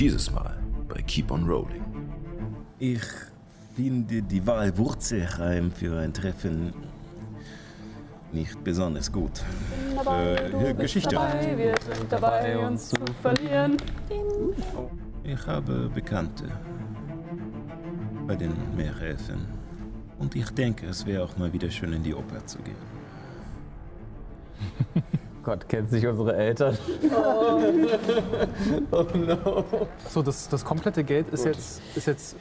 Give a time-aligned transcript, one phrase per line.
[0.00, 0.56] Dieses Mal
[0.88, 1.84] bei Keep on Rolling.
[2.78, 3.02] Ich
[3.76, 6.72] finde die Wahl Wurzelheim für ein Treffen
[8.32, 9.44] nicht besonders gut.
[10.06, 11.16] Äh, Geschichte.
[11.16, 13.76] Dabei, wir sind dabei, uns zu verlieren.
[15.22, 16.50] Ich habe Bekannte
[18.26, 19.46] bei den Meerelfen.
[20.18, 22.76] Und ich denke, es wäre auch mal wieder schön in die Oper zu gehen.
[25.42, 26.76] Gott, kennt sich unsere Eltern.
[28.92, 29.64] Oh, no.
[30.08, 32.36] So, das, das komplette Geld ist jetzt, ist jetzt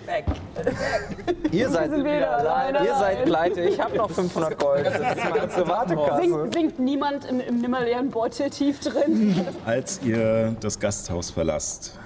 [1.51, 2.85] Ihr seid sind wieder alleine.
[2.85, 3.61] Ihr seid pleite.
[3.61, 4.85] Ich habe noch 500 Gold.
[4.85, 6.21] Das ist meine private Kasse.
[6.21, 9.45] Singt, singt niemand im, im nimmerleeren Beutel tief drin.
[9.65, 11.97] Als ihr das Gasthaus verlasst,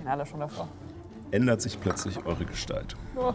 [0.00, 0.68] Den alle schon davor.
[1.30, 2.96] ändert sich plötzlich eure Gestalt.
[3.16, 3.32] Oh.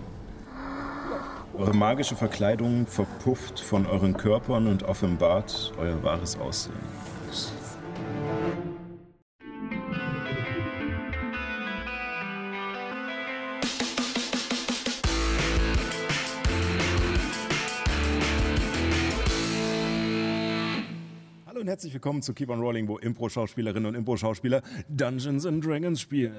[1.57, 6.75] Eure magische Verkleidung verpufft von euren Körpern und offenbart euer wahres Aussehen.
[21.47, 25.99] Hallo und herzlich willkommen zu Keep on Rolling, wo Impro-Schauspielerinnen und Impro-Schauspieler Dungeons and Dragons
[25.99, 26.35] spielen.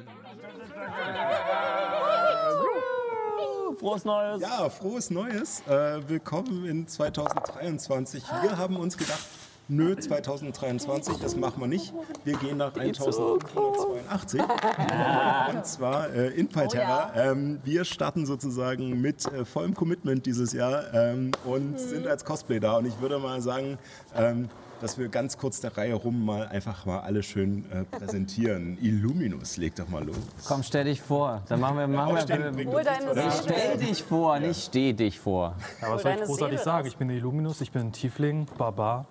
[3.78, 4.42] Frohes Neues.
[4.42, 5.62] Ja, frohes Neues.
[5.68, 8.24] Äh, willkommen in 2023.
[8.42, 9.22] Wir haben uns gedacht,
[9.68, 11.94] nö, 2023, das machen wir nicht.
[12.24, 14.40] Wir gehen nach 1882.
[14.40, 17.12] Und zwar äh, in Palterra.
[17.14, 22.58] Ähm, wir starten sozusagen mit äh, vollem Commitment dieses Jahr ähm, und sind als Cosplay
[22.58, 22.78] da.
[22.78, 23.78] Und ich würde mal sagen,
[24.16, 24.48] ähm,
[24.80, 28.78] dass wir ganz kurz der Reihe rum mal einfach mal alle schön äh, präsentieren.
[28.82, 30.16] Illuminus, leg doch mal los.
[30.46, 31.42] Komm, stell dich vor.
[31.48, 32.68] Dann machen wir, machen Aufstehen wir.
[32.68, 32.94] oder?
[33.14, 33.32] Seele.
[33.42, 35.54] Stell dich vor, nicht steh dich vor.
[35.80, 36.88] Ja, was soll ich großartig sagen?
[36.88, 39.06] Ich bin Illuminus, ich bin ein Tiefling, Barbar.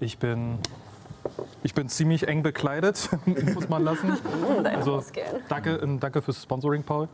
[0.00, 0.58] Ich bin,
[1.62, 3.08] ich bin ziemlich eng bekleidet,
[3.54, 4.16] muss man lassen.
[4.64, 5.02] Also
[5.48, 7.08] danke, ähm, danke fürs Sponsoring, Paul.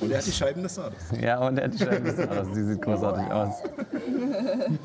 [0.00, 1.12] Und er hat die Scheiben des Sades.
[1.20, 2.48] Ja, und er hat die Scheibe des Jahres.
[2.52, 3.54] Sie sieht großartig aus.
[4.04, 4.78] Hm,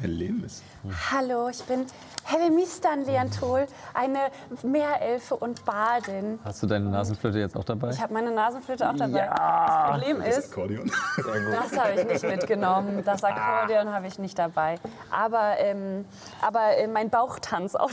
[0.00, 0.62] Herr Lemes.
[1.10, 1.86] Hallo, ich bin
[2.24, 4.18] Hellemistan Leantol, eine
[4.62, 6.38] Meerelfe und Badin.
[6.44, 7.90] Hast du deine Nasenflöte jetzt auch dabei?
[7.90, 9.18] Ich habe meine Nasenflöte auch dabei.
[9.18, 9.66] Ja.
[9.66, 10.90] Das Problem Das ist, Akkordeon.
[11.16, 13.02] das habe ich nicht mitgenommen.
[13.04, 14.78] Das Akkordeon habe ich nicht dabei.
[15.10, 16.04] Aber, ähm,
[16.40, 17.90] aber äh, mein Bauchtanz auch.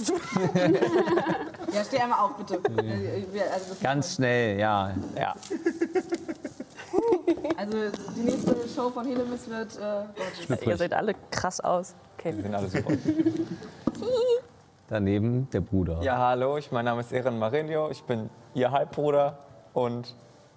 [1.73, 2.59] Ja, steh einmal auf, bitte.
[3.31, 4.91] Wir- Also, das Ganz schnell, ja.
[5.17, 5.33] ja.
[7.57, 7.77] Also
[8.15, 10.69] die nächste Show von Helemis wird äh.
[10.69, 11.95] Ihr seht alle krass aus.
[12.17, 12.33] Okay.
[12.33, 12.93] sind alle super.
[14.89, 16.01] Daneben der Bruder.
[16.01, 19.37] Ja, hallo, ich, mein Name ist Eren Marilio, ich bin Ihr Halbbruder
[19.73, 20.15] und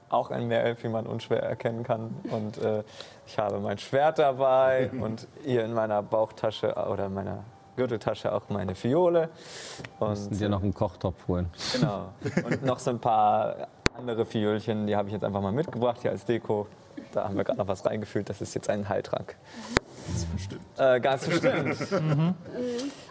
[0.09, 2.15] auch ein Meerelf, wie man unschwer erkennen kann.
[2.31, 2.83] Und äh,
[3.27, 7.45] ich habe mein Schwert dabei und hier in meiner Bauchtasche oder in meiner
[7.77, 9.31] Gürteltasche auch meine Fiole.
[9.99, 11.51] Und dir noch einen Kochtopf holen.
[11.73, 12.13] genau.
[12.45, 16.11] Und noch so ein paar andere Fiolchen, die habe ich jetzt einfach mal mitgebracht hier
[16.11, 16.67] als Deko.
[17.13, 19.37] Da haben wir gerade noch was reingefüllt, das ist jetzt ein Heiltrank.
[20.15, 20.63] Ist bestimmt.
[20.79, 21.77] Äh, ganz bestimmt.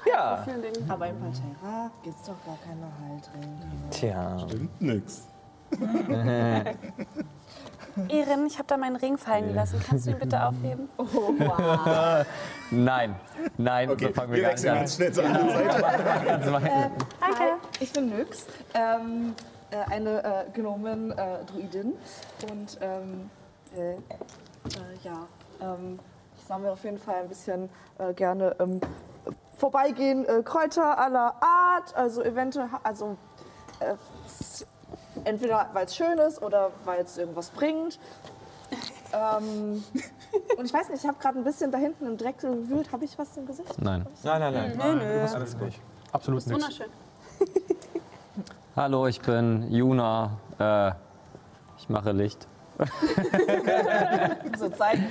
[0.05, 0.45] Ja,
[0.89, 3.67] Aber in Palterra gibt's doch gar keine Heiltränke.
[3.91, 4.39] tja.
[4.39, 5.27] Stimmt nix.
[8.09, 9.81] Erin, ich habe da meinen Ring fallen gelassen.
[9.87, 10.89] Kannst du ihn bitte aufheben?
[12.71, 13.15] Nein,
[13.57, 15.85] nein, Okay, so fangen wir wir gar wechseln nicht ganz schnell zur anderen Seite.
[15.85, 16.25] an.
[16.25, 16.71] Ganz weit.
[17.19, 17.43] Danke.
[17.81, 19.41] Ich bin Nyx, ähm, äh,
[19.89, 21.93] eine äh, Gnomen-Druidin.
[22.49, 23.29] und ähm,
[23.75, 23.97] äh, äh,
[25.03, 25.27] ja,
[25.61, 25.99] ähm,
[26.37, 28.81] ich sammle auf jeden Fall ein bisschen äh, gerne ähm,
[29.57, 33.17] vorbeigehen äh, Kräuter aller Art, also eventuell, also
[33.79, 33.95] äh,
[35.23, 37.99] entweder weil es schön ist oder weil es irgendwas bringt.
[39.13, 39.83] Ähm,
[40.57, 42.91] und ich weiß nicht, ich habe gerade ein bisschen da hinten im Dreck gewühlt.
[42.91, 43.81] Habe ich was im Gesicht?
[43.81, 44.05] Nein.
[44.23, 44.77] Nein, nein, nein.
[44.77, 45.27] Nö, nö.
[45.33, 45.73] Alles gut.
[46.11, 46.53] Absolut nichts.
[46.53, 46.87] Wunderschön.
[48.73, 50.37] Hallo, ich bin Juna.
[50.57, 50.91] Äh,
[51.77, 52.47] ich mache Licht.
[54.57, 55.05] So zeigen.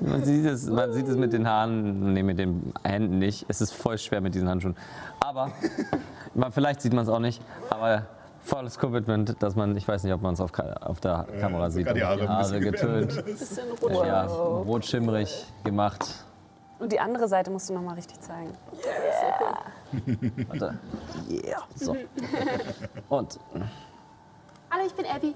[0.00, 3.46] Man sieht, es, man sieht es mit den Haaren, nee, mit den Händen nicht.
[3.48, 4.76] Es ist voll schwer mit diesen Handschuhen.
[5.20, 5.50] Aber,
[6.34, 7.40] man, vielleicht sieht man es auch nicht,
[7.70, 8.02] aber
[8.40, 11.86] volles Commitment, dass man, ich weiß nicht, ob man es auf, auf der Kamera sieht,
[11.86, 13.24] sogar die Haare ein bisschen getönt.
[13.24, 14.06] Bisschen rot.
[14.06, 16.06] Ja, rot schimmrig gemacht.
[16.78, 18.52] Und die andere Seite musst du noch mal richtig zeigen.
[20.48, 20.78] Warte.
[21.30, 21.62] Yeah.
[21.74, 21.96] So.
[23.08, 23.38] Und
[24.70, 25.34] Hallo, ich bin Abby.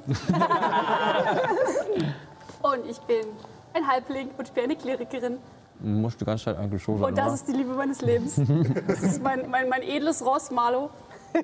[2.62, 3.26] und ich bin
[3.72, 5.38] ein Halbling und ich bin eine Klerikerin.
[5.80, 8.40] musst du ganz schnell angeschoben Und das ist die Liebe meines Lebens.
[8.86, 10.90] Das ist mein, mein, mein edles Ross Marlo,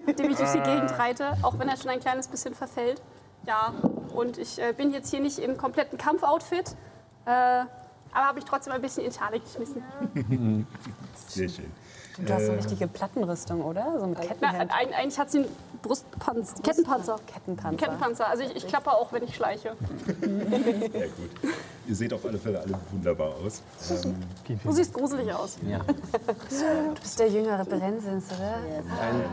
[0.04, 3.00] mit dem ich durch die Gegend reite, auch wenn er schon ein kleines bisschen verfällt.
[3.46, 3.72] Ja,
[4.14, 6.74] und ich äh, bin jetzt hier nicht im kompletten Kampfoutfit,
[7.26, 7.68] äh, aber
[8.12, 9.82] habe ich trotzdem ein bisschen in Schale geschmissen.
[11.28, 11.70] Sehr schön.
[12.18, 13.98] Du hast so eine richtige Plattenrüstung, oder?
[14.00, 14.72] So mit Na, Kettenhemd.
[14.72, 15.46] eig- eigentlich hat sie ein
[15.82, 17.16] Brustpanzer, Kettenpanzer.
[17.26, 17.76] Kettenpanzer.
[17.76, 18.28] Kettenpanzer.
[18.28, 19.72] Also ich, ich klappe auch, wenn ich schleiche.
[20.20, 21.30] Sehr gut.
[21.86, 23.62] Ihr seht auf alle Fälle alle wunderbar aus.
[24.04, 24.14] Ähm,
[24.64, 25.58] Du siehst gruselig aus.
[25.66, 28.54] Du bist der jüngere Brenzins, oder?
[29.00, 29.24] Ein,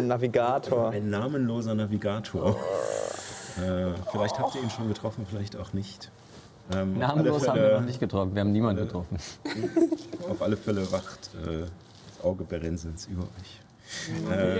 [0.00, 0.90] ein Navigator.
[0.90, 2.50] ein namenloser Navigator.
[3.56, 6.10] Äh, vielleicht habt ihr ihn schon getroffen, vielleicht auch nicht.
[6.72, 8.34] Ähm, Namenlos haben wir noch Fälle, nicht getroffen.
[8.34, 9.16] Wir haben niemanden getroffen.
[10.30, 11.64] auf alle Fälle wacht äh,
[12.24, 13.60] Auge Berensens über euch.
[14.32, 14.58] Ähm,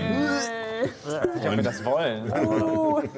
[1.41, 2.31] Ich ob wir das wollen.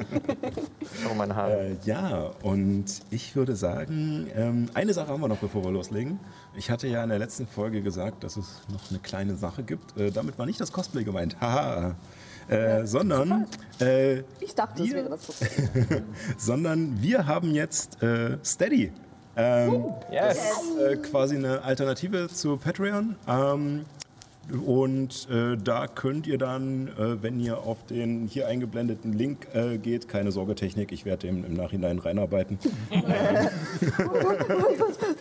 [1.10, 1.52] Oh, mein Haar.
[1.52, 6.20] Äh, ja, und ich würde sagen, ähm, eine Sache haben wir noch, bevor wir loslegen.
[6.56, 9.98] Ich hatte ja in der letzten Folge gesagt, dass es noch eine kleine Sache gibt.
[9.98, 11.96] Äh, damit war nicht das Cosplay gemeint, haha.
[12.50, 13.46] Äh, sondern,
[13.82, 15.34] äh, Ich dachte, das Wir- wäre das so.
[16.38, 18.92] sondern wir haben jetzt äh, Steady.
[19.36, 20.38] Ähm, Yes.
[20.84, 23.16] äh, quasi eine Alternative zu Patreon.
[23.28, 23.86] Ähm,
[24.66, 29.78] und äh, da könnt ihr dann, äh, wenn ihr auf den hier eingeblendeten Link äh,
[29.78, 32.58] geht, keine Sorge Technik, ich werde dem im Nachhinein reinarbeiten.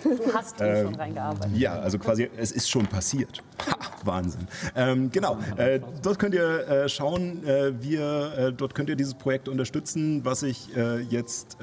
[0.03, 1.57] Du hast ihn schon reingearbeitet.
[1.57, 3.43] Ja, also quasi, es ist schon passiert.
[3.67, 4.47] Ha, Wahnsinn.
[4.75, 9.49] Ähm, genau, äh, dort könnt ihr äh, schauen, äh, wir, dort könnt ihr dieses Projekt
[9.49, 10.69] unterstützen, was ich
[11.09, 11.59] jetzt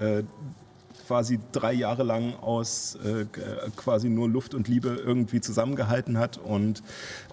[1.08, 3.26] quasi drei Jahre lang aus äh, äh,
[3.76, 6.38] quasi nur Luft und Liebe irgendwie zusammengehalten hat.
[6.38, 6.84] Und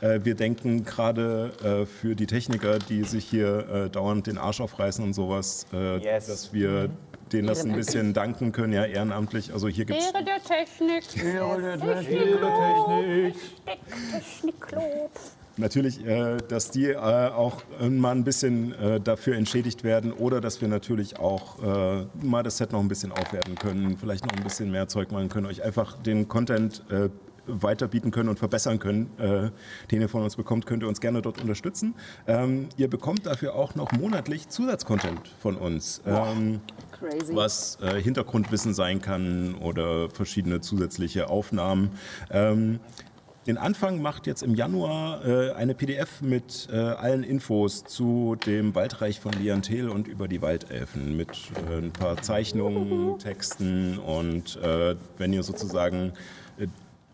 [0.00, 4.60] äh, wir denken gerade äh, für die Techniker, die sich hier äh, dauernd den Arsch
[4.60, 6.26] aufreißen und sowas, äh, Yes.
[6.26, 6.90] dass wir
[7.32, 9.52] denen das ein bisschen danken können, ja, ehrenamtlich.
[9.52, 11.04] Also hier gibt's Ehre der Technik.
[14.10, 15.10] Techniklob.
[15.60, 20.60] Natürlich, äh, dass die äh, auch mal ein bisschen äh, dafür entschädigt werden oder dass
[20.60, 24.42] wir natürlich auch äh, mal das Set noch ein bisschen aufwerten können, vielleicht noch ein
[24.42, 27.10] bisschen mehr Zeug machen können, euch einfach den Content äh,
[27.46, 29.50] weiter bieten können und verbessern können, äh,
[29.90, 31.94] den ihr von uns bekommt, könnt ihr uns gerne dort unterstützen.
[32.26, 36.02] Ähm, ihr bekommt dafür auch noch monatlich Zusatzcontent von uns.
[36.06, 36.60] Ähm,
[36.92, 37.34] Crazy.
[37.34, 41.90] was äh, Hintergrundwissen sein kann oder verschiedene zusätzliche Aufnahmen.
[42.30, 42.78] Ähm,
[43.50, 48.76] den Anfang macht jetzt im Januar äh, eine PDF mit äh, allen Infos zu dem
[48.76, 54.94] Waldreich von Liantel und über die Waldelfen mit äh, ein paar Zeichnungen, Texten und äh,
[55.18, 56.12] wenn ihr sozusagen
[56.58, 56.68] äh,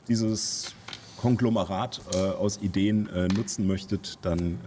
[0.08, 0.74] dieses
[1.16, 4.58] Konglomerat äh, aus Ideen nutzen möchtet, dann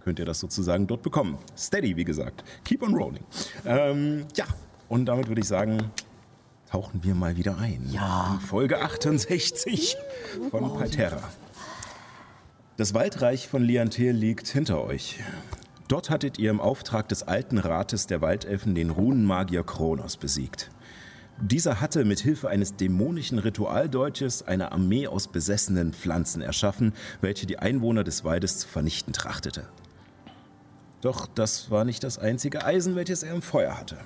[0.00, 1.36] könnt ihr das sozusagen dort bekommen.
[1.58, 2.42] Steady, wie gesagt.
[2.64, 3.24] Keep on rolling.
[3.66, 4.46] Ähm, ja,
[4.88, 5.90] und damit würde ich sagen,
[6.74, 7.88] tauchen wir mal wieder ein.
[7.92, 8.32] Ja.
[8.34, 9.96] In Folge 68
[10.50, 11.22] von Palterra.
[12.76, 15.20] Das Waldreich von Liantel liegt hinter euch.
[15.86, 20.72] Dort hattet ihr im Auftrag des alten Rates der Waldelfen den Runenmagier Kronos besiegt.
[21.40, 27.60] Dieser hatte mit Hilfe eines dämonischen Ritualdolches eine Armee aus besessenen Pflanzen erschaffen, welche die
[27.60, 29.68] Einwohner des Waldes zu vernichten trachtete.
[31.02, 33.96] Doch das war nicht das einzige Eisen, welches er im Feuer hatte.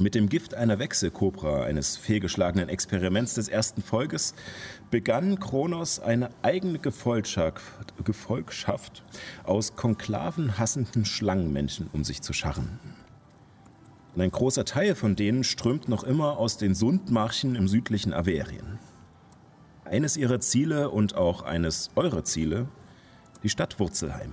[0.00, 4.32] Mit dem Gift einer Wechselkobra, eines fehlgeschlagenen Experiments des ersten Volkes,
[4.92, 7.64] begann Kronos eine eigene Gefolgschaft,
[9.42, 12.78] aus konklavenhassenden Schlangenmenschen um sich zu scharren.
[14.14, 18.78] Und ein großer Teil von denen strömt noch immer aus den Sundmarchen im südlichen Averien.
[19.84, 22.68] Eines ihrer Ziele und auch eines eurer Ziele,
[23.42, 24.32] die Stadt Wurzelheim.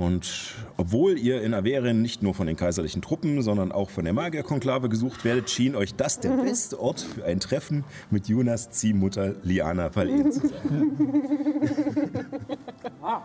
[0.00, 4.14] Und obwohl ihr in Averien nicht nur von den kaiserlichen Truppen, sondern auch von der
[4.14, 9.34] Magierkonklave gesucht werdet, schien euch das der beste Ort für ein Treffen mit Jonas Ziehmutter
[9.42, 10.96] Liana Verlehen zu sein.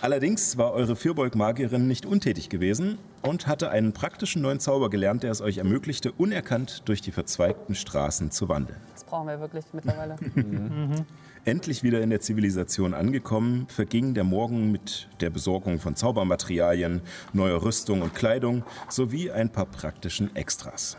[0.00, 5.32] Allerdings war eure Vierbeug-Magierin nicht untätig gewesen und hatte einen praktischen neuen Zauber gelernt, der
[5.32, 8.78] es euch ermöglichte, unerkannt durch die verzweigten Straßen zu wandeln.
[8.92, 10.14] Das brauchen wir wirklich mittlerweile.
[11.46, 17.62] Endlich wieder in der Zivilisation angekommen, verging der Morgen mit der Besorgung von Zaubermaterialien, neuer
[17.62, 20.96] Rüstung und Kleidung sowie ein paar praktischen Extras.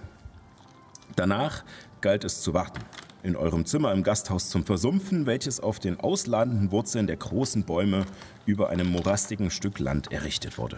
[1.17, 1.65] Danach
[1.99, 2.79] galt es zu warten.
[3.23, 8.05] In eurem Zimmer im Gasthaus zum Versumpfen, welches auf den ausladenden Wurzeln der großen Bäume
[8.45, 10.77] über einem morastigen Stück Land errichtet wurde.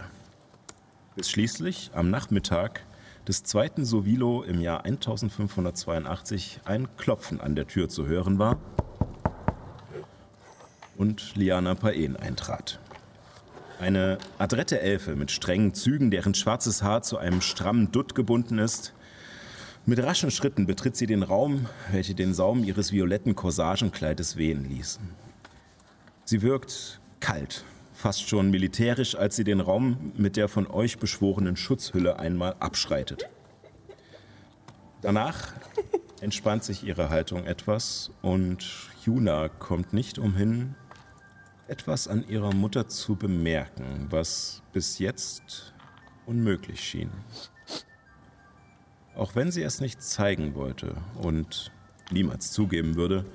[1.15, 2.87] Bis schließlich am Nachmittag
[3.27, 8.57] des zweiten Sovilo im Jahr 1582 ein Klopfen an der Tür zu hören war
[10.99, 12.77] und Liana Paen eintrat.
[13.79, 18.93] Eine adrette Elfe mit strengen Zügen, deren schwarzes Haar zu einem strammen Dutt gebunden ist.
[19.85, 24.99] Mit raschen Schritten betritt sie den Raum, welcher den Saum ihres violetten Corsagenkleides wehen ließ.
[26.25, 27.63] Sie wirkt kalt,
[27.93, 33.29] fast schon militärisch, als sie den Raum mit der von euch beschworenen Schutzhülle einmal abschreitet.
[35.01, 35.53] Danach
[36.21, 38.67] entspannt sich ihre Haltung etwas und
[39.05, 40.75] Juna kommt nicht umhin,
[41.69, 45.73] etwas an ihrer Mutter zu bemerken, was bis jetzt
[46.25, 47.11] unmöglich schien.
[49.15, 51.71] Auch wenn sie es nicht zeigen wollte und
[52.11, 53.25] niemals zugeben würde,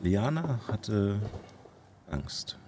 [0.00, 1.20] Liana hatte
[2.10, 2.58] Angst.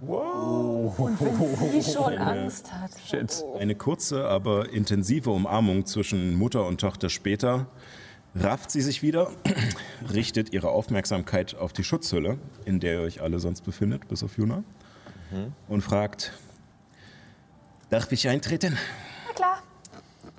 [0.00, 2.90] Die schon Angst hat.
[3.06, 3.44] Shit.
[3.58, 7.66] Eine kurze, aber intensive Umarmung zwischen Mutter und Tochter später
[8.34, 9.30] rafft sie sich wieder,
[10.12, 14.36] richtet ihre Aufmerksamkeit auf die Schutzhülle, in der ihr euch alle sonst befindet, bis auf
[14.38, 14.62] Juna,
[15.68, 16.32] und fragt,
[17.90, 18.76] darf ich eintreten?
[19.28, 19.62] Na klar.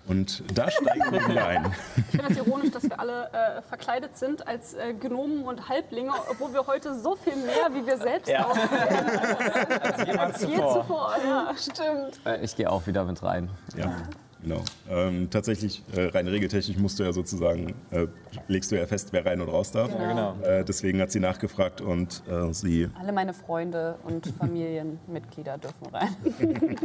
[0.05, 1.73] Und da steigen wir wieder ein.
[1.95, 6.11] Ich finde es ironisch, dass wir alle äh, verkleidet sind als äh, Gnomen und Halblinge,
[6.29, 8.45] obwohl wir heute so viel mehr wie wir selbst Ja.
[8.47, 8.67] aussehen.
[10.05, 10.73] Jemals Je zuvor.
[10.81, 11.15] zuvor.
[11.25, 12.19] Ja, stimmt.
[12.25, 13.49] Äh, Ich gehe auch wieder mit rein.
[13.77, 13.95] Ja,
[14.43, 14.63] genau.
[14.89, 18.07] Ähm, tatsächlich, äh, rein regeltechnisch musst du ja sozusagen, äh,
[18.47, 19.89] legst du ja fest, wer rein und raus darf.
[19.91, 20.37] genau.
[20.41, 26.15] Äh, deswegen hat sie nachgefragt und äh, sie Alle meine Freunde und Familienmitglieder dürfen rein.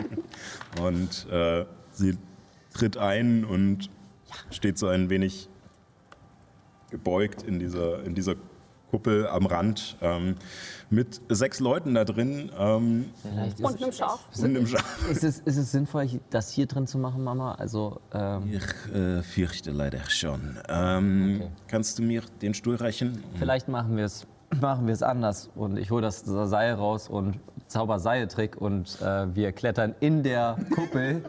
[0.83, 2.17] Und äh, sie
[2.75, 3.91] tritt ein und
[4.51, 5.49] steht so ein wenig
[6.91, 8.37] gebeugt in dieser, in dieser
[8.91, 10.37] Kuppel am Rand ähm,
[10.91, 14.21] mit sechs Leuten da drin ähm, Vielleicht Und einem Schaf.
[14.39, 15.11] und im Schaf.
[15.11, 17.53] Ist es, ist es sinnvoll, das hier drin zu machen, Mama?
[17.57, 20.59] Also, ähm, Ich äh, fürchte leider schon.
[20.69, 21.51] Ähm, Okay.
[21.69, 23.23] Kannst du mir den Stuhl reichen?
[23.39, 24.27] vielleicht machen wir es
[24.63, 25.51] machen wir es anders.
[25.55, 30.57] Und ich hole das Seil raus und zauber Seiltrick und äh, wir klettern in der
[30.75, 31.23] Kuppel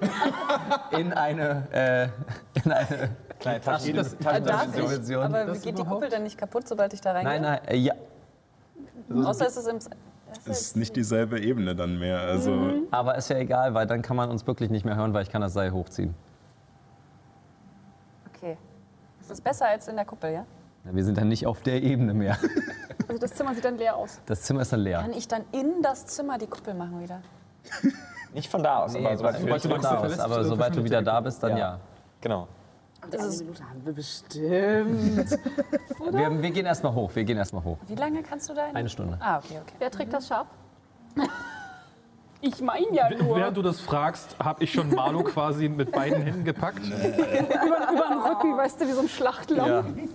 [0.98, 2.08] in eine, äh,
[2.64, 3.96] in eine Kleine Taschen.
[3.96, 5.16] das- Äh, darf ich?
[5.18, 5.84] Aber Das geht die?
[5.84, 7.40] Kuppel dann nicht kaputt, sobald ich da reingehe?
[7.40, 7.94] Nein, nein, äh, ja.
[9.26, 9.78] Außer es ist im...
[10.46, 12.20] Es ist nicht dieselbe Ebene dann mehr.
[12.20, 15.24] Also Aber ist ja egal, weil dann kann man uns wirklich nicht mehr hören, weil
[15.24, 16.14] ich kann das Seil hochziehen.
[18.36, 18.56] Okay.
[19.20, 20.46] Ist das besser als in der Kuppel, ja?
[20.86, 22.38] Ja, Wir sind dann nicht auf der Ebene mehr.
[23.08, 24.22] Also das Zimmer sieht dann leer aus.
[24.28, 25.00] Das Zimmer ist dann leer.
[25.02, 27.22] Kann ich dann in das Zimmer die Kuppel machen wieder?
[28.34, 30.84] Nicht von da aus, aber sobald du du dich von da aus, aber sobald du
[30.84, 31.80] wieder da bist, dann ja.
[32.22, 32.48] Genau.
[33.12, 35.30] Das ist, Minute haben wir bestimmt.
[36.12, 37.78] Wir, wir gehen erstmal hoch, wir gehen erstmal hoch.
[37.88, 38.68] wie lange kannst du da?
[38.68, 39.18] in- Eine Stunde.
[39.22, 39.76] Ah, okay, okay.
[39.80, 40.48] Wer trägt das Schaf?
[42.42, 43.36] Ich meine ja nur.
[43.36, 46.80] Während du das fragst, habe ich schon Marlo quasi mit beiden Händen gepackt.
[46.86, 50.08] über, über den Rücken, weißt du, wie so ein Schlachtlamm.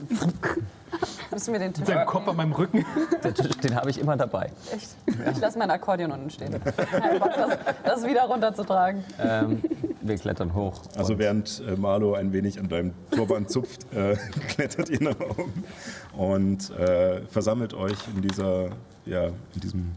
[1.31, 1.87] Müssen wir den Tisch...
[1.87, 2.85] Sein Kopf an meinem Rücken.
[3.23, 4.51] Den den habe ich immer dabei.
[4.73, 4.91] Echt?
[5.33, 6.61] Ich lasse mein Akkordeon unten stehen.
[6.65, 9.05] Das, das wieder runterzutragen.
[9.19, 9.63] Ähm,
[10.05, 10.83] wir klettern hoch.
[10.97, 14.17] Also während äh, Marlo ein wenig an deinem Turban zupft, äh,
[14.49, 15.65] klettert ihr nach oben
[16.17, 18.69] und äh, versammelt euch in dieser,
[19.07, 19.93] ja, in diesem,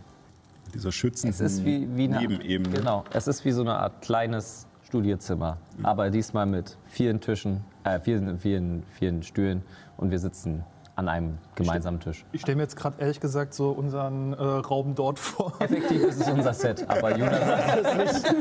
[0.73, 2.77] dieser schützenden Es ist wie, wie eine, Nebenebene.
[2.77, 7.99] Genau, es ist wie so eine Art kleines Studiezimmer, aber diesmal mit vielen Tischen, äh,
[7.99, 9.61] vielen, vielen, vielen Stühlen
[9.97, 10.63] und wir sitzen
[10.97, 12.25] an einem gemeinsamen Tisch.
[12.31, 15.53] Ich stelle mir jetzt gerade ehrlich gesagt so unseren äh, Raum dort vor.
[15.59, 18.35] Effektiv ist es unser Set, aber Jonas sagt es nicht.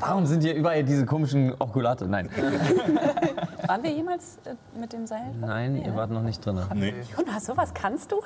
[0.00, 2.08] Warum sind hier überall diese komischen Okulate?
[2.08, 2.30] Nein.
[3.66, 5.34] Waren wir jemals äh, mit dem Seil?
[5.38, 6.60] Nein, ihr wart noch nicht drin.
[6.74, 6.94] Nee.
[7.14, 8.22] Jonas, sowas kannst du?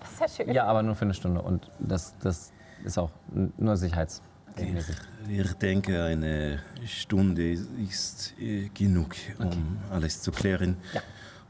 [0.00, 0.52] Das ist ja schön.
[0.52, 2.52] Ja, aber nur für eine Stunde und das, das
[2.84, 3.10] ist auch
[3.56, 4.96] nur sicherheitsmäßig.
[5.28, 10.76] Ich denke, eine Stunde ist äh, genug, um alles zu klären.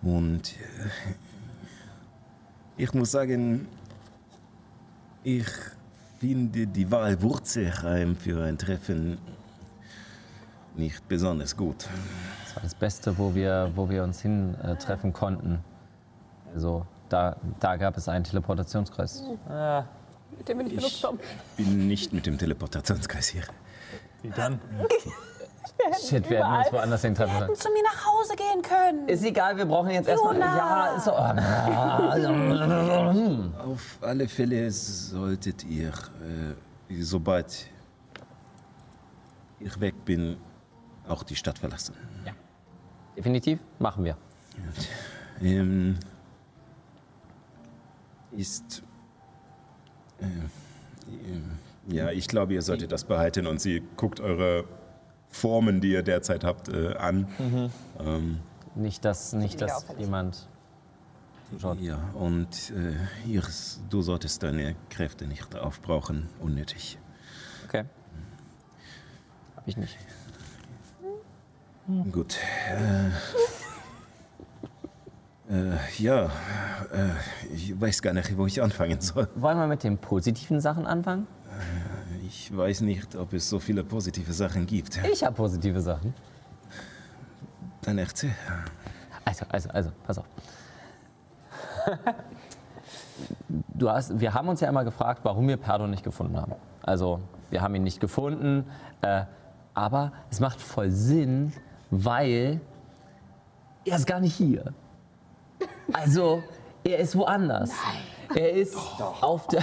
[0.03, 0.89] Und äh,
[2.77, 3.69] ich muss sagen,
[5.23, 5.47] ich
[6.19, 9.19] finde die Wahl Wurzelheim für ein Treffen
[10.75, 11.89] nicht besonders gut.
[12.45, 15.63] Das war das Beste, wo wir, wo wir uns hin äh, treffen konnten.
[16.55, 19.23] Also da, da gab es einen Teleportationskreis.
[20.49, 21.19] Den wir nicht benutzt haben.
[21.57, 23.45] Bin nicht mit dem Teleportationskreis hier.
[24.23, 24.59] Wie dann?
[26.01, 27.55] Shit, wir hätten uns woanders hin treffen sollen.
[27.55, 29.09] zu mir nach Hause gehen können.
[29.09, 30.39] Ist egal, wir brauchen jetzt erstmal.
[30.39, 31.13] Ja, ist so.
[33.59, 37.69] Auf alle Fälle solltet ihr, äh, sobald
[39.61, 40.37] ich weg bin,
[41.09, 41.95] auch die Stadt verlassen.
[43.17, 44.17] Definitiv machen wir.
[45.41, 45.99] Ähm,
[48.33, 48.83] ist.
[50.21, 51.41] Äh, äh,
[51.89, 54.65] ja, ich glaube, ihr solltet das behalten und sie guckt eure
[55.33, 57.27] Formen, die ihr derzeit habt, äh, an.
[57.99, 58.39] Ähm,
[58.77, 60.49] Nicht, dass, nicht, dass jemand.
[61.61, 61.81] Schaut.
[61.81, 63.43] ja, und äh, ihr,
[63.91, 66.99] du solltest deine Kräfte nicht aufbrauchen, unnötig.
[67.67, 67.85] Okay.
[69.57, 69.99] Hab ich nicht.
[72.11, 72.39] Gut.
[72.71, 73.09] Äh,
[75.51, 76.27] äh, ja,
[76.93, 77.11] äh,
[77.53, 79.29] ich weiß gar nicht, wo ich anfangen soll.
[79.35, 81.27] Wollen wir mit den positiven Sachen anfangen?
[82.27, 85.01] Ich weiß nicht, ob es so viele positive Sachen gibt.
[85.13, 86.15] Ich habe positive Sachen.
[87.83, 88.35] Dann erzähl.
[89.25, 90.27] Also, also, also, pass auf.
[93.49, 96.53] du hast, wir haben uns ja immer gefragt, warum wir Perdo nicht gefunden haben.
[96.83, 98.67] Also, wir haben ihn nicht gefunden,
[99.01, 99.25] äh,
[99.75, 101.53] aber es macht voll Sinn,
[101.91, 102.61] weil
[103.85, 104.73] er ist gar nicht hier.
[105.93, 106.43] Also,
[106.85, 107.73] er ist woanders.
[108.35, 108.77] Er ist
[109.21, 109.63] auf der.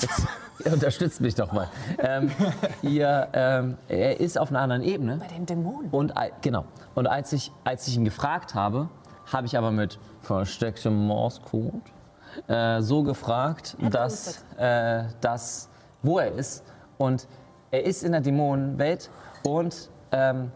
[0.00, 0.26] Jetzt,
[0.64, 1.68] ihr unterstützt mich doch mal.
[1.98, 2.30] Ähm,
[2.82, 5.16] ihr, ähm, er ist auf einer anderen Ebene.
[5.16, 5.90] Bei den Dämonen.
[5.90, 6.12] Und
[6.42, 6.64] genau.
[6.94, 8.88] Und als ich, als ich ihn gefragt habe,
[9.32, 11.80] habe ich aber mit verstecktem Morse-Code
[12.46, 15.68] äh, so gefragt, dass, äh, dass
[16.02, 16.64] wo er ist.
[16.96, 17.26] Und
[17.70, 19.10] er ist in der Dämonenwelt.
[19.42, 20.52] Und ähm,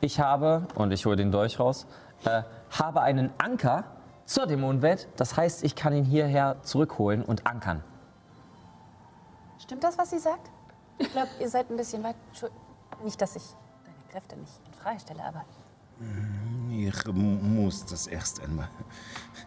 [0.00, 1.86] ich habe, und ich hole den Dolch raus,
[2.24, 3.84] äh, habe einen Anker
[4.24, 5.08] zur Dämonenwelt.
[5.16, 7.82] Das heißt, ich kann ihn hierher zurückholen und ankern.
[9.68, 10.50] Stimmt das, was sie sagt?
[10.96, 12.16] Ich glaube, ihr seid ein bisschen weit.
[13.04, 13.42] Nicht, dass ich
[13.84, 15.44] deine Kräfte nicht in Frage stelle, aber
[16.70, 18.68] Ich mu- muss das erst einmal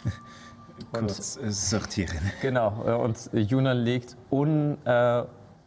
[0.94, 2.20] kurz äh, sortieren.
[2.40, 5.24] Genau, äh, und Juna legt un, äh,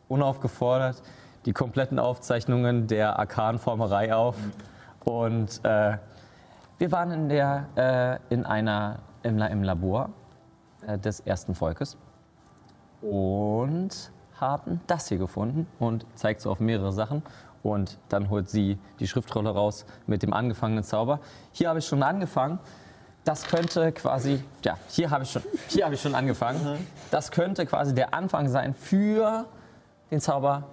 [0.06, 1.02] unaufgefordert
[1.46, 4.37] die kompletten Aufzeichnungen der Arkanformerei auf.
[5.04, 5.99] Und äh,
[6.78, 10.11] wir waren in, der, äh, in einer, im, im Labor
[10.87, 11.96] äh, des ersten Volkes
[13.02, 14.12] und
[14.51, 17.23] haben das hier gefunden und zeigt so auf mehrere Sachen.
[17.63, 21.21] Und dann holt sie die Schriftrolle raus mit dem angefangenen Zauber.
[21.53, 22.59] Hier habe ich schon angefangen.
[23.25, 26.87] Das könnte quasi, ja, hier habe ich schon, hier habe ich schon angefangen.
[27.11, 29.47] Das könnte quasi der Anfang sein für
[30.11, 30.65] den Zauber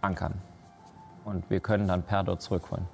[0.00, 0.34] Ankern.
[1.24, 2.88] Und wir können dann Perdo zurückholen.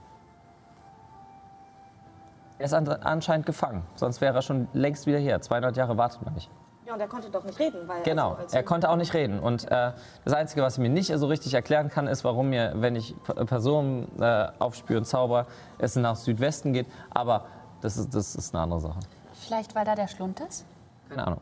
[2.59, 5.41] Er ist an- anscheinend gefangen, sonst wäre er schon längst wieder hier.
[5.41, 6.51] 200 Jahre wartet man nicht.
[6.88, 9.12] Ja, und er konnte doch nicht reden, weil Genau, also als er konnte auch nicht
[9.12, 9.40] reden.
[9.40, 9.92] Und äh,
[10.25, 13.14] das Einzige, was ich mir nicht so richtig erklären kann, ist, warum mir, wenn ich
[13.25, 16.87] P- Personen äh, aufspüre und zauber, es nach Südwesten geht.
[17.11, 17.45] Aber
[17.83, 19.00] das ist, das ist eine andere Sache.
[19.35, 20.64] vielleicht, weil da der Schlund ist?
[21.11, 21.40] Keine Ahnung.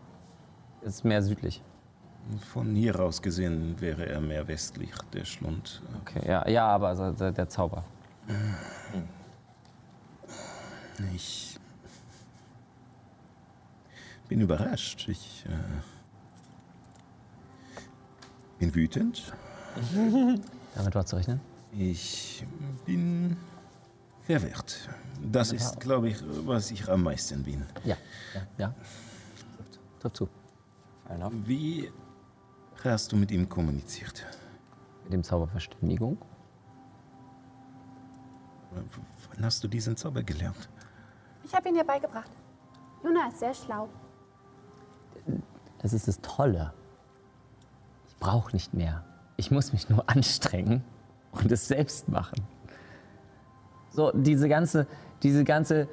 [0.82, 1.62] Es ist mehr südlich.
[2.52, 5.80] Von hier aus gesehen wäre er mehr westlich, der Schlund.
[6.02, 7.84] Okay, ja, ja aber also der, der Zauber.
[11.14, 11.55] Ich
[14.28, 15.08] bin überrascht.
[15.08, 15.52] Ich äh,
[18.58, 19.32] bin wütend.
[20.74, 21.40] Damit war zu rechnen?
[21.72, 22.44] Ich
[22.84, 23.36] bin
[24.22, 24.88] verwirrt.
[25.22, 27.64] Das ist, glaube ich, was ich am meisten bin.
[27.84, 27.96] Ja,
[28.34, 28.74] ja, ja.
[29.56, 30.28] Trifft, trifft zu.
[31.44, 31.90] Wie
[32.82, 34.26] hast du mit ihm kommuniziert?
[35.04, 36.18] Mit dem Zauber Verständigung.
[38.72, 40.68] Wann hast du diesen Zauber gelernt?
[41.44, 42.30] Ich habe ihn dir beigebracht.
[43.02, 43.88] Juna ist sehr schlau.
[45.82, 46.72] Das ist das Tolle.
[48.08, 49.04] Ich brauche nicht mehr.
[49.36, 50.82] Ich muss mich nur anstrengen
[51.32, 52.42] und es selbst machen.
[53.90, 54.86] So, diese ganze,
[55.22, 55.88] diese ganze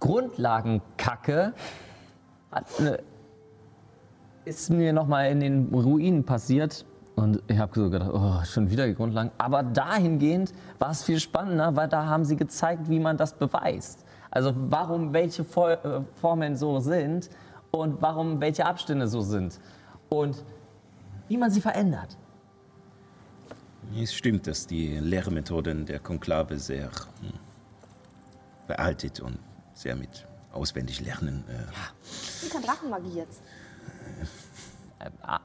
[0.00, 1.52] Grundlagenkacke
[2.50, 3.00] eine,
[4.44, 6.84] ist mir nochmal in den Ruinen passiert.
[7.16, 9.30] Und ich habe so gedacht, oh, schon wieder die Grundlagen.
[9.38, 14.04] Aber dahingehend war es viel spannender, weil da haben sie gezeigt, wie man das beweist.
[14.30, 17.30] Also warum welche äh, Formeln so sind
[17.74, 19.58] und warum welche Abstände so sind.
[20.08, 20.44] Und
[21.28, 22.16] wie man sie verändert.
[24.00, 26.84] Es stimmt, dass die Lehrmethoden der Konklave sehr
[27.20, 27.32] hm,
[28.66, 29.38] veraltet und
[29.72, 31.44] sehr mit auswendig lernen.
[31.48, 33.42] Äh, Wie kann Drachenmagie jetzt?
[35.22, 35.40] A-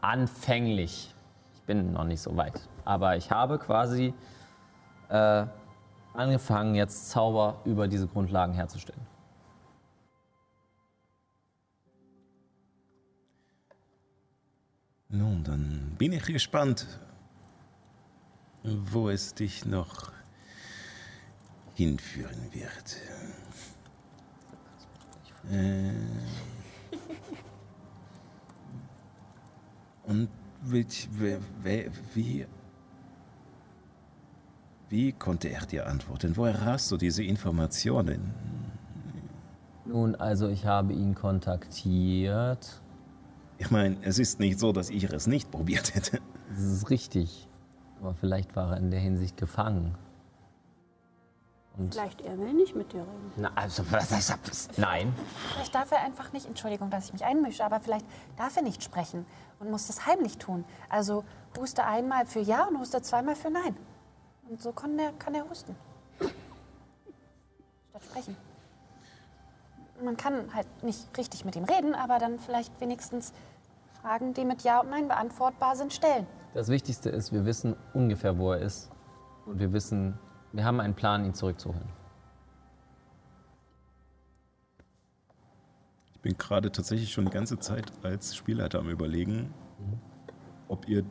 [0.00, 1.14] anfänglich.
[1.54, 2.60] Ich bin noch nicht so weit.
[2.84, 4.12] Aber ich habe quasi
[5.08, 5.46] äh,
[6.14, 9.00] angefangen, jetzt Zauber über diese Grundlagen herzustellen.
[15.18, 16.86] Nun, dann bin ich gespannt,
[18.62, 20.12] wo es dich noch
[21.74, 22.96] hinführen wird.
[25.50, 25.90] Äh,
[30.04, 30.28] und
[30.62, 32.46] wer- wie,
[34.88, 36.36] wie konnte er dir antworten?
[36.36, 38.32] Woher hast du diese Informationen?
[39.84, 42.80] Nun, also ich habe ihn kontaktiert.
[43.58, 46.20] Ich meine, es ist nicht so, dass ich es nicht probiert hätte.
[46.50, 47.48] Das ist richtig.
[48.00, 49.96] Aber vielleicht war er in der Hinsicht gefangen.
[51.76, 53.32] Und Vielleicht er will nicht mit dir reden.
[53.36, 55.14] Na, also, was, was, was, nein.
[55.52, 58.04] Vielleicht darf er einfach nicht, Entschuldigung, dass ich mich einmische, aber vielleicht
[58.36, 59.26] darf er nicht sprechen
[59.60, 60.64] und muss das heimlich tun.
[60.88, 61.24] Also
[61.56, 63.76] huste einmal für Ja und huste zweimal für Nein.
[64.48, 65.76] Und so kann er, kann er husten.
[67.90, 68.36] Statt sprechen.
[70.02, 73.32] Man kann halt nicht richtig mit ihm reden, aber dann vielleicht wenigstens
[74.00, 76.26] Fragen, die mit Ja und Nein beantwortbar sind, stellen.
[76.54, 78.90] Das Wichtigste ist, wir wissen ungefähr, wo er ist.
[79.46, 80.18] Und wir wissen,
[80.52, 81.88] wir haben einen Plan, ihn zurückzuholen.
[86.12, 89.54] Ich bin gerade tatsächlich schon die ganze Zeit als Spielleiter am Überlegen,
[90.68, 91.04] ob ihr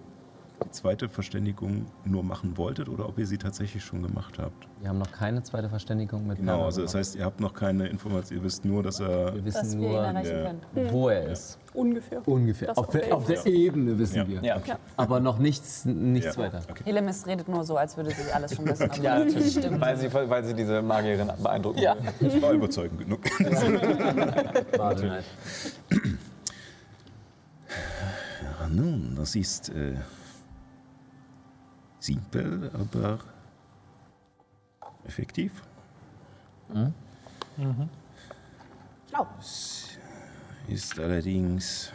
[0.66, 4.68] die zweite Verständigung nur machen wolltet oder ob ihr sie tatsächlich schon gemacht habt.
[4.82, 7.54] Wir haben noch keine zweite Verständigung mit Genau, Werner also das heißt, ihr habt noch
[7.54, 9.36] keine Information, ihr wisst nur, dass er.
[9.36, 10.44] Wir Dass wissen wir ihn nur, der-
[10.74, 10.92] können.
[10.92, 11.60] wo er ist.
[11.74, 12.28] Ungefähr.
[12.28, 12.70] Ungefähr.
[12.70, 13.12] Das Auf der, okay.
[13.12, 14.28] auf der Ebene wissen Ja.
[14.28, 14.42] wir.
[14.42, 14.58] Ja.
[14.96, 16.42] Aber noch nichts, nichts Ja.
[16.42, 16.62] weiter.
[16.70, 16.84] Okay.
[16.86, 18.90] Helemis redet nur so, als würde sie alles schon wissen.
[18.90, 19.52] Aber Ja, das natürlich.
[19.54, 19.80] stimmt.
[19.80, 21.96] Weil sie, weil sie diese Magierin beeindrucken Ja.
[22.20, 22.28] will.
[22.30, 23.20] Ich war überzeugend genug.
[24.78, 25.26] Warte halt.
[28.42, 29.94] Ja, nun, das ist äh,
[32.08, 33.20] simpel, aber
[35.06, 35.62] effektiv.
[39.10, 39.28] Schlau.
[40.70, 41.92] Ist allerdings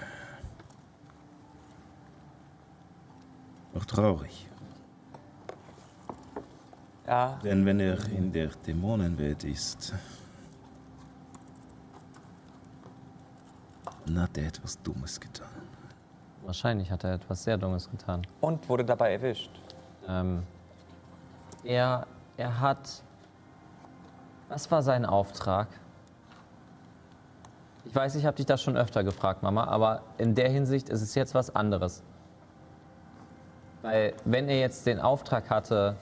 [3.75, 4.49] auch traurig.
[7.07, 9.95] Ja, Denn wenn er in der Dämonenwelt ist,
[14.07, 15.49] dann hat er etwas Dummes getan.
[16.45, 18.27] Wahrscheinlich hat er etwas sehr Dummes getan.
[18.41, 19.62] und wurde dabei erwischt.
[20.09, 20.43] Ähm,
[21.65, 23.03] er, er hat.
[24.49, 25.69] Was war sein Auftrag?
[27.85, 31.03] Ich weiß, ich habe dich das schon öfter gefragt, Mama, aber in der Hinsicht ist
[31.03, 32.03] es jetzt was anderes.
[33.83, 35.97] Weil, wenn er jetzt den Auftrag hatte,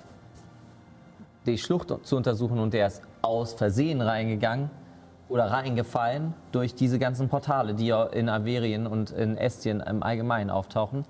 [1.46, 4.70] die Schlucht zu untersuchen und der ist aus Versehen reingegangen
[5.28, 10.50] oder reingefallen durch diese ganzen Portale, die ja in Averien und in Estien im Allgemeinen
[10.50, 11.04] auftauchen,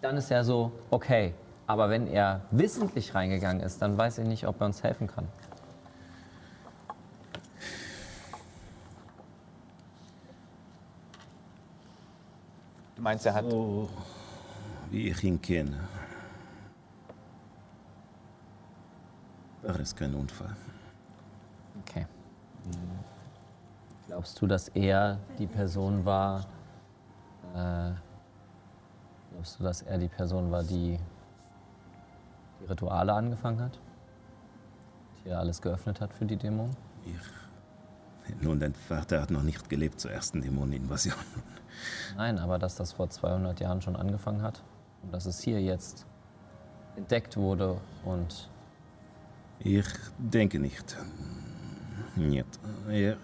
[0.00, 1.34] dann ist er so, okay.
[1.66, 5.28] Aber wenn er wissentlich reingegangen ist, dann weiß ich nicht, ob er uns helfen kann.
[12.96, 13.50] Du meinst, er hat.
[13.50, 13.88] So
[14.90, 15.80] wie ich ihn kenne,
[19.62, 20.54] war es kein Unfall.
[21.80, 22.06] Okay.
[24.06, 26.46] Glaubst du, dass er die Person war?
[27.54, 27.92] Äh,
[29.32, 30.98] glaubst du, dass er die Person war, die
[32.64, 33.78] die Rituale angefangen hat?
[35.24, 36.76] Die alles geöffnet hat für die Dämonen?
[38.40, 41.14] Nun, dein Vater hat noch nicht gelebt zur ersten Dämoneninvasion.
[42.16, 44.62] Nein, aber dass das vor 200 Jahren schon angefangen hat
[45.02, 46.06] und dass es hier jetzt
[46.96, 48.48] entdeckt wurde und
[49.58, 49.86] Ich
[50.18, 50.96] denke nicht.
[52.16, 52.46] Niet.
[52.88, 53.16] Er,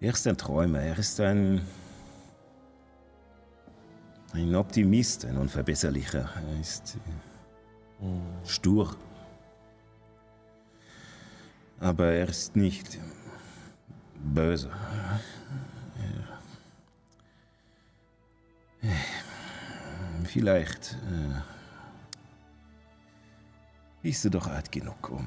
[0.00, 0.80] er ist ein Träumer.
[0.80, 1.60] Er ist ein.
[4.32, 6.28] Ein Optimist, ein Unverbesserlicher.
[6.36, 6.96] Er ist
[8.00, 8.94] äh, stur.
[11.80, 12.98] Aber er ist nicht
[14.16, 14.70] böse.
[18.82, 18.90] Er,
[20.24, 21.40] vielleicht äh,
[24.02, 25.26] bist du doch alt genug, um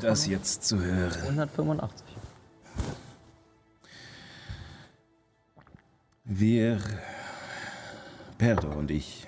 [0.00, 1.22] das jetzt zu hören.
[1.22, 2.19] 185.
[6.32, 6.78] Wir,
[8.38, 9.26] Perdo und ich,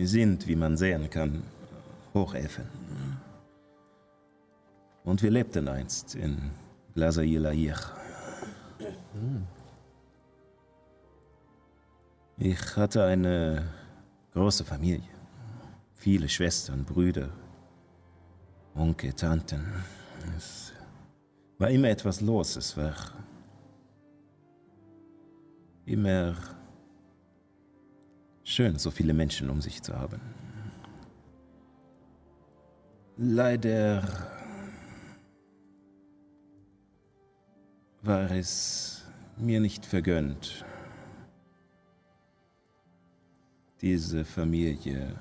[0.00, 1.42] sind, wie man sehen kann,
[2.14, 2.64] Hochelfen.
[5.04, 6.38] Und wir lebten einst in
[6.94, 7.54] Blasair
[12.38, 13.62] Ich hatte eine
[14.32, 15.10] große Familie.
[15.96, 17.28] Viele Schwestern, Brüder,
[18.74, 19.66] Onkel, Tanten.
[20.34, 20.72] Es
[21.58, 22.56] war immer etwas los.
[22.56, 22.94] Es war
[25.86, 26.34] immer
[28.42, 30.20] schön, so viele Menschen um sich zu haben.
[33.16, 34.02] Leider
[38.02, 39.04] war es
[39.36, 40.64] mir nicht vergönnt,
[43.80, 45.14] diese Familie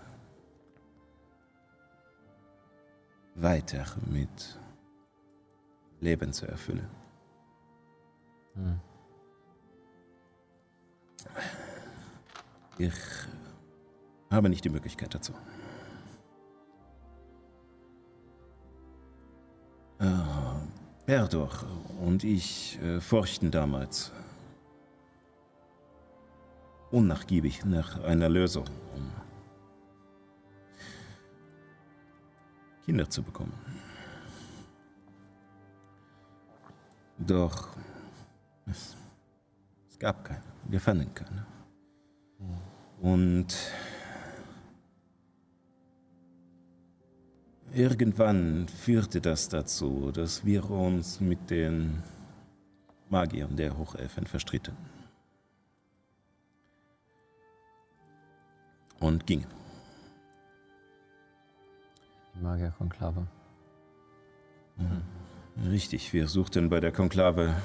[3.35, 4.59] weiter mit
[5.99, 6.87] Leben zu erfüllen.
[12.77, 12.93] Ich
[14.29, 15.33] habe nicht die Möglichkeit dazu.
[19.99, 20.05] Äh,
[21.05, 21.51] Berdor
[22.01, 24.11] und ich äh, forschten damals
[26.91, 29.11] unnachgiebig nach einer Lösung, um
[32.83, 33.53] Kinder zu bekommen.
[37.17, 37.69] Doch
[38.65, 38.95] es,
[39.89, 40.54] es gab keine.
[40.67, 41.45] Wir fanden keine.
[43.01, 43.55] Und
[47.73, 52.01] irgendwann führte das dazu, dass wir uns mit den
[53.09, 54.75] Magiern der Hochelfen verstritten.
[58.99, 59.47] Und gingen.
[62.33, 63.27] Die Magierkonklave.
[65.69, 67.55] Richtig, wir suchten bei der Konklave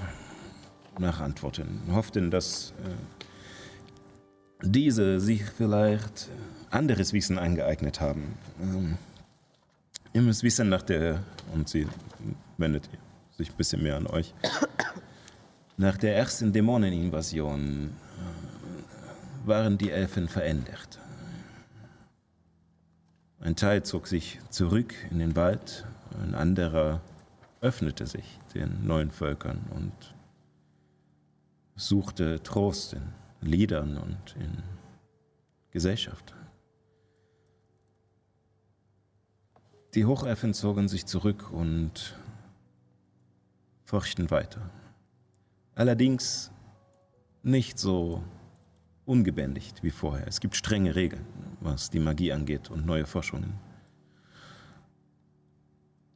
[1.00, 2.94] nach Antworten, hofften, dass äh,
[4.62, 6.28] diese sich vielleicht
[6.70, 8.36] anderes Wissen angeeignet haben.
[8.60, 8.98] Ähm,
[10.12, 11.86] müsst wissen, nach der, und sie
[12.58, 12.88] wendet
[13.36, 14.34] sich ein bisschen mehr an euch,
[15.76, 20.98] nach der ersten Dämoneninvasion äh, waren die Elfen verändert.
[23.40, 25.86] Ein Teil zog sich zurück in den Wald,
[26.22, 27.00] ein anderer
[27.62, 29.92] öffnete sich den neuen Völkern und
[31.80, 33.02] suchte Trost in
[33.40, 34.62] Liedern und in
[35.70, 36.34] Gesellschaft.
[39.94, 42.16] Die Hochelfen zogen sich zurück und
[43.84, 44.70] forschten weiter.
[45.74, 46.50] Allerdings
[47.42, 48.22] nicht so
[49.06, 50.28] ungebändigt wie vorher.
[50.28, 51.24] Es gibt strenge Regeln,
[51.60, 53.54] was die Magie angeht und neue Forschungen.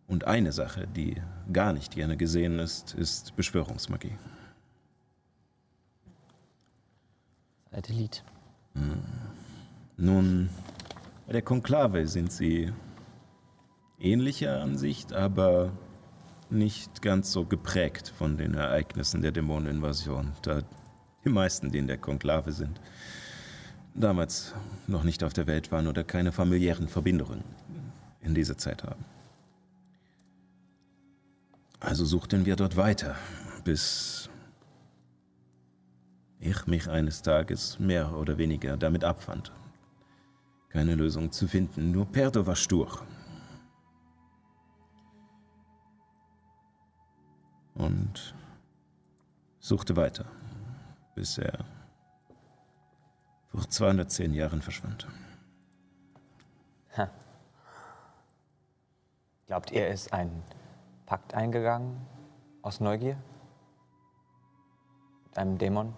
[0.07, 1.21] Und eine Sache, die
[1.53, 4.17] gar nicht gerne gesehen ist, ist Beschwörungsmagie.
[7.75, 8.23] Satellit.
[9.97, 10.49] Nun,
[11.27, 12.73] bei der Konklave sind sie
[13.99, 15.73] ähnlicher Ansicht, aber
[16.51, 20.63] nicht ganz so geprägt von den Ereignissen der Dämoneninvasion, da
[21.25, 22.81] die meisten, die in der Konklave sind,
[23.95, 24.55] damals
[24.87, 27.43] noch nicht auf der Welt waren oder keine familiären Verbindungen
[28.21, 29.05] in dieser Zeit haben.
[31.81, 33.17] Also suchten wir dort weiter,
[33.65, 34.31] bis
[36.45, 39.53] ich mich eines Tages mehr oder weniger damit abfand.
[40.69, 42.89] Keine Lösung zu finden, nur Perdo war stur.
[47.75, 48.35] Und
[49.59, 50.27] suchte weiter,
[51.15, 51.65] bis er
[53.49, 55.07] vor 210 Jahren verschwand.
[59.47, 60.43] Glaubt ihr, er ist ein
[61.07, 62.01] Pakt eingegangen
[62.63, 63.17] aus Neugier?
[65.27, 65.95] Mit einem Dämon?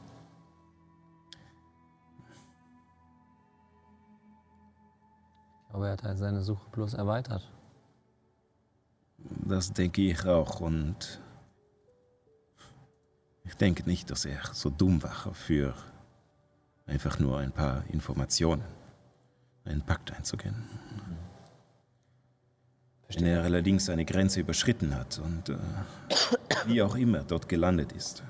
[5.76, 7.46] Glaube, er hat halt seine Suche bloß erweitert.
[9.18, 11.20] Das denke ich auch und
[13.44, 15.74] ich denke nicht, dass er so dumm war für
[16.86, 18.64] einfach nur ein paar Informationen,
[19.66, 20.54] einen Pakt einzugehen.
[23.08, 25.58] Wenn er allerdings eine Grenze überschritten hat und äh,
[26.64, 28.22] wie auch immer dort gelandet ist,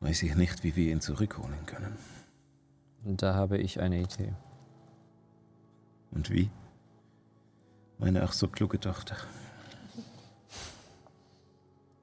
[0.00, 1.96] weiß ich nicht, wie wir ihn zurückholen können.
[3.04, 4.32] Und da habe ich eine Idee.
[6.10, 6.50] Und wie?
[7.98, 9.16] Meine ach so kluge Tochter.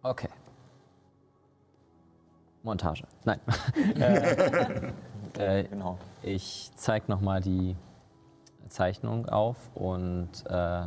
[0.04, 0.30] Okay.
[2.64, 3.04] Montage.
[3.26, 3.40] Nein.
[4.00, 4.92] äh,
[5.60, 5.98] äh, Genau.
[6.22, 7.76] ich zeige nochmal die
[8.70, 10.84] Zeichnung auf und äh,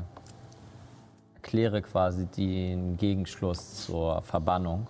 [1.34, 4.86] erkläre quasi den Gegenschluss zur Verbannung.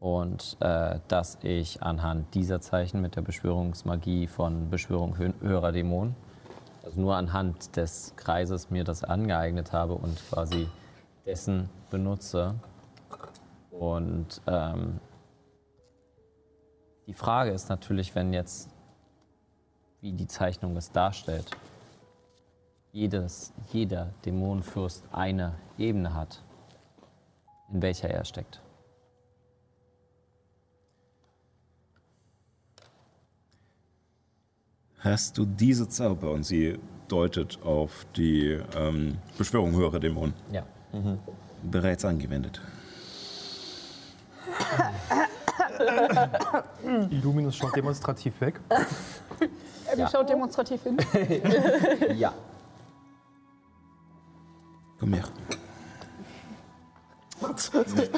[0.00, 6.16] Und äh, dass ich anhand dieser Zeichen mit der Beschwörungsmagie von Beschwörung hö höherer Dämonen,
[6.82, 10.68] also nur anhand des Kreises mir das angeeignet habe und quasi
[11.26, 12.54] dessen benutze.
[13.70, 15.00] Und ähm,
[17.06, 18.70] die Frage ist natürlich, wenn jetzt,
[20.00, 21.50] wie die Zeichnung es darstellt,
[22.92, 26.42] jedes, jeder Dämonenfürst eine Ebene hat,
[27.70, 28.62] in welcher er steckt.
[35.00, 40.64] Hast du diese Zauber, und sie deutet auf die ähm, Beschwörung höherer Dämonen, Ja.
[41.62, 42.60] bereits angewendet?
[47.10, 48.60] Illuminus schaut demonstrativ weg.
[49.90, 50.96] Abby schaut demonstrativ hin.
[52.16, 52.32] Ja.
[54.98, 55.24] Komm her.
[57.56, 58.10] Sie,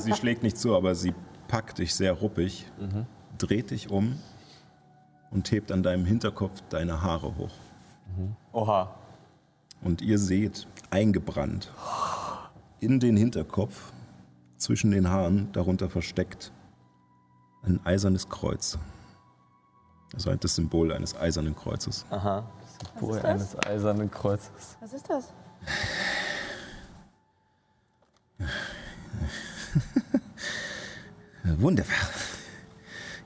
[0.00, 1.12] sie schlägt nicht zu, aber sie
[1.48, 2.66] packt dich sehr ruppig,
[3.36, 4.18] dreht dich um
[5.34, 7.52] und hebt an deinem Hinterkopf deine Haare hoch.
[8.52, 8.94] Oha.
[9.82, 11.70] Und ihr seht eingebrannt
[12.80, 13.92] in den Hinterkopf,
[14.56, 16.52] zwischen den Haaren, darunter versteckt,
[17.62, 18.78] ein eisernes Kreuz.
[20.14, 22.06] Also halt das Symbol eines eisernen Kreuzes.
[22.10, 22.48] Aha.
[22.94, 23.24] Symbol das?
[23.24, 24.76] eines eisernen Kreuzes.
[24.80, 25.32] Was ist das?
[31.58, 31.94] Wunderbar.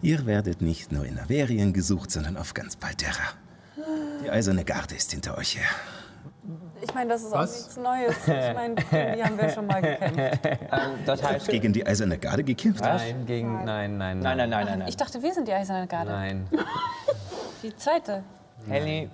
[0.03, 3.33] Ihr werdet nicht nur in Averien gesucht, sondern auf ganz Palterra.
[4.25, 5.69] Die eiserne Garde ist hinter euch her.
[6.81, 7.57] Ich meine, das ist auch Was?
[7.59, 8.17] nichts Neues.
[8.23, 8.85] Ich meine, die
[9.25, 10.41] haben wir schon mal gekämpft.
[11.05, 11.49] Das heißt.
[11.49, 12.83] Gegen die eiserne Garde gekämpft?
[12.83, 13.65] Nein, gegen.
[13.65, 14.89] Nein, nein, Nein, nein, nein, nein, nein.
[14.89, 16.11] Ich dachte, wir sind die Eiserne Garde.
[16.13, 16.49] Nein.
[17.63, 18.23] Die zweite.
[18.71, 19.11] Ellie,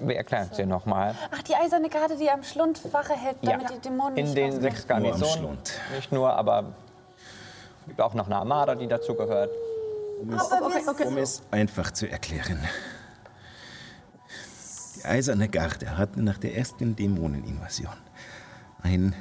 [0.00, 1.14] wir erklären es dir nochmal.
[1.30, 3.52] Ach, die eiserne Garde, die am Schlund Wache hält, Ja.
[3.52, 4.62] damit die Dämonen In nicht den rauskommen.
[4.62, 5.34] sechs Nur am Garnisonen.
[5.38, 5.72] Schlund.
[5.94, 6.64] Nicht nur, aber
[7.82, 9.50] es gibt auch noch eine Armada, die dazu gehört.
[10.24, 12.58] Um es, um es einfach zu erklären.
[14.96, 17.92] Die Eiserne Garde hat nach der ersten Dämoneninvasion
[18.82, 19.14] ein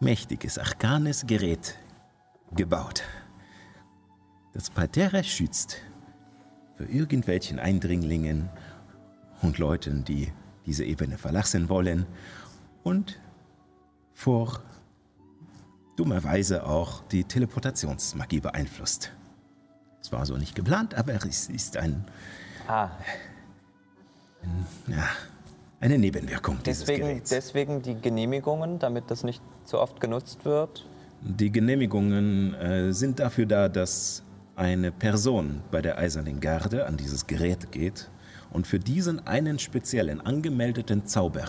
[0.00, 1.76] mächtiges, arkanes Gerät
[2.54, 3.02] gebaut,
[4.58, 5.76] das Parterre schützt
[6.74, 8.48] für irgendwelchen Eindringlingen
[9.42, 10.32] und Leuten, die
[10.66, 12.06] diese Ebene verlassen wollen
[12.82, 13.20] und
[14.12, 14.62] vor
[15.96, 19.12] dummerweise auch die Teleportationsmagie beeinflusst.
[20.08, 22.02] Es war so nicht geplant, aber es ist ein,
[22.66, 22.88] Ah,
[24.86, 25.04] ja,
[25.80, 27.28] eine Nebenwirkung dieses deswegen, Geräts.
[27.28, 30.86] deswegen die Genehmigungen, damit das nicht so oft genutzt wird.
[31.20, 34.22] Die Genehmigungen äh, sind dafür da, dass
[34.56, 38.08] eine Person bei der Eisernen Garde an dieses Gerät geht
[38.50, 41.44] und für diesen einen speziellen angemeldeten Zauber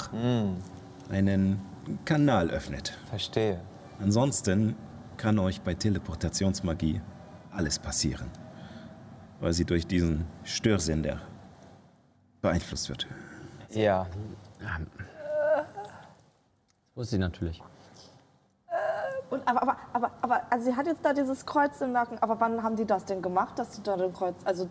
[1.09, 1.61] einen
[2.03, 2.97] Kanal öffnet.
[3.09, 3.61] Verstehe.
[4.01, 4.75] Ansonsten
[5.15, 6.99] kann euch bei Teleportationsmagie
[7.51, 8.27] alles passieren,
[9.39, 11.21] weil sie durch diesen Störsender
[12.41, 13.07] beeinflusst wird.
[13.71, 14.07] Ja,
[14.59, 15.65] Das
[16.95, 17.61] wusste ich natürlich.
[19.29, 22.17] Und, aber, aber, aber, aber, also sie hat jetzt da dieses Kreuz im Nacken.
[22.19, 24.67] Aber wann haben die das denn gemacht, dass sie da den Kreuz, also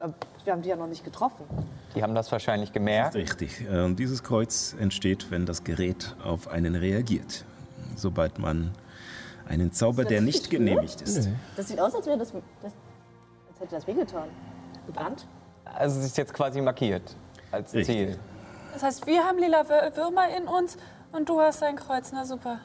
[0.00, 0.08] äh,
[0.44, 1.46] wir haben die ja noch nicht getroffen.
[1.94, 3.14] die haben das wahrscheinlich gemerkt.
[3.14, 3.62] Richtig.
[3.62, 7.46] Äh, Und dieses Kreuz entsteht, wenn das Gerät auf einen reagiert.
[7.96, 8.72] Sobald man
[9.48, 11.30] einen Zauber, der nicht genehmigt ist.
[11.56, 12.32] Das sieht aus, als wäre das,
[12.62, 12.72] das
[13.62, 14.28] hätte das wehgetan.
[14.86, 15.26] Gebrannt?
[15.64, 17.16] Also es ist jetzt quasi markiert
[17.50, 17.96] als Richtig.
[17.96, 18.18] Ziel.
[18.72, 20.76] Das heißt, wir haben lila Wür- Würmer in uns
[21.12, 22.10] und du hast ein Kreuz.
[22.12, 22.58] Na super.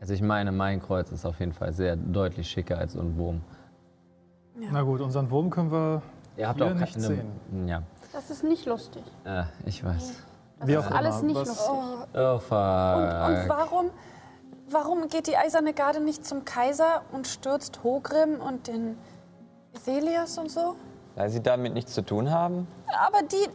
[0.00, 3.16] Also ich meine, mein Kreuz ist auf jeden Fall sehr deutlich schicker als so ein
[3.18, 3.40] Wurm.
[4.56, 6.02] Na gut, unseren Wurm können wir
[6.36, 7.66] Ihr habt hier auch nicht keine- sehen.
[7.68, 9.02] Ja, Das ist nicht lustig.
[9.24, 10.14] äh, ich weiß.
[10.60, 11.74] Das Wie ist auch alles immer, nicht was- lustig.
[12.14, 12.96] Oh, fuck.
[12.96, 13.90] Und, und warum,
[14.70, 18.96] warum geht die eiserne Garde nicht zum Kaiser und stürzt Hogrim und den
[19.78, 20.76] Athelias und so?
[21.14, 22.66] Weil sie damit nichts zu tun haben.
[23.06, 23.48] Aber die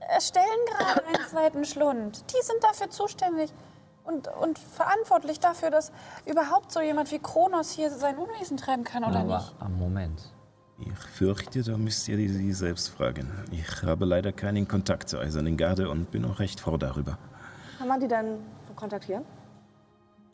[0.00, 2.24] erstellen gerade einen zweiten Schlund.
[2.30, 3.52] Die sind dafür zuständig
[4.04, 5.92] und, und verantwortlich dafür, dass
[6.26, 9.54] überhaupt so jemand wie Kronos hier sein Unwesen treiben kann, oder Aber nicht?
[9.60, 10.32] am Moment.
[10.80, 13.28] Ich fürchte, da müsst ihr sie selbst fragen.
[13.50, 17.18] Ich habe leider keinen Kontakt zur Eisernen Garde und bin auch recht froh darüber.
[17.78, 18.38] Kann man die dann
[18.76, 19.24] kontaktieren?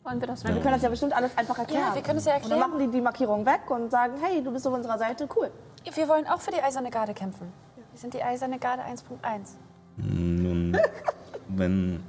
[0.05, 1.87] Wollen wir das Wir können das ja bestimmt alles einfach erklären.
[1.89, 2.69] Ja, wir können es ja Und dann erklären.
[2.71, 5.49] machen die die Markierung weg und sagen, hey, du bist auf unserer Seite, cool.
[5.91, 7.51] Wir wollen auch für die eiserne Garde kämpfen.
[7.91, 9.55] Wir sind die eiserne Garde 1.1.
[9.97, 10.77] Nun,
[11.47, 12.03] wenn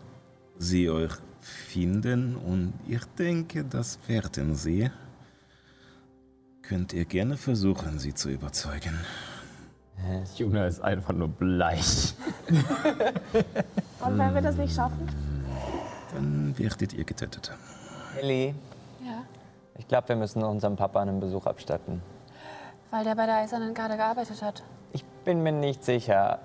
[0.59, 4.91] sie euch finden und ich denke, das werden sie,
[6.61, 8.99] könnt ihr gerne versuchen, sie zu überzeugen.
[10.37, 12.15] Juna ist einfach nur bleich.
[14.01, 15.09] Und wenn wir das nicht schaffen?
[16.13, 17.57] Dann werdet ihr getötet.
[18.19, 18.55] Ellie,
[19.01, 19.23] Ja.
[19.79, 22.03] ich glaube, wir müssen unserem Papa einen Besuch abstatten.
[22.91, 24.63] Weil der bei der eisernen Garde gearbeitet hat.
[24.93, 26.39] Ich bin mir nicht sicher,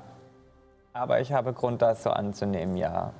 [0.94, 3.12] aber ich habe Grund, das so anzunehmen, ja.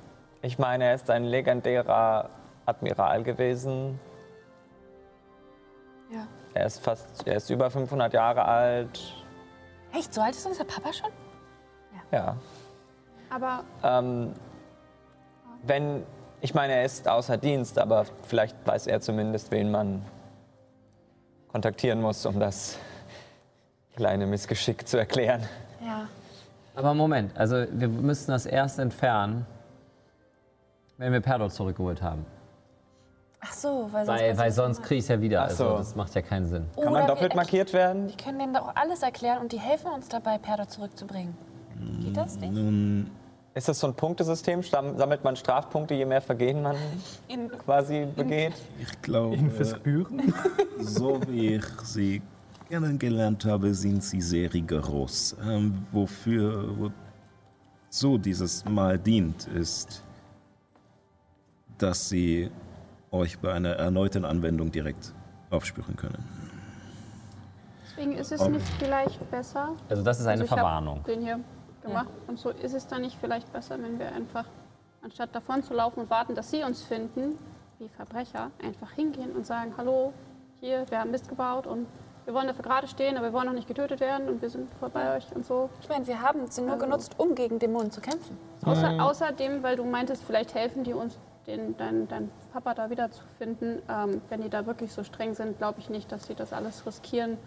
[0.42, 2.28] Ich meine, er ist ein legendärer
[2.66, 3.98] Admiral gewesen.
[6.10, 6.26] Ja.
[6.54, 9.00] Er ist fast, er ist über 500 Jahre alt.
[9.94, 11.10] Echt, so alt ist unser Papa schon?
[12.10, 12.36] Ja.
[13.30, 14.34] Aber Ähm,
[15.62, 16.04] wenn,
[16.42, 20.04] ich meine, er ist außer Dienst, aber vielleicht weiß er zumindest, wen man
[21.52, 22.78] kontaktieren muss, um das
[23.94, 25.42] kleine Missgeschick zu erklären.
[25.80, 26.08] Ja.
[26.74, 29.46] Aber Moment, also wir müssen das erst entfernen,
[30.98, 32.26] wenn wir Perdor zurückgeholt haben.
[33.40, 34.20] Ach so, weil sonst.
[34.20, 35.44] Weil, weil sonst kriege ich es ja wieder.
[35.44, 35.64] Ach so.
[35.64, 36.68] Also das macht ja keinen Sinn.
[36.80, 38.08] Kann man doppelt markiert werden?
[38.08, 41.36] Wir können denen doch alles erklären und die helfen uns dabei, Perdo zurückzubringen.
[42.00, 42.52] Geht das nicht?
[42.52, 43.10] Nun,
[43.54, 44.62] Ist das so ein Punktesystem?
[44.62, 46.76] Sammelt man Strafpunkte, je mehr Vergehen man
[47.28, 48.54] In, quasi begeht?
[48.80, 50.32] ich glaube, ihn verspüren.
[50.80, 52.22] so wie ich sie
[52.68, 55.36] kennengelernt habe, sind sie sehr rigoros.
[55.46, 56.92] Ähm, wofür
[57.90, 60.02] wozu dieses Mal dient, ist,
[61.76, 62.50] dass sie
[63.10, 65.12] euch bei einer erneuten Anwendung direkt
[65.50, 66.24] aufspüren können.
[67.86, 69.76] deswegen ist es nicht vielleicht besser.
[69.90, 71.04] Also das ist eine Also Verwarnung.
[71.04, 71.40] Den hier
[71.82, 72.10] gemacht.
[72.26, 74.46] Und so ist es dann nicht vielleicht besser, wenn wir einfach,
[75.02, 77.38] anstatt davon zu laufen und warten, dass sie uns finden,
[77.78, 80.12] wie Verbrecher, einfach hingehen und sagen, hallo,
[80.60, 81.86] hier, wir haben Mist gebaut und
[82.24, 84.72] wir wollen dafür gerade stehen, aber wir wollen noch nicht getötet werden und wir sind
[84.74, 85.68] voll bei euch und so.
[85.80, 88.38] ich meine, wir haben sie nur genutzt, um gegen Dämonen zu kämpfen.
[88.64, 91.18] Außer, außerdem, weil du meintest, vielleicht helfen die uns,
[91.48, 93.82] den, dein, dein Papa da wieder zu finden.
[93.88, 96.86] Ähm, wenn die da wirklich so streng sind, glaube ich nicht, dass sie das alles
[96.86, 97.38] riskieren,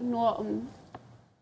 [0.00, 0.66] nur um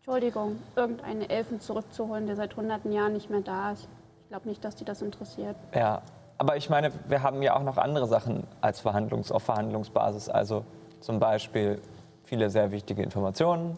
[0.09, 3.89] Entschuldigung, irgendeinen Elfen zurückzuholen, der seit hunderten Jahren nicht mehr da ist.
[4.23, 5.55] Ich glaube nicht, dass die das interessiert.
[5.75, 6.01] Ja,
[6.39, 10.31] aber ich meine, wir haben ja auch noch andere Sachen als Verhandlungs auf Verhandlungsbasis.
[10.31, 10.65] Also
[11.01, 11.83] zum Beispiel
[12.25, 13.77] viele sehr wichtige Informationen.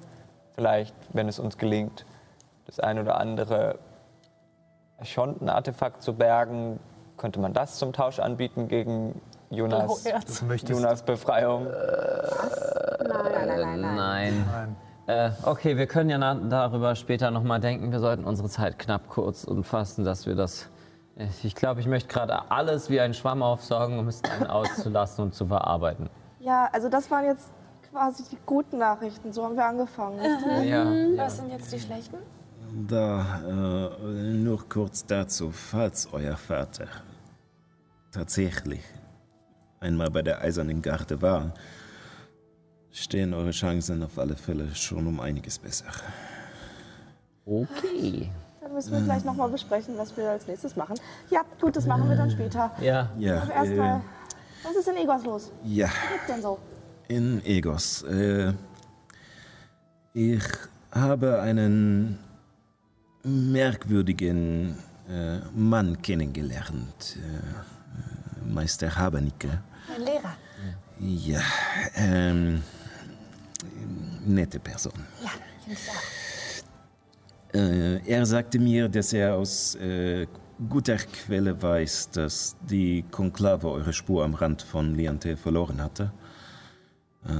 [0.54, 2.06] Vielleicht, wenn es uns gelingt,
[2.66, 3.80] das ein oder andere
[5.02, 6.78] Schonten-Artefakt zu bergen,
[7.16, 9.20] könnte man das zum Tausch anbieten gegen
[9.50, 10.04] Jonas.
[10.64, 11.66] Jonas Befreiung.
[13.02, 14.46] Nein.
[14.46, 14.76] Nein.
[15.06, 17.90] Äh, okay, wir können ja na- darüber später nochmal denken.
[17.90, 20.68] Wir sollten unsere Zeit knapp kurz und fassen, dass wir das.
[21.42, 25.34] Ich glaube, ich möchte gerade alles wie ein Schwamm aufsaugen, um es dann auszulassen und
[25.34, 26.08] zu verarbeiten.
[26.38, 27.48] Ja, also das waren jetzt
[27.90, 29.32] quasi die guten Nachrichten.
[29.32, 30.18] So haben wir angefangen.
[30.20, 30.70] richtig?
[30.70, 31.24] Ja, ja.
[31.24, 32.16] Was sind jetzt die schlechten?
[32.88, 36.86] Da, äh, nur kurz dazu, falls euer Vater
[38.12, 38.82] tatsächlich
[39.80, 41.52] einmal bei der Eisernen Garde war,
[42.92, 45.86] stehen eure Chancen auf alle Fälle schon um einiges besser.
[47.46, 48.30] Okay.
[48.60, 50.96] Dann müssen wir gleich nochmal besprechen, was wir als nächstes machen.
[51.30, 52.70] Ja, gut, das machen wir dann später.
[52.80, 53.10] Ja.
[53.18, 54.02] Ja, Aber erstmal, äh,
[54.64, 55.50] was ist in Egos los?
[55.64, 56.58] ja, Was gibt's denn so?
[57.08, 58.02] in Egos.
[58.04, 58.52] Äh,
[60.14, 60.42] ich
[60.92, 62.18] habe einen
[63.24, 64.76] merkwürdigen
[65.08, 69.60] äh, Mann kennengelernt, äh, Meister Habernicke.
[69.88, 70.32] Mein Lehrer.
[71.00, 71.40] Ja,
[71.96, 72.62] ähm,
[74.26, 74.92] nette Person.
[75.22, 75.30] Ja,
[75.64, 76.20] finde ich auch.
[77.52, 80.26] Äh, er sagte mir, dass er aus äh,
[80.68, 86.12] guter Quelle weiß, dass die Konklave eure Spur am Rand von Liante verloren hatte.
[87.26, 87.30] Äh,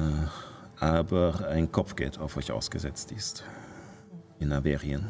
[0.82, 3.44] aber ein Kopfgeld auf euch ausgesetzt ist.
[4.38, 5.06] In Averien.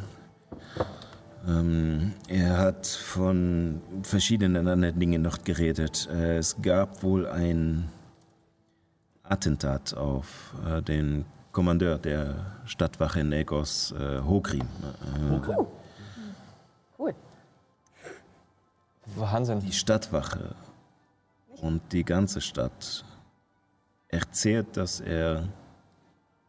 [1.46, 6.08] Ähm, er hat von verschiedenen anderen Dingen noch geredet.
[6.12, 7.88] Äh, es gab wohl ein
[9.22, 14.60] Attentat auf äh, den Kommandeur der Stadtwache in Egos, äh, Hogrim.
[14.60, 15.66] Äh,
[16.98, 17.14] Cool.
[19.16, 19.60] Wahnsinn.
[19.60, 20.54] Die Stadtwache
[21.60, 23.04] und die ganze Stadt
[24.08, 25.48] erzählt, dass er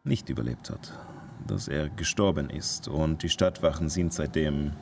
[0.04, 0.92] nicht überlebt hat,
[1.46, 2.88] dass er gestorben ist.
[2.88, 4.72] Und die Stadtwachen sind seitdem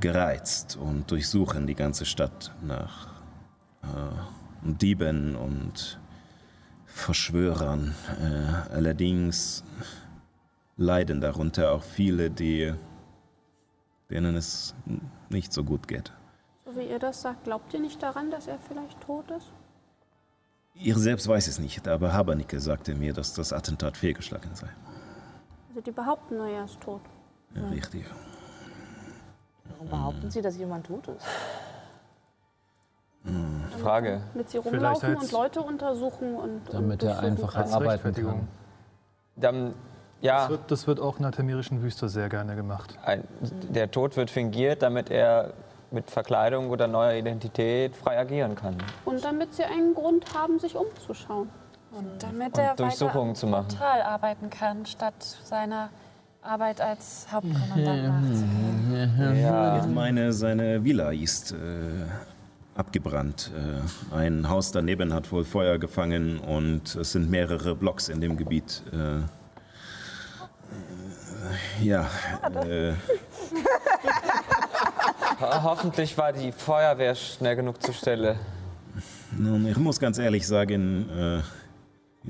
[0.00, 3.08] gereizt und durchsuchen die ganze Stadt nach
[3.82, 3.86] äh,
[4.62, 6.00] Dieben und
[7.04, 7.94] Verschwörern.
[8.18, 9.62] Äh, allerdings
[10.76, 12.72] leiden darunter auch viele, die,
[14.10, 14.74] denen es
[15.28, 16.12] nicht so gut geht.
[16.64, 19.52] So wie ihr das sagt, glaubt ihr nicht daran, dass er vielleicht tot ist?
[20.74, 24.68] Ich selbst weiß es nicht, aber Habernicke sagte mir, dass das Attentat fehlgeschlagen sei.
[25.68, 27.02] Also die behaupten nur, er ist tot.
[27.54, 28.06] Ja, Richtig.
[29.68, 31.26] Warum behaupten Sie, dass jemand tot ist?
[33.82, 34.20] Frage.
[34.34, 37.72] Mit sie Vielleicht rumlaufen und Leute untersuchen und Damit und er einfach kann.
[37.72, 38.48] Arbeiten kann.
[39.36, 39.74] Dann,
[40.20, 42.98] ja, Das wird, das wird auch in der tamirischen Wüste sehr gerne gemacht.
[43.04, 43.24] ein,
[43.70, 45.52] der Tod wird fingiert, damit er
[45.90, 48.76] mit Verkleidung oder neuer Identität frei agieren kann.
[49.04, 51.48] Und damit sie einen Grund haben, sich umzuschauen.
[51.92, 53.68] Und damit Und er Durchsuchungen weiter zu machen.
[53.68, 55.14] total arbeiten kann, statt
[55.44, 55.90] seiner
[56.42, 59.38] Arbeit als Hauptkommandant nachzugehen.
[59.40, 59.78] Ja.
[59.78, 61.56] Ich meine, seine Villa ist äh,
[62.74, 63.50] abgebrannt.
[63.56, 68.36] Äh, ein Haus daneben hat wohl Feuer gefangen und es sind mehrere Blocks in dem
[68.36, 68.82] Gebiet.
[68.92, 69.22] Äh, äh,
[71.82, 72.08] ja,
[72.66, 72.92] äh,
[75.40, 78.36] Ho- Hoffentlich war die Feuerwehr schnell genug zur Stelle.
[79.36, 81.40] nun, ich muss ganz ehrlich sagen, äh,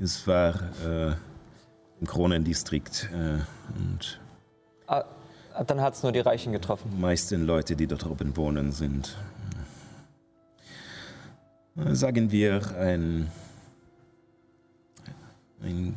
[0.01, 1.11] es war äh,
[2.01, 3.39] im Kronendistrikt äh,
[3.79, 4.19] und
[4.87, 5.03] Ah,
[5.65, 6.91] dann hat es nur die Reichen getroffen.
[6.93, 9.15] Die meisten Leute, die dort oben wohnen, sind,
[11.75, 13.29] sagen wir, ein,
[15.61, 15.93] ein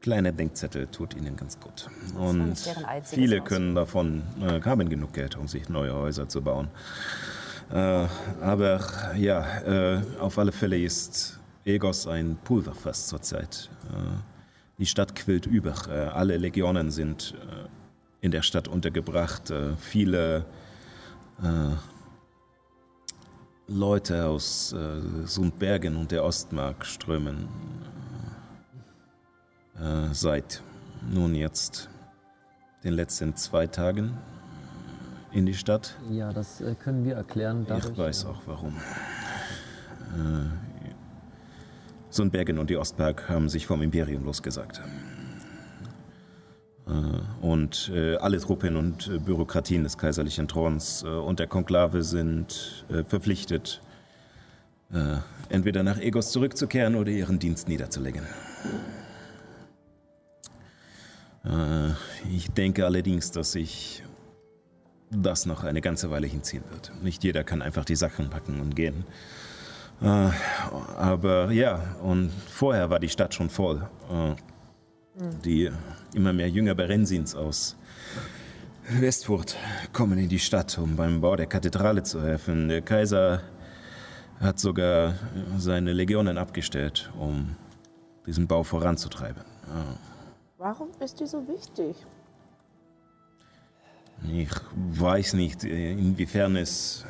[0.00, 1.88] kleiner Denkzettel tut ihnen ganz gut.
[2.18, 2.56] Und
[3.04, 6.68] viele können davon, äh, haben genug Geld, um sich neue Häuser zu bauen.
[7.70, 8.06] Äh,
[8.40, 8.80] aber
[9.16, 13.70] ja, äh, auf alle Fälle ist Egos ein Pulverfass zurzeit.
[13.90, 13.96] Äh,
[14.78, 15.74] die Stadt quillt über.
[15.88, 19.50] Äh, alle Legionen sind äh, in der Stadt untergebracht.
[19.50, 20.44] Äh, viele
[23.74, 27.48] Leute aus äh, Sundbergen und der Ostmark strömen
[29.80, 30.62] äh, seit
[31.10, 31.88] nun jetzt
[32.84, 34.18] den letzten zwei Tagen
[35.32, 35.96] in die Stadt.
[36.10, 37.66] Ja, das äh, können wir erklären.
[37.78, 38.76] ich weiß auch warum.
[40.16, 40.50] Äh,
[42.10, 44.82] Sundbergen und die Ostberg haben sich vom Imperium losgesagt.
[46.92, 52.84] Äh, und äh, alle Truppen und äh, Bürokratien des kaiserlichen Throns und der Konklave sind
[53.08, 53.80] verpflichtet,
[55.48, 58.22] entweder nach Egos zurückzukehren oder ihren Dienst niederzulegen.
[62.30, 64.02] Ich denke allerdings, dass sich
[65.10, 66.92] das noch eine ganze Weile hinziehen wird.
[67.02, 69.04] Nicht jeder kann einfach die Sachen packen und gehen.
[70.00, 73.82] Aber ja, und vorher war die Stadt schon voll.
[75.14, 75.70] Die
[76.14, 77.76] immer mehr Jünger Berensins aus
[78.88, 79.56] Westfurt
[79.92, 82.68] kommen in die Stadt, um beim Bau der Kathedrale zu helfen.
[82.68, 83.42] Der Kaiser
[84.40, 85.14] hat sogar
[85.58, 87.56] seine Legionen abgestellt, um
[88.26, 89.42] diesen Bau voranzutreiben.
[89.68, 89.84] Ja.
[90.58, 91.96] Warum ist die so wichtig?
[94.32, 97.04] Ich weiß nicht, inwiefern es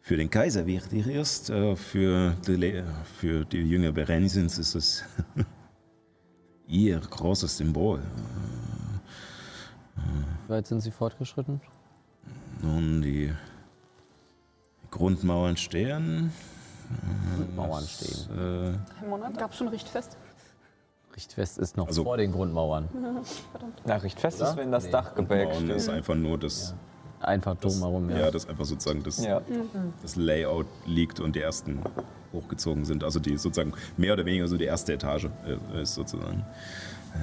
[0.00, 1.50] für den Kaiser wichtig ist.
[1.50, 2.82] Äh, Für die,
[3.18, 5.04] für die Jünger Berensins ist es
[6.66, 8.00] ihr großes Symbol.
[10.46, 11.60] Wie weit sind Sie fortgeschritten?
[12.62, 13.32] Nun, die
[14.90, 16.32] Grundmauern stehen.
[17.56, 18.28] Mauern stehen.
[18.38, 20.16] Äh, Ein Monat gab schon Richtfest.
[21.16, 22.88] Richtfest ist noch Also- vor den Grundmauern.
[23.86, 24.56] Nachricht fest ist, Oder?
[24.58, 24.90] wenn das Nee.
[24.90, 25.94] Dach gebälkt Grundmauern ist steht.
[25.94, 26.74] einfach nur das,
[27.24, 28.18] Einfach drumherum, ja.
[28.20, 29.40] ja, das einfach sozusagen das, Ja.
[30.02, 31.80] das Layout liegt und die ersten
[32.32, 33.02] hochgezogen sind.
[33.04, 36.44] Also die sozusagen mehr oder weniger so die erste Etage äh, ist sozusagen.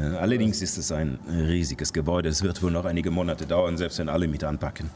[0.01, 2.29] Äh, Allerdings ist es ein riesiges Gebäude.
[2.29, 4.89] Es wird wohl noch einige Monate dauern, selbst wenn alle mit anpacken.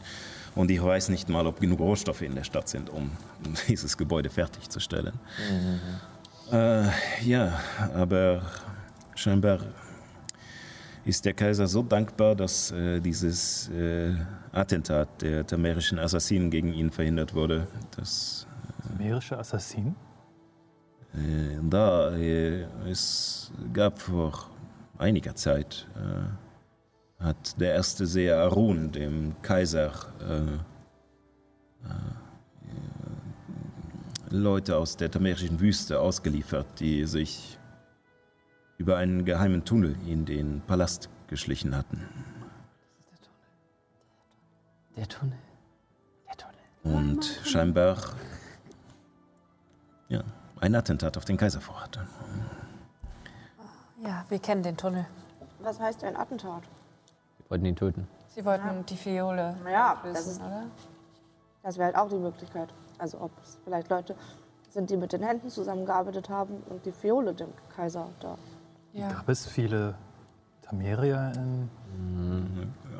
[0.56, 3.12] Und ich weiß nicht mal, ob genug Rohstoffe in der Stadt sind, um
[3.68, 5.14] dieses Gebäude fertigzustellen.
[6.52, 6.86] Äh,
[7.24, 7.60] ja,
[7.94, 8.42] aber
[9.16, 9.60] scheinbar
[11.06, 14.14] ist der Kaiser so dankbar, dass äh, dieses äh,
[14.52, 17.68] Attentat der tamerischen Assassinen gegen ihn verhindert wurde.
[17.96, 18.48] Das,
[18.98, 19.96] Meerische Assassin?
[21.16, 24.50] äh, da äh, es gab vor
[24.98, 29.92] einiger Zeit, äh, hat der erste Seher Arun dem Kaiser
[30.22, 30.42] äh,
[31.88, 31.98] äh,
[34.30, 37.55] Leute aus der tamerischen Wüste ausgeliefert, die sich
[38.78, 42.02] über einen geheimen Tunnel in den Palast geschlichen hatten.
[44.96, 45.38] Der Tunnel.
[46.84, 47.98] Und scheinbar
[50.08, 50.22] ja,
[50.60, 52.06] ein Attentat auf den Kaiser vorhatte.
[54.04, 55.08] Ja, wir kennen den Tunnel.
[55.62, 56.62] Was heißt ein Attentat?
[57.40, 58.08] Wir wollten ihn töten.
[58.28, 60.66] Sie wollten die Fiole Ja, das ist- oder?
[61.64, 62.72] Das wäre halt auch die Möglichkeit.
[63.00, 64.16] Also ob es vielleicht Leute
[64.70, 68.38] sind, die mit den Händen zusammengearbeitet haben und die Fiole dem Kaiser da.
[68.96, 69.10] Ja.
[69.10, 69.96] Gab es viele
[70.62, 71.70] Tamerier in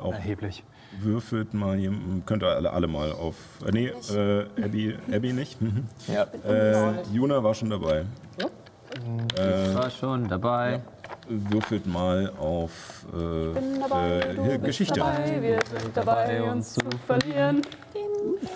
[0.00, 0.62] Auch erheblich?
[1.00, 3.34] würfelt mal, jem- könnt ihr alle, alle mal auf.
[3.66, 5.60] Äh, nee, äh, Abby, Abby nicht.
[5.60, 5.86] Mhm.
[6.06, 6.26] Ja.
[6.48, 8.04] Äh, Juna war schon dabei.
[8.38, 10.80] Ich war schon dabei.
[11.28, 15.00] Würfelt mal auf äh, Bin dabei, äh, bist Geschichte.
[15.00, 17.62] dabei, wir sind dabei, uns zu verlieren.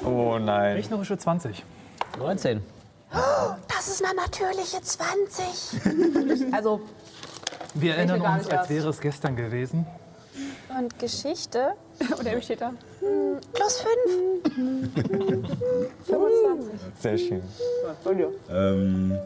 [0.05, 0.77] Oh nein.
[0.77, 1.65] Rechnerische 20.
[2.19, 2.63] 19.
[3.69, 6.53] Das ist eine natürliche 20.
[6.53, 6.81] Also
[7.75, 8.71] Wir erinnern uns, als erst.
[8.71, 9.87] wäre es gestern gewesen.
[10.79, 11.73] Und Geschichte
[12.19, 12.73] Und er steht da.
[13.53, 15.01] plus 5.
[17.01, 17.43] Sehr schön.
[18.51, 19.19] Ähm,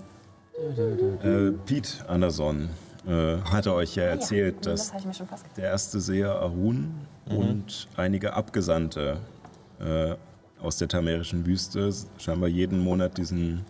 [1.23, 2.69] äh, Pete Anderson
[3.07, 5.59] äh, hatte euch ja erzählt, dass Das habe ich mir schon fast gedacht.
[5.59, 6.95] der erste Seher Arun
[7.27, 9.19] und einige Abgesandte
[9.81, 10.15] äh,
[10.63, 13.65] aus der tamerischen Wüste scheinbar jeden Monat diesen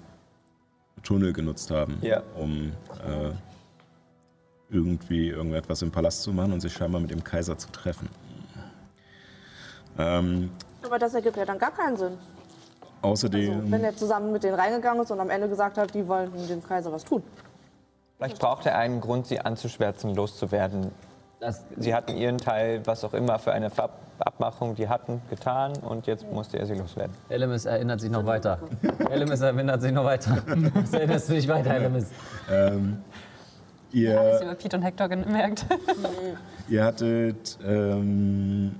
[1.02, 2.22] Tunnel genutzt haben, Ja.
[2.38, 2.72] um
[3.04, 3.30] äh,
[4.74, 8.08] irgendwie irgendetwas im Palast zu machen und sich scheinbar mit dem Kaiser zu treffen.
[9.98, 10.50] Ähm,
[10.84, 12.18] Aber das ergibt ja dann gar keinen Sinn.
[13.02, 16.06] außerdem, Also, wenn er zusammen mit denen reingegangen ist und am Ende gesagt hat, die
[16.08, 17.22] wollen dem Kaiser was tun.
[18.16, 20.90] Vielleicht braucht er einen Grund, sie anzuschwärzen, loszuwerden.
[21.40, 25.72] Das, Sie hatten ihren Teil, was auch immer für eine Ver Abmachung die hatten, getan
[25.78, 27.12] und jetzt musste er sie loswerden.
[27.28, 28.60] Elemis erinnert sich noch weiter.
[29.10, 30.40] Elemis erinnert sich noch weiter.
[30.92, 32.06] Erinnerst du dich weiter, Elemis?
[32.48, 33.02] ähm,
[33.94, 35.64] ihr, Alles über Pete und Hector gemerkt.
[36.68, 38.74] Ihr hattet, ähm,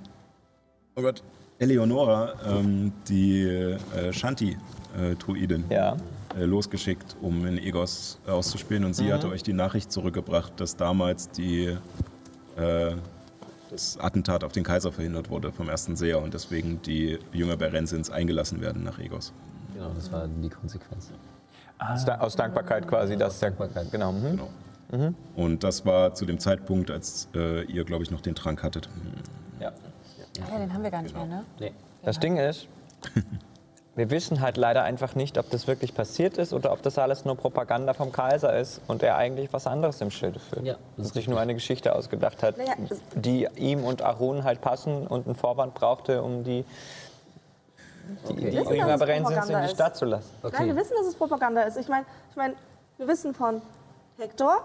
[0.96, 1.22] oh Gott,
[1.58, 5.96] Eleonora, ähm, die äh, Shanti-Druidin, Ja.
[6.38, 8.84] äh, losgeschickt, um in Egos auszuspielen.
[8.84, 11.76] Und sie hatte euch die Nachricht zurückgebracht, dass damals die,
[12.56, 12.94] äh,
[13.70, 18.10] das Attentat auf den Kaiser verhindert wurde vom ersten Seher und deswegen die Jünger Berensins
[18.10, 19.32] eingelassen werden nach Egos.
[19.74, 21.10] Genau, das war die Konsequenz.
[21.78, 23.90] Aus Da- Aus Dankbarkeit quasi, der, Dankbarkeit.
[23.90, 24.12] Genau.
[24.12, 24.22] Mhm.
[24.32, 24.48] Genau.
[25.36, 28.88] Und das war zu dem Zeitpunkt, als äh, ihr, glaube ich, noch den Trank hattet.
[29.61, 29.72] Ja.
[30.51, 31.45] Ja, den haben wir gar nicht mehr, ne?
[31.61, 31.72] Nee.
[32.03, 32.66] Das Ding ist,
[33.97, 37.24] wir wissen halt leider einfach nicht, ob das wirklich passiert ist oder ob das alles
[37.24, 40.64] nur Propaganda vom Kaiser ist und er eigentlich was anderes im Schilde führt.
[40.66, 42.72] Ja, das und ist sich nur eine Geschichte ausgedacht hat, Naja,
[43.14, 48.34] die ihm und Arun halt passen und einen Vorwand brauchte, um die, die, Okay.
[48.34, 49.74] die Wissen, dass es Jünger Berensins in Propaganda die ist.
[49.74, 50.30] Stadt zu lassen.
[50.42, 50.66] Nein, Okay.
[50.66, 51.76] wir wissen, dass es Propaganda ist.
[51.78, 52.53] Ich meine, ich mein,
[52.99, 53.62] wir wissen von
[54.18, 54.62] Hector,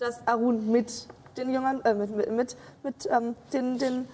[0.00, 4.08] dass Arun mit den Jüngern, äh, mit, mit, mit, mit ähm, den, den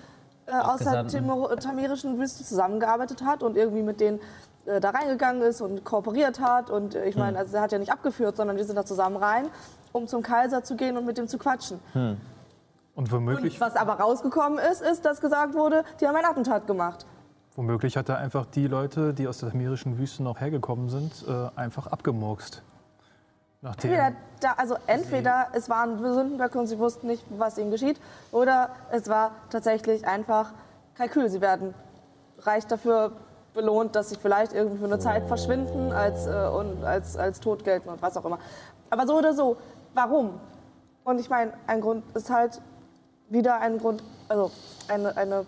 [0.46, 1.08] äh, aus der Abgesandten.
[1.24, 4.20] Timor- tamirischen Wüste zusammengearbeitet hat und irgendwie mit denen
[4.66, 6.70] äh, da reingegangen ist und kooperiert hat.
[6.70, 9.16] Und äh, ich meine, also er hat ja nicht abgeführt, sondern die sind da zusammen
[9.16, 9.48] rein,
[9.92, 11.80] um zum Kaiser zu gehen und mit dem zu quatschen.
[12.94, 16.66] Und womöglich, Und was aber rausgekommen ist, ist, dass gesagt wurde, die haben ein Attentat
[16.66, 17.06] gemacht.
[17.54, 21.48] womöglich hat er einfach die Leute, die aus der tamirischen Wüste noch hergekommen sind, äh,
[21.58, 22.62] einfach abgemurkst.
[23.66, 28.00] Nachdem, Entweder, da, also entweder es waren Sündenböcke und sie wussten nicht, was ihnen geschieht,
[28.30, 30.52] oder es war tatsächlich einfach
[30.94, 31.28] Kalkül.
[31.28, 31.74] Sie werden
[32.38, 33.10] reich dafür
[33.54, 37.64] belohnt, dass sie vielleicht irgendwie für eine Zeit verschwinden als, äh, und als, als tot
[37.64, 38.38] gelten und was auch immer.
[38.88, 39.56] Aber so oder so,
[39.94, 40.38] warum?
[41.02, 42.60] Und ich meine, ein Grund ist halt
[43.30, 44.52] wieder ein Grund, also
[44.86, 45.44] eine, eine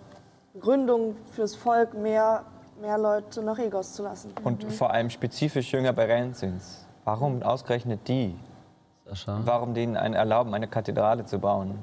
[0.59, 2.43] Gründung fürs Volk, mehr,
[2.81, 4.33] mehr Leute nach Egos zu lassen.
[4.43, 6.88] Und vor allem spezifisch Jünger Berenzins.
[7.09, 8.35] Warum ausgerechnet die?
[9.07, 11.79] Sascha, Warum denen einen erlauben, eine Kathedrale zu bauen?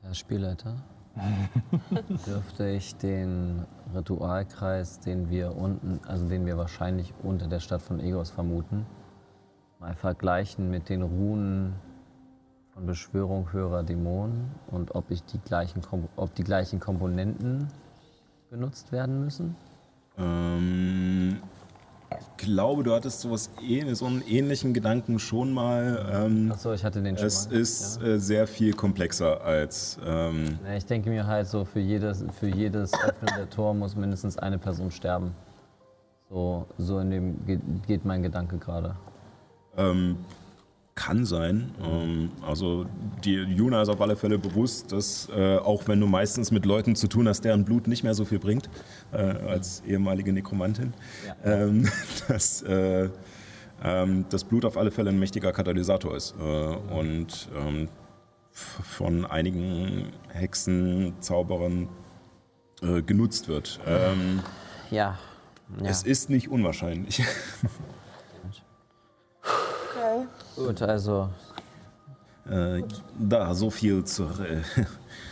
[0.00, 0.76] Herr Spielleiter,
[2.26, 8.00] dürfte ich den Ritualkreis, den wir unten, also den wir wahrscheinlich unter der Stadt von
[8.00, 8.86] Egos vermuten,
[9.78, 11.74] mal vergleichen mit den Runen
[12.72, 15.82] von Beschwörung höherer Dämonen und ob ich die gleichen,
[16.16, 17.68] ob die gleichen Komponenten
[18.48, 19.54] genutzt werden müssen?
[20.16, 21.42] Ähm,
[22.20, 26.06] ich glaube, du hattest sowas ähn- so einen ähnlichen Gedanken schon mal.
[26.26, 27.56] Ähm, Achso, ich hatte den schon es mal.
[27.56, 29.98] ist äh, sehr viel komplexer als.
[30.06, 33.96] Ähm, Ja, ich denke mir halt so, für jedes, für jedes Öffnen der Tor muss
[33.96, 35.34] mindestens eine Person sterben.
[36.30, 38.96] So, so in dem ge- geht mein Gedanke gerade.
[39.76, 40.16] Ähm,
[40.94, 41.74] kann sein.
[41.82, 42.86] Ähm, also
[43.24, 46.96] die Juna ist auf alle Fälle bewusst, dass äh, auch wenn du meistens mit Leuten
[46.96, 48.68] zu tun hast, deren Blut nicht mehr so viel bringt,
[49.12, 50.92] äh, als ehemalige Nekromantin,
[51.44, 51.88] ähm,
[52.28, 53.08] dass äh,
[53.82, 56.34] ähm, das Blut auf alle Fälle ein mächtiger Katalysator ist.
[56.38, 57.88] Äh, und ähm,
[58.52, 61.88] von einigen Hexen, Zauberern
[62.82, 63.80] äh, genutzt wird.
[63.86, 64.40] Ähm,
[64.90, 65.18] Ja.
[65.80, 65.88] ja.
[65.88, 67.22] Es ist nicht unwahrscheinlich.
[70.56, 71.28] Gut, also
[72.44, 72.82] Äh,
[73.18, 74.62] da, so viel zur, äh,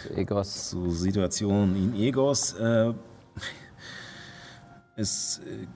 [0.02, 0.68] zu Egos.
[0.70, 2.52] zur Situation in Egos.
[2.52, 2.92] Äh,
[4.94, 5.66] es äh,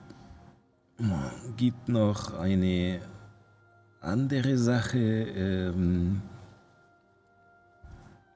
[1.57, 3.01] gibt noch eine
[3.99, 6.21] andere Sache, ähm,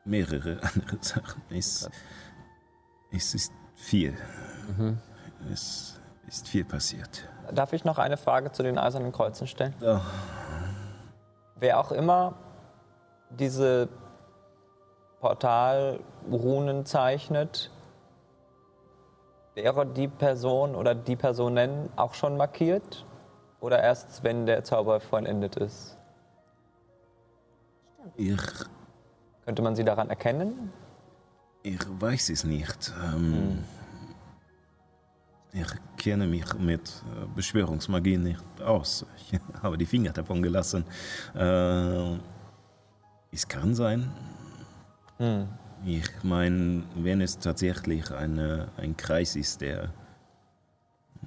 [0.03, 1.41] mehrere andere Sachen.
[1.49, 1.89] Es,
[3.12, 4.14] es ist viel.
[5.51, 7.24] Es ist viel passiert.
[7.53, 9.74] Darf ich noch eine Frage zu den Eisernen Kreuzen stellen?
[9.80, 10.01] Ja.
[11.60, 12.34] Wer auch immer
[13.30, 13.89] diese
[15.20, 17.72] Portalrunen zeichnet,
[19.55, 23.05] wäre die Person oder die Personen auch schon markiert?
[23.60, 25.97] Oder erst, wenn der Zauber vollendet ist?
[28.16, 28.39] Ich,
[29.43, 30.72] Könnte man sie daran erkennen?
[31.64, 32.93] ich weiß es nicht.
[33.14, 33.66] Ähm,
[35.52, 39.06] Ich kenne mich mit äh, Beschwörungsmagie nicht aus.
[39.18, 40.86] Ich habe die Finger davon gelassen.
[41.36, 42.18] Äh,
[43.32, 44.12] es kann sein.
[45.86, 49.89] Ich meine, wenn es tatsächlich eine, ein Kreis ist, der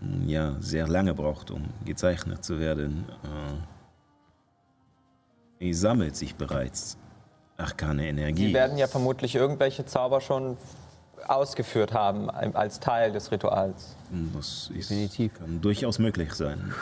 [0.00, 3.04] mm, ja, sehr lange braucht, um gezeichnet zu werden,
[5.60, 6.96] äh, es sammelt sich bereits
[7.56, 8.48] arkane Energie.
[8.48, 10.56] Sie werden ja vermutlich irgendwelche Zauber schon
[11.28, 13.96] ausgeführt haben als Teil des Rituals.
[14.34, 15.34] Das ist, Definitiv.
[15.38, 16.72] kann durchaus möglich sein.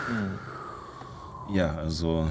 [1.52, 2.26] Ja, also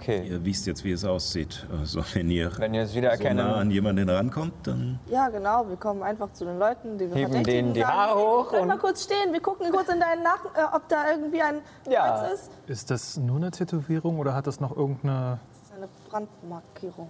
[0.00, 0.28] Okay.
[0.28, 1.66] ihr wisst jetzt, wie es aussieht.
[1.80, 5.68] Also wenn ihr Wenn ihr es so wiedererkennen, nah an jemanden rankommt, dann Ja, genau.
[5.68, 8.62] Wir kommen einfach zu den Leuten, die wir Heben denen die sagen, Haare hoch Bleib
[8.62, 9.32] und- mal kurz stehen.
[9.32, 11.56] Wir gucken kurz in deinen Nacken, äh, ob da irgendwie ein
[11.90, 12.20] Ja.
[12.20, 12.50] Kreuz ist.
[12.68, 17.08] Ist das nur eine Tätowierung oder hat das noch irgendeine, Das ist eine Brandmarkierung.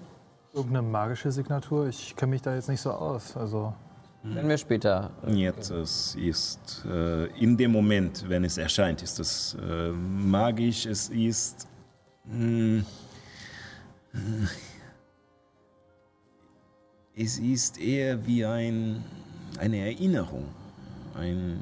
[0.57, 1.89] Irgendeine magische Signatur?
[1.89, 3.37] Ich kenne mich da jetzt nicht so aus.
[3.37, 3.75] Also
[4.23, 5.11] Wenn wir später.
[5.29, 10.87] jetzt es ist äh, in dem Moment, wenn es erscheint, ist es äh, magisch.
[10.87, 11.69] Es ist
[12.25, 12.83] mh,
[14.15, 14.19] äh,
[17.19, 19.03] es ist eher wie ein,
[19.59, 20.45] eine Erinnerung,
[21.15, 21.61] ein,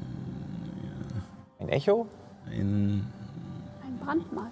[1.59, 2.07] ein Echo?
[2.45, 3.05] ein
[3.83, 4.47] Ein Brandmal.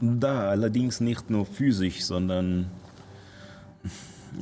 [0.00, 2.70] Da, allerdings nicht nur physisch, sondern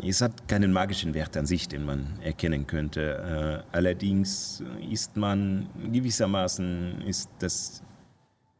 [0.02, 3.64] es hat keinen magischen Wert an sich, den man erkennen könnte.
[3.72, 7.82] Äh, allerdings ist man gewissermaßen, ist das,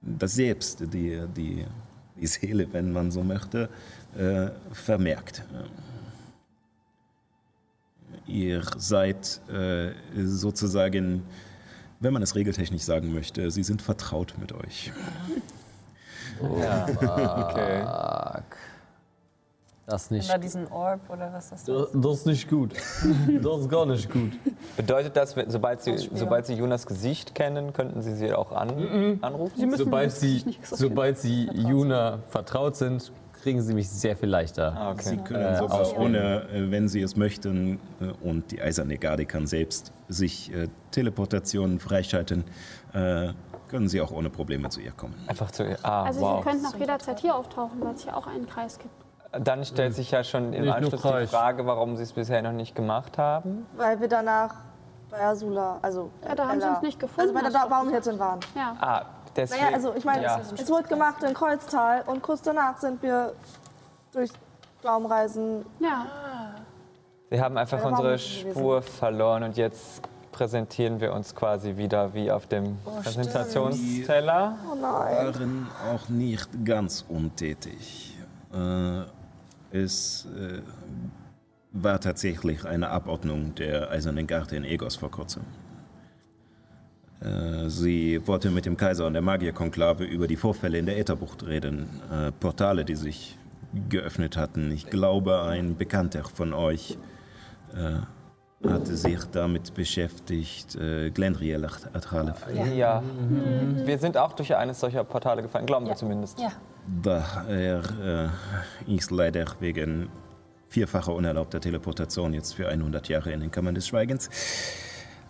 [0.01, 1.67] das Selbst, die, die,
[2.17, 3.69] die Seele, wenn man so möchte,
[4.17, 5.45] äh, vermerkt.
[8.27, 11.23] Ihr seid äh, sozusagen,
[12.01, 14.93] wenn man es regeltechnisch sagen möchte, sie sind vertraut mit euch.
[16.41, 17.83] Okay.
[19.89, 20.29] Das nicht.
[20.31, 21.95] da diesen Orb oder was das Das ist.
[22.05, 22.75] das ist nicht gut.
[23.43, 24.33] Das ist gar nicht gut.
[24.77, 29.75] Bedeutet das, sobald Sie, sobald Sie Jonas Gesicht kennen, könnten Sie sie auch an, anrufen?
[29.77, 33.11] Sobald sie, sobald sie Juna vertraut sind,
[33.43, 34.75] kriegen sie mich sehr viel leichter.
[34.77, 35.25] Ah, Sie okay.
[35.25, 39.93] können Äh, sogar ohne, wenn Sie es möchten, äh, und die Eiserne Garde kann selbst
[40.09, 42.45] sich äh, Teleportationen freischalten,
[42.93, 43.29] äh,
[43.69, 45.15] können Sie auch ohne Probleme zu ihr kommen.
[45.29, 45.79] Einfach zu ihr.
[45.83, 46.43] Ah, Also wow.
[46.45, 48.91] Sie könnten auch jederzeit hier auftauchen, weil es hier auch einen Kreis gibt.
[49.33, 51.27] Dann stellt sich ja schon im Nicht Anschluss die.
[51.27, 53.67] Frage, warum Sie es bisher noch nicht gemacht haben.
[53.77, 54.55] Weil wir danach
[55.11, 58.19] bei Azula, also Ja, da haben sie Ella- uns nicht gefunden, Also bei der Baumhirtin
[58.19, 58.41] waren.
[58.55, 58.77] Ja.
[58.81, 59.03] Ah,
[59.37, 59.63] deswegen.
[59.65, 60.41] Naja, also ich meine, ja.
[60.55, 63.33] es wurde gemacht in Kreuztal und kurz danach sind wir
[64.13, 64.31] durch
[64.83, 65.65] Baumreisen.
[65.81, 66.07] ja.
[67.31, 68.19] Wir haben einfach unsere.
[68.19, 70.01] Spur verloren und jetzt
[70.33, 74.57] präsentieren wir uns quasi wieder wie auf dem Präsentationsteller.
[74.71, 75.35] Oh nein.
[75.35, 78.17] waren auch nicht ganz untätig.
[78.55, 79.03] Äh,
[79.71, 80.61] es äh,
[81.73, 85.43] war tatsächlich eine Abordnung der Eisernen Garde in Egos vor kurzem.
[87.21, 91.47] Äh, Sie wollte mit dem Kaiser und der Magierkonklave über die Vorfälle in der Ätherbucht
[91.47, 91.89] reden.
[92.11, 93.37] Äh, Portale, die sich
[93.89, 94.71] geöffnet hatten.
[94.71, 96.97] Ich glaube, ein Bekannter von euch
[97.75, 102.47] äh, hatte sich damit beschäftigt, äh, Glendriel Athalef.
[102.75, 103.03] Ja.
[103.85, 106.41] Wir sind auch durch eines solcher Portale gefallen, glauben wir zumindest.
[106.41, 106.53] Ja.
[107.03, 108.33] Daher
[108.89, 110.09] äh, ist leider wegen
[110.69, 114.31] vierfacher unerlaubter Teleportation jetzt für 100 Jahre in den Kammern des Schweigens.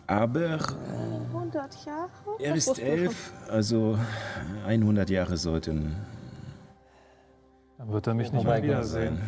[0.07, 0.59] Aber
[1.33, 2.11] 100 Jahre?
[2.39, 3.99] er ist elf, also
[4.67, 5.97] 100 Jahre sollten
[7.77, 9.21] Dann wird er mich nicht mehr wiedersehen.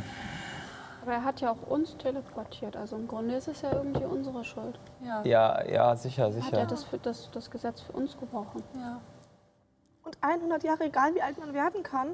[1.02, 2.76] Aber er hat ja auch uns teleportiert.
[2.76, 4.78] Also im Grunde ist es ja irgendwie unsere Schuld.
[5.04, 5.22] Ja.
[5.24, 6.66] Ja, ja, sicher, Hat er sicher.
[6.66, 8.62] das, für das, das Gesetz für uns gebrochen.
[8.76, 9.00] ja.
[10.10, 12.08] Und 100 Jahre, egal wie alt man werden kann.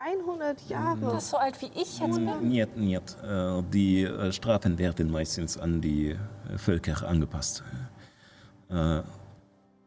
[0.00, 1.00] 100 Jahre.
[1.00, 2.48] Das ist so alt wie ich jetzt bin.
[2.48, 3.16] Niet, niet.
[3.22, 7.62] Äh, Die äh, Strafen werden meistens an die äh, Völker angepasst.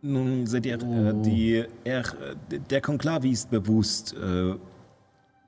[0.02, 2.04] Nun seht ihr, äh, die, er,
[2.70, 4.16] der Konklave ist bewusst,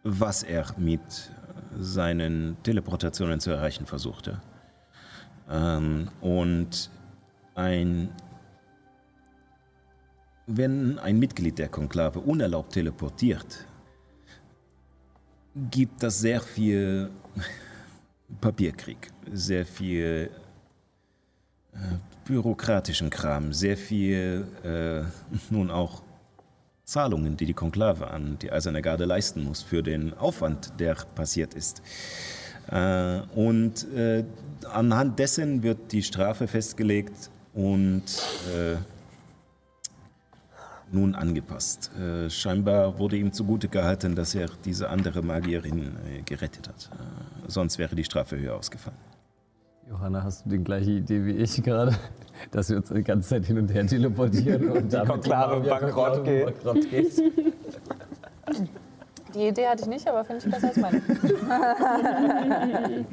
[0.03, 1.31] was er mit
[1.79, 4.41] seinen Teleportationen zu erreichen versuchte.
[5.49, 6.91] Ähm, Und
[7.55, 8.09] ein
[10.47, 13.65] wenn ein Mitglied der Konklave unerlaubt teleportiert,
[15.71, 17.09] gibt das sehr viel
[18.41, 20.29] Papierkrieg, sehr viel
[21.73, 21.77] äh,
[22.25, 25.03] bürokratischen Kram, sehr viel äh,
[25.53, 26.01] nun auch
[26.85, 31.53] Zahlungen, die die Konklave an die Eiserne Garde leisten muss für den Aufwand, der passiert
[31.53, 31.81] ist.
[32.69, 34.23] Äh, und äh,
[34.69, 38.03] anhand dessen wird die Strafe festgelegt und
[38.53, 38.77] äh,
[40.93, 41.91] nun angepasst.
[41.97, 46.89] Äh, scheinbar wurde ihm zugute gehalten, dass er diese andere Magierin äh, gerettet hat.
[46.93, 48.97] Äh, sonst wäre die Strafe höher ausgefallen.
[49.89, 51.95] Johanna, hast du die gleiche Idee wie ich gerade?
[52.51, 56.45] Dass wir uns die ganze Zeit hin und her teleportieren und damit Konklave bankrott geht.
[56.45, 57.21] bankrott geht.
[59.35, 61.01] Die Idee hatte ich nicht, aber finde ich besser als meine.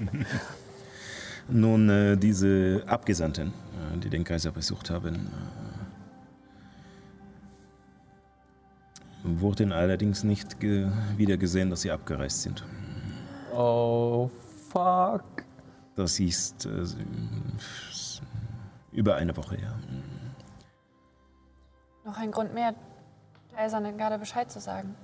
[1.48, 5.28] Nun, äh, diese Abgesandten, äh, die den Kaiser besucht haben,
[9.24, 12.64] äh, wurden allerdings nicht ge wieder gesehen, dass sie abgereist sind.
[13.54, 14.30] Oh,
[14.70, 15.24] fuck.
[15.96, 16.84] Das ist äh,
[18.92, 19.78] über eine Woche her.
[22.04, 22.74] Noch ein Grund mehr,
[23.52, 24.94] der Eisernen Garde Bescheid zu sagen.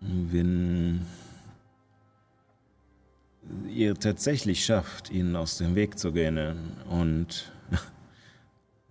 [0.00, 1.04] Wenn
[3.68, 7.52] ihr tatsächlich schafft, ihn aus dem Weg zu gehen und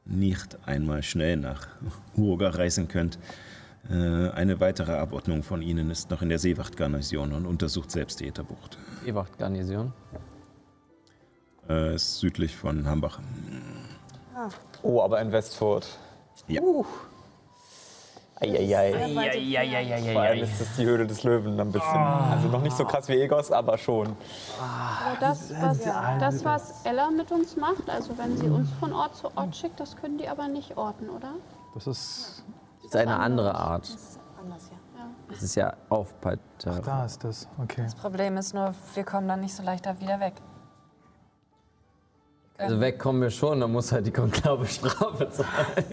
[0.06, 1.68] nicht einmal schnell nach
[2.16, 3.51] Uruga reisen könnt, äh,
[3.90, 8.78] eine weitere Abordnung von ihnen ist noch in der Seewachtgarnison und untersucht selbst die Ätherbucht.
[9.06, 9.92] E-Wacht-Garnison.
[11.68, 13.20] Äh, ist südlich von Hambach.
[14.84, 15.88] Oh, aber in Westfurt.
[16.48, 16.62] Ja.
[18.40, 18.94] Eieiei.
[20.14, 21.98] Vor allem ist es die Höhle des Löwen ein bisschen.
[21.98, 24.16] Also noch nicht so krass wie Egos, aber schon.
[24.60, 25.84] Aber das, was,
[26.20, 29.80] das, was Ella mit uns macht, also wenn sie uns von Ort zu Ort schickt,
[29.80, 31.34] das können die aber nicht orten, oder?
[31.76, 32.44] Das ist.
[32.92, 33.84] Das ist eine andere Art.
[33.84, 34.78] Das ist anders hier.
[35.30, 36.82] Das ist ja Aufpeiter.
[36.84, 37.48] Da ist das.
[37.58, 37.84] Okay.
[37.84, 40.34] Das Problem ist nur, wir kommen dann nicht so leicht da wieder weg.
[42.58, 45.86] Also weg kommen wir schon, dann muss halt die Konklave Strafe zahlen.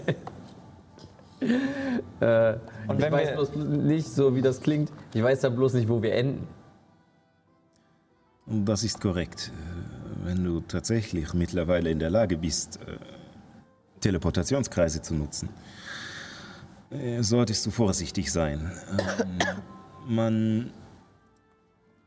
[2.19, 4.91] äh, Und ich weiß wir- bloß nicht so, wie das klingt.
[5.13, 6.47] Ich weiß ja bloß nicht, wo wir enden.
[8.45, 9.51] Und Das ist korrekt.
[9.55, 12.97] Äh, Wenn du tatsächlich mittlerweile in der Lage bist, äh,
[14.01, 15.49] Teleportationskreise zu nutzen,
[17.21, 18.71] solltest du vorsichtig sein.
[18.91, 19.39] Ähm,
[20.07, 20.71] man.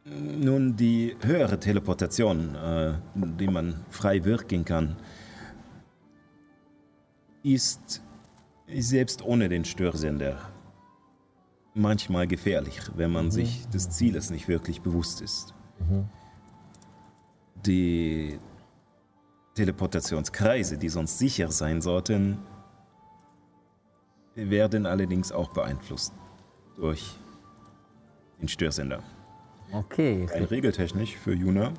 [0.04, 4.96] Nun, die höhere Teleportation, äh, die man frei wirken kann,
[7.44, 8.02] ist
[8.66, 10.38] selbst ohne den Störsender
[11.74, 15.54] manchmal gefährlich, wenn man sich des Zieles nicht wirklich bewusst ist.
[17.64, 18.38] Die
[19.54, 22.38] Teleportationskreise, die sonst sicher sein sollten,
[24.34, 26.12] werden allerdings auch beeinflusst
[26.76, 27.16] durch
[28.40, 29.00] den Störsender.
[29.72, 30.26] Okay.
[30.32, 31.72] Rein regeltechnisch für Juna.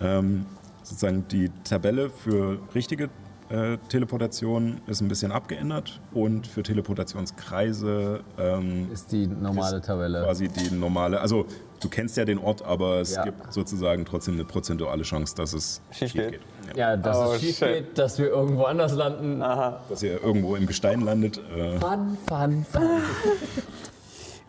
[0.00, 0.46] Ähm,
[0.82, 3.10] sozusagen die Tabelle für richtige
[3.48, 10.22] äh, Teleportation ist ein bisschen abgeändert und für Teleportationskreise ähm, Ist die normale Tabelle.
[10.22, 11.20] quasi die normale.
[11.20, 11.46] Also
[11.80, 13.24] du kennst ja den Ort, aber es Ja.
[13.24, 16.40] gibt sozusagen trotzdem eine prozentuale Chance, dass es Schief schief geht.
[16.66, 16.76] geht.
[16.76, 17.68] Ja, dass Oh, es schief shit.
[17.68, 19.40] geht, dass wir irgendwo anders landen.
[19.40, 21.38] Dass ihr irgendwo im Gestein landet.
[21.56, 23.02] Äh, Fun, fun, fun.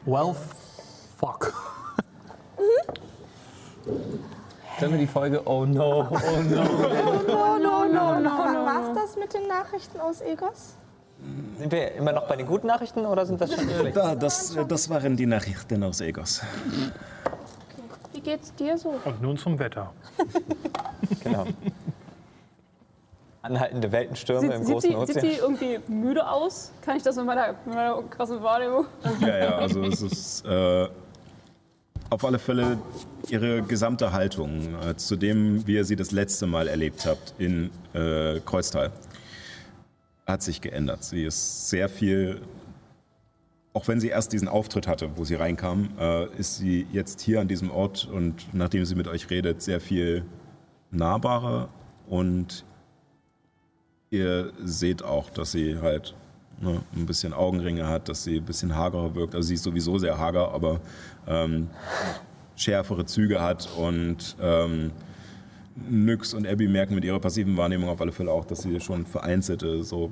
[0.05, 0.36] Well,
[1.19, 1.53] fuck.
[4.79, 6.61] Sollen wir die Folge Oh no, oh no.
[7.27, 8.29] Oh, no, no, no.
[8.29, 10.75] Was das mit den Nachrichten aus Egos?
[11.57, 13.93] Sind wir immer noch bei den guten Nachrichten oder sind das schon die schlechten?
[13.93, 16.41] da, das, das waren die Nachrichten aus Egos.
[18.13, 18.95] Wie geht's dir so?
[19.05, 19.91] Und nun zum Wetter.
[21.24, 21.45] Genau.
[23.43, 25.55] Anhaltende Weltenstürme im Sieht, sieht, großen sie, sieht Ozean.
[25.59, 26.72] sie irgendwie müde aus?
[26.84, 28.86] Kann ich das mit meiner, mit meiner krassen Wahrnehmung?
[29.19, 30.88] Ja, ja, also es ist äh,
[32.11, 32.78] auf alle Fälle
[33.30, 37.72] ihre gesamte Haltung äh, zu dem, wie ihr sie das letzte Mal erlebt habt in
[37.93, 38.91] äh, Kreuztal,
[40.32, 41.03] hat sich geändert.
[41.03, 42.41] Sie ist sehr viel,
[43.73, 47.41] auch wenn sie erst diesen Auftritt hatte, wo sie reinkam, äh, ist sie jetzt hier
[47.41, 50.25] an diesem Ort und nachdem sie mit euch redet, sehr viel
[50.89, 51.69] nahbarer
[52.07, 52.65] und
[54.09, 56.15] ihr seht auch, dass sie halt
[56.59, 59.36] ne, ein bisschen Augenringe hat, dass sie ein bisschen hagerer wirkt.
[59.36, 60.82] Also sie ist sowieso sehr hager, aber
[61.27, 61.69] ähm,
[62.55, 64.91] schärfere Züge hat und ähm,
[65.76, 69.05] Nyx und Abby merken mit ihrer passiven Wahrnehmung auf alle Fälle auch, dass sie schon
[69.05, 70.11] vereinzelte, so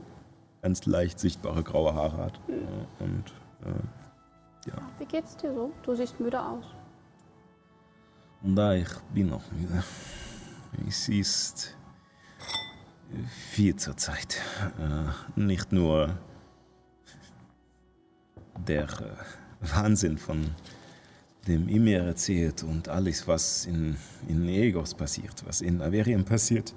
[0.61, 2.39] ganz leicht sichtbare graue Haare hat.
[2.47, 3.23] Ja, Und
[3.65, 5.71] äh, Wie geht's dir so?
[5.83, 6.65] Du siehst müde aus.
[8.41, 9.83] Und da ich bin noch müde.
[10.87, 11.75] Es ist
[13.51, 14.41] viel zur Zeit.
[14.79, 16.17] Äh, nicht nur
[18.67, 20.51] der äh, Wahnsinn von
[21.47, 26.73] dem immer erzählt und alles, was in, in Egos passiert, was in Averien passiert.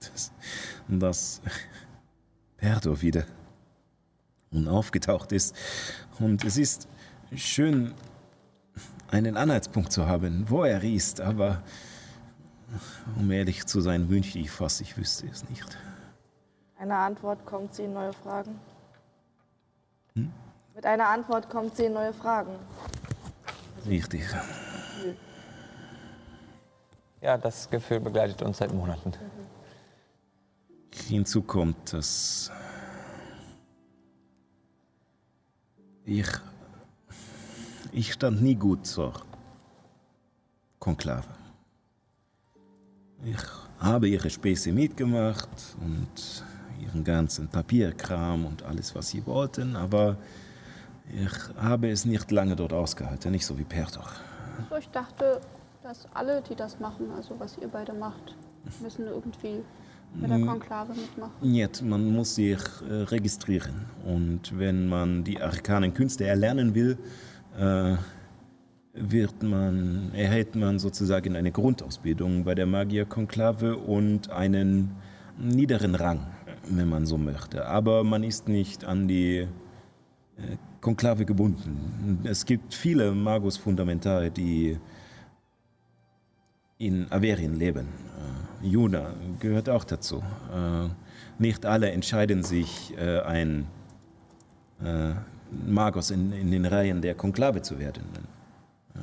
[0.00, 0.32] Das,
[0.88, 1.40] dass
[2.56, 3.24] Perdo wieder
[4.50, 5.54] unaufgetaucht ist.
[6.18, 6.88] Und es ist
[7.34, 7.94] schön,
[9.10, 11.62] einen Anhaltspunkt zu haben, wo er ist, aber
[13.16, 15.78] um ehrlich zu sein, wünschte ich fast, ich wüsste es nicht.
[16.78, 18.58] Eine Antwort kommt sie in neue Fragen.
[20.14, 22.54] Mit einer Antwort kommt sie in neue Fragen.
[23.86, 24.22] Richtig.
[27.20, 29.12] Ja, das Gefühl begleitet uns seit Monaten.
[31.08, 32.50] Hinzu kommt, dass
[36.04, 36.26] ich,
[37.92, 39.12] ich stand nie gut zur
[40.78, 41.28] Konklave.
[43.24, 43.36] Ich
[43.78, 45.48] habe ihre Späße mitgemacht
[45.80, 46.44] und
[46.78, 50.18] ihren ganzen Papierkram und alles, was sie wollten, aber
[51.12, 54.12] ich habe es nicht lange dort ausgehalten, nicht so wie Perdoch.
[54.70, 55.40] So, ich dachte,
[55.82, 58.34] dass alle, die das machen, also was ihr beide macht,
[58.80, 59.62] müssen irgendwie
[60.14, 61.32] mit der Konklave mitmachen.
[61.40, 63.86] Nicht, man muss sich äh, registrieren.
[64.04, 66.96] Und wenn man die arkanen Künste erlernen will,
[67.58, 67.96] äh,
[68.94, 74.94] wird man, erhält man sozusagen eine Grundausbildung bei der Magierkonklave und einen
[75.36, 76.28] niederen Rang,
[76.68, 77.66] wenn man so möchte.
[77.66, 79.48] Aber man ist nicht an die
[80.36, 82.20] äh, Konklave gebunden.
[82.24, 84.78] Es gibt viele Magus Fundamentare, die
[86.76, 87.88] in Averien leben.
[88.62, 90.22] Äh, Juna gehört auch dazu.
[90.52, 90.88] Äh,
[91.38, 93.66] nicht alle entscheiden sich, äh, ein
[94.82, 95.14] äh,
[95.66, 98.04] Magos in, in den Reihen der Konklave zu werden.
[98.94, 98.98] Äh,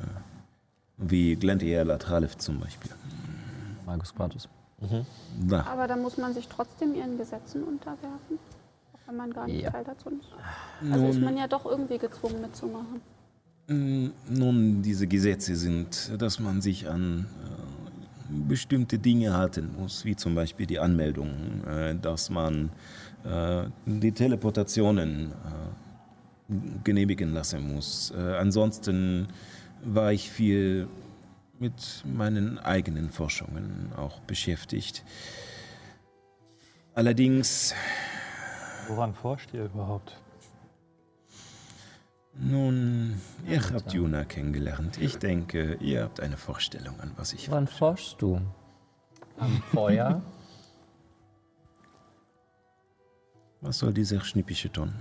[0.98, 2.92] wie Glentier Latralef zum Beispiel.
[3.84, 4.48] Markus Pratus.
[5.48, 5.66] Da.
[5.66, 8.38] Aber da muss man sich trotzdem ihren Gesetzen unterwerfen,
[9.12, 9.70] wenn man gar nicht Ja.
[9.70, 10.92] Teil dazu ist.
[10.92, 13.00] Also ist man ja doch irgendwie gezwungen mitzumachen.
[13.68, 20.16] Mm, Nun, diese Gesetze sind, dass man sich an äh, bestimmte Dinge halten muss, wie
[20.16, 22.70] zum Beispiel die Anmeldung, äh, dass man
[23.24, 26.54] äh, die Teleportationen äh,
[26.84, 28.12] genehmigen lassen muss.
[28.16, 29.28] Äh, ansonsten
[29.84, 30.88] war ich viel
[31.58, 35.04] mit meinen eigenen Forschungen auch beschäftigt.
[36.94, 37.74] Allerdings
[38.88, 40.20] Woran forscht ihr überhaupt?
[42.34, 44.98] Nun, ihr habt Juna kennengelernt.
[44.98, 47.50] Ich denke, ihr habt eine Vorstellung, an was ich.
[47.50, 48.40] Woran forschst du?
[49.38, 50.22] Am Feuer?
[53.60, 54.92] Was soll dieser Schnippische tun?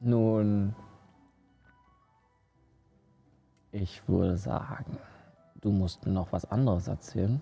[0.00, 0.74] Nun,
[3.72, 4.98] ich würde sagen,
[5.60, 7.40] du musst noch was anderes erzählen.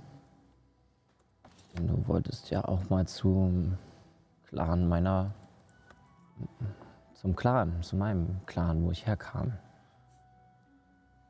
[1.75, 3.77] Du wolltest ja auch mal zum
[4.45, 5.35] Clan meiner,
[7.15, 9.53] zum Clan, zu meinem Clan, wo ich herkam.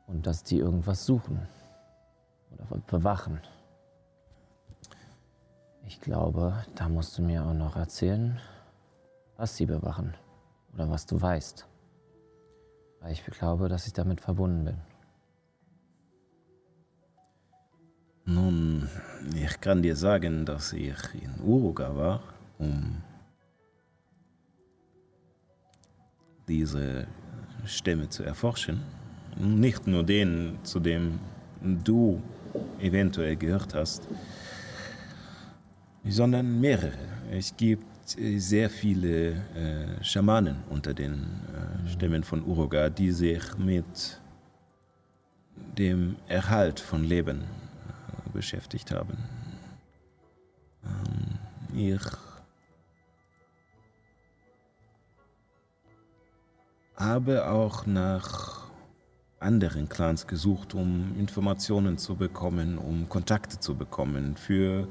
[0.05, 1.47] Und dass die irgendwas suchen
[2.51, 3.41] oder bewachen.
[5.87, 8.39] Ich glaube, da musst du mir auch noch erzählen,
[9.37, 10.13] was sie bewachen
[10.73, 11.65] oder was du weißt.
[12.99, 14.94] Weil ich glaube, dass ich damit verbunden bin.
[18.27, 18.89] Nun,
[19.35, 22.23] ich kann dir sagen, dass ich in Uruga war,
[22.57, 22.97] um
[26.47, 27.05] diese
[27.65, 28.81] Stämme zu erforschen.
[29.37, 31.19] Nicht nur den, zu dem
[31.61, 32.19] du
[32.79, 34.07] eventuell gehört hast,
[36.03, 36.97] sondern mehrere.
[37.31, 44.19] Es gibt sehr viele äh, Schamanen unter den äh, Stämmen von Uruga, die sich mit
[45.77, 47.43] dem Erhalt von Leben
[48.35, 49.17] beschäftigt haben.
[50.83, 51.39] Ähm,
[51.73, 52.01] ich
[56.95, 58.65] habe auch nach
[59.39, 64.37] anderen Clans gesucht, um Informationen zu bekommen, um Kontakte zu bekommen.
[64.37, 64.87] Für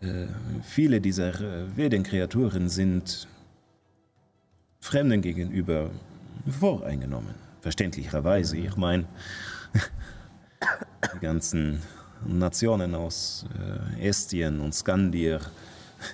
[0.00, 0.26] äh,
[0.62, 3.28] viele dieser äh, wilden Kreaturen sind
[4.80, 5.90] Fremden gegenüber
[6.60, 7.34] voreingenommen.
[7.60, 8.56] Verständlicherweise.
[8.58, 9.06] Ich meine,
[11.14, 11.82] die ganzen
[12.24, 13.44] Nationen aus
[13.98, 15.40] äh, Estien und Skandir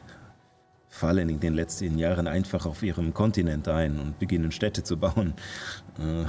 [0.89, 5.35] fallen in den letzten Jahren einfach auf ihrem Kontinent ein und beginnen Städte zu bauen.
[5.99, 6.25] Äh,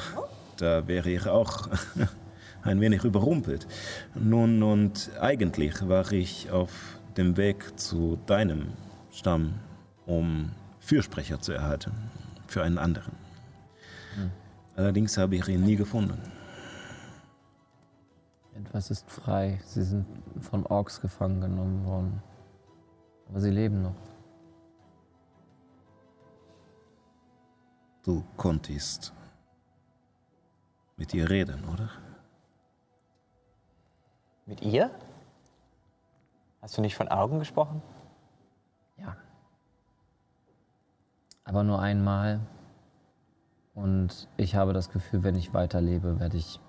[0.57, 1.69] da wäre ich auch
[2.63, 3.67] ein wenig überrumpelt.
[4.15, 6.71] Nun, und eigentlich war ich auf
[7.17, 8.67] dem Weg zu deinem
[9.11, 9.55] Stamm,
[10.05, 11.91] um Fürsprecher zu erhalten
[12.47, 13.13] für einen anderen.
[14.76, 16.17] Allerdings habe ich ihn nie gefunden.
[18.56, 19.60] Etwas ist frei.
[19.66, 20.06] Sie sind
[20.41, 22.24] von Orks gefangen genommen worden.
[23.30, 23.95] Aber sie leben noch.
[28.04, 29.14] Du konntest
[30.97, 31.89] mit ihr reden, oder?
[34.45, 34.91] Mit ihr?
[36.62, 37.82] Hast du nicht von Augen gesprochen?
[38.97, 39.16] Ja.
[41.43, 42.41] Aber nur einmal.
[43.74, 46.60] Und ich habe das Gefühl, wenn ich weiterlebe, werde ich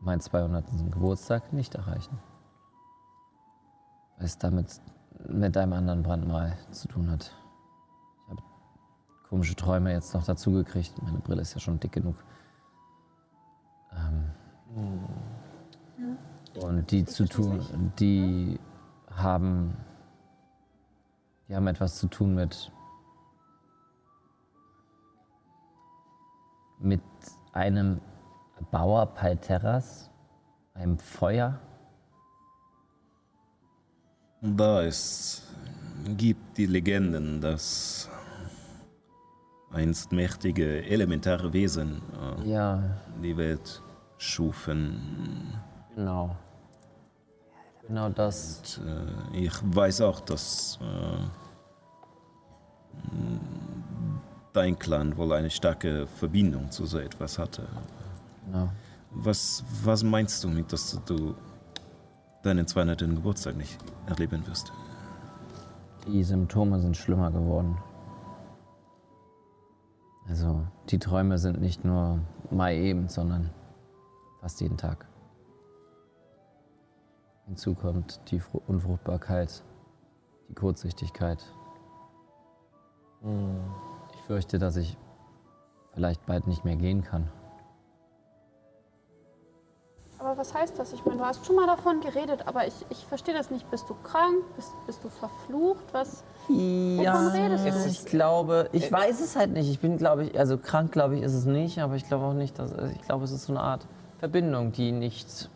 [0.00, 0.64] meinen 200.
[0.90, 2.18] Geburtstag nicht erreichen.
[4.16, 4.80] Weil es damit
[5.28, 7.32] mit einem anderen Brandmal zu tun hat.
[8.24, 8.42] Ich habe
[9.28, 11.00] komische Träume jetzt noch dazu gekriegt.
[11.02, 12.16] Meine Brille ist ja schon dick genug.
[13.92, 14.30] Ähm,
[16.60, 18.58] und die zu tun, die
[19.10, 19.76] haben,
[21.48, 22.72] die haben etwas zu tun mit
[26.80, 27.02] mit
[27.52, 28.00] einem
[28.70, 30.10] Bauer Palterras,
[30.74, 31.58] einem Feuer.
[34.42, 35.42] Da es
[36.16, 38.08] gibt die Legenden, dass
[39.72, 42.02] einst mächtige elementare Wesen
[42.42, 42.82] äh, Ja,
[43.22, 43.82] die Welt
[44.18, 45.60] schufen.
[45.94, 46.36] genau.
[47.86, 48.78] Genau das.
[48.78, 48.86] Und,
[49.34, 51.18] äh, ich weiß auch, dass äh,
[54.52, 57.66] dein Clan wohl eine starke Verbindung zu so etwas hatte.
[58.50, 58.68] Genau.
[59.12, 61.34] Was, was meinst du mit, dass du
[62.42, 62.98] deinen 200.
[63.00, 64.72] Geburtstag nicht erleben wirst?
[66.06, 67.76] Die Symptome sind schlimmer geworden.
[70.28, 72.20] Also die Träume sind nicht nur
[72.50, 73.50] mal eben, sondern
[74.40, 75.06] fast jeden Tag.
[77.46, 79.62] Hinzu kommt die Fru- Unfruchtbarkeit,
[80.48, 81.44] die Kurzsichtigkeit.
[84.14, 84.96] Ich fürchte, dass ich
[85.92, 87.28] vielleicht bald nicht mehr gehen kann.
[90.40, 90.94] Was heißt das?
[90.94, 93.70] Ich meine, du hast schon mal davon geredet, aber ich, ich verstehe das nicht.
[93.70, 94.42] Bist du krank?
[94.56, 95.84] Bist, bist du verflucht?
[95.92, 96.24] Was?
[96.48, 97.88] Wovon redest du?
[97.90, 99.68] ich glaube, ich weiß es halt nicht.
[99.68, 102.32] Ich bin, glaube ich, also krank, glaube ich, ist es nicht, aber ich glaube auch
[102.32, 103.86] nicht, dass, also ich glaube, es ist so eine Art
[104.18, 105.50] Verbindung, die nicht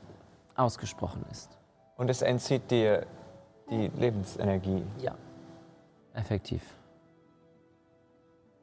[0.54, 1.50] ausgesprochen ist.
[1.96, 3.06] Und es entzieht dir
[3.70, 4.84] die Lebensenergie.
[5.00, 5.14] Ja.
[6.12, 6.62] Effektiv.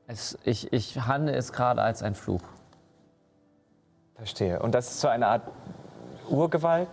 [0.05, 2.43] Es, ich, ich handle es gerade als ein Fluch.
[4.15, 4.59] Verstehe.
[4.61, 5.41] Und das ist so eine Art
[6.32, 6.89] Urgewalt?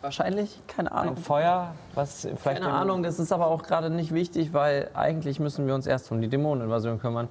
[0.00, 1.16] Wahrscheinlich, keine Ein Ahnung.
[1.16, 2.60] Feuer, was vielleicht.
[2.60, 6.10] Keine Ahnung, das ist aber auch gerade nicht wichtig, weil eigentlich müssen wir uns erst
[6.10, 7.28] um die Dämoneninvasion kümmern.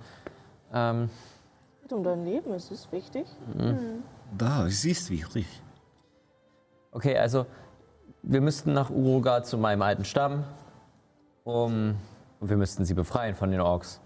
[0.73, 1.09] Ähm,
[1.81, 3.25] Geht um dein Leben, ist es wichtig?
[4.37, 5.45] Da, es ist wichtig.
[6.93, 7.45] okay, also
[8.23, 10.45] wir müssten nach Uruga zu meinem alten Stamm,
[11.43, 11.95] um,
[12.39, 13.99] und wir müssten sie befreien von den Orks.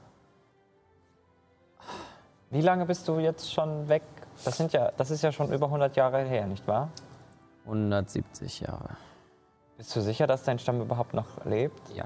[2.50, 4.04] Wie lange bist du jetzt schon weg?
[4.44, 6.90] Das, sind ja, das ist ja schon über 100 Jahre her, nicht wahr?
[7.66, 8.98] 170 Jahre.
[9.78, 11.90] Bist du sicher, dass dein Stamm überhaupt noch lebt?
[11.94, 12.06] Ja.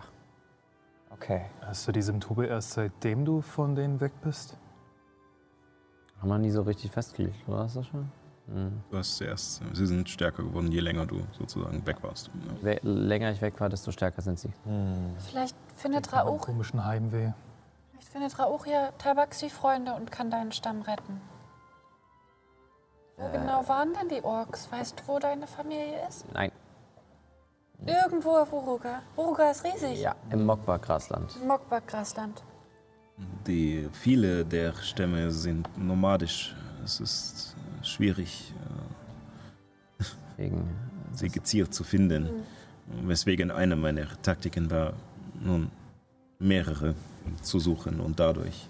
[1.11, 1.45] Okay.
[1.61, 4.57] Hast du die Symptome erst seitdem du von denen weg bist?
[6.19, 8.11] Haben wir nie so richtig festgelegt, oder hast du das schon?
[8.89, 12.31] Du hast zuerst, sie sind stärker geworden, je länger du sozusagen weg warst.
[12.63, 12.71] Ja.
[12.71, 14.51] Je länger ich weg war, desto stärker sind sie.
[15.19, 17.31] Vielleicht findet Rauch, komischen Heimweh.
[17.91, 21.21] vielleicht findet Rauch ja Tabaxi-Freunde und kann deinen Stamm retten.
[23.19, 24.71] Wo genau waren denn die Orks?
[24.71, 26.25] Weißt du, wo deine Familie ist?
[26.33, 26.51] Nein.
[27.85, 29.01] Irgendwo auf Uruga.
[29.15, 30.01] Uruga ist riesig.
[30.01, 31.37] Ja, im Mokwa-Grasland.
[31.41, 32.43] Im Mokbak-Grasland.
[33.45, 36.55] Die, viele der Stämme sind nomadisch.
[36.83, 38.99] Es ist schwierig, äh,
[40.39, 40.69] Deswegen,
[41.11, 42.29] sie gezielt zu finden.
[43.03, 44.93] Weswegen eine meiner Taktiken war,
[45.41, 45.69] nun
[46.39, 46.95] mehrere
[47.41, 48.69] zu suchen und dadurch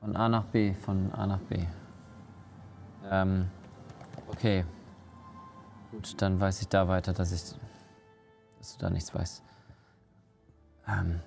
[0.00, 1.58] Von A nach B, von A nach B.
[3.10, 3.48] Ähm,
[4.28, 4.64] okay.
[5.90, 7.58] Gut, dann weiß ich da weiter, dass ich.
[8.58, 9.42] dass du da nichts weißt.
[10.86, 11.20] Ähm,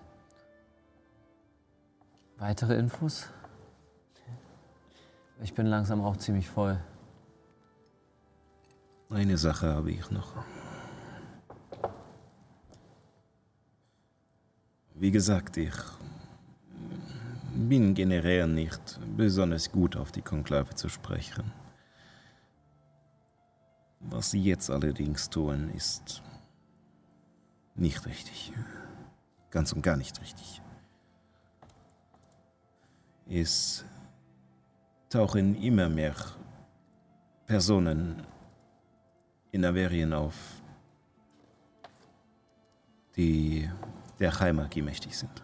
[2.37, 3.27] weitere Infos?
[5.43, 6.79] Ich bin langsam auch ziemlich voll.
[9.09, 10.35] eine Sache habe ich noch.
[14.93, 15.73] Wie gesagt, ich
[17.55, 21.51] bin generell nicht besonders gut auf die Konklave zu sprechen.
[24.09, 26.21] Was sie jetzt allerdings tun, ist
[27.75, 28.51] nicht richtig.
[29.51, 30.61] Ganz und gar nicht richtig.
[33.29, 33.85] Es
[35.09, 36.15] tauchen immer mehr
[37.45, 38.25] Personen
[39.51, 40.35] in Averien auf,
[43.15, 43.69] die
[44.19, 45.43] der Heimagie mächtig sind.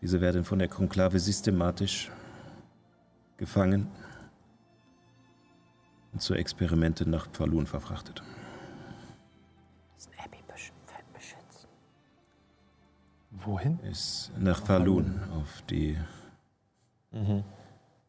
[0.00, 2.10] Diese werden von der Konklave systematisch
[3.36, 3.88] gefangen
[6.16, 8.22] und zu Experimenten nach Falun verfrachtet.
[9.96, 10.72] Das Abby besch
[11.12, 11.68] beschützen.
[13.32, 13.78] Wohin?
[13.80, 15.98] Ist nach Falun auf die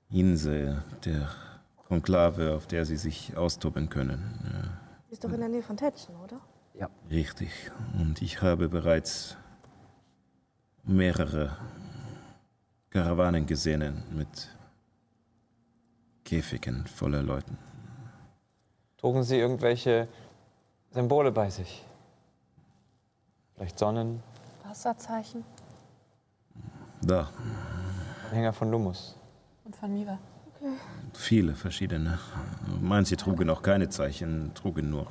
[0.09, 1.29] Insel der
[1.89, 4.39] Konklave, auf der sie sich austoben können.
[4.53, 4.79] Ja.
[5.09, 6.39] Ist doch in der Nähe von Tätchen, oder?
[7.11, 7.51] Richtig.
[7.99, 9.35] Und ich habe bereits
[10.85, 11.57] mehrere
[12.89, 14.47] Karawanen gesehen mit
[16.23, 17.57] Käfigen voller Leuten.
[18.97, 20.07] Trugen sie irgendwelche
[20.91, 21.83] Symbole bei sich?
[23.55, 24.21] Vielleicht Sonnen,
[24.63, 25.43] Wasserzeichen
[27.01, 27.29] Da,
[28.29, 29.15] Anhänger von Lumus.
[29.65, 30.17] und von Miva.
[31.13, 32.19] viele verschiedene.
[32.81, 35.07] Manche trugen auch keine Zeichen, trugen nur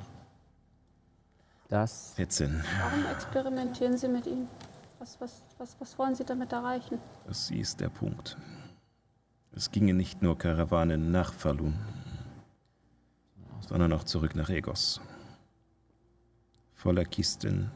[1.68, 2.12] Das.
[2.14, 2.62] Fetzen.
[2.80, 4.48] Warum experimentieren Sie mit ihm?
[4.98, 6.98] Was, was, was, was wollen Sie damit erreichen?
[7.26, 8.36] Das ist der Punkt.
[9.54, 11.74] Es gingen nicht nur Karawanen nach Falun,
[13.66, 15.00] sondern auch zurück nach Egos.
[16.74, 17.70] Voller Kisten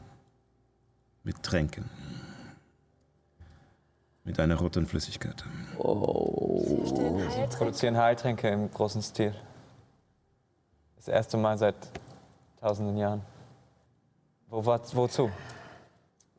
[1.24, 1.88] mit Tränken.
[4.24, 5.44] Mit einer roten Flüssigkeit.
[5.76, 7.56] Sie stellen Heiltränke.
[7.56, 9.34] Produzieren Heiltränke im großen Stil.
[10.96, 11.76] Das erste Mal seit
[12.60, 13.22] tausenden Jahren.
[14.48, 15.30] Wo, wozu?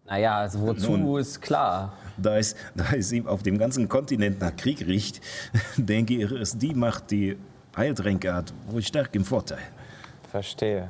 [0.06, 1.20] Naja, also wozu Nun.
[1.20, 1.94] ist klar.
[2.18, 5.22] Da es, da es ihm auf dem ganzen Kontinent nach Krieg riecht,
[5.78, 7.38] denke ich, ist die Macht, die
[7.76, 9.60] Heiltränke hat, wohl stark im Vorteil.
[10.30, 10.90] Verstehe.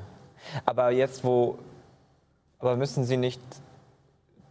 [0.65, 1.59] Aber jetzt, wo.
[2.59, 3.41] Aber müssen Sie nicht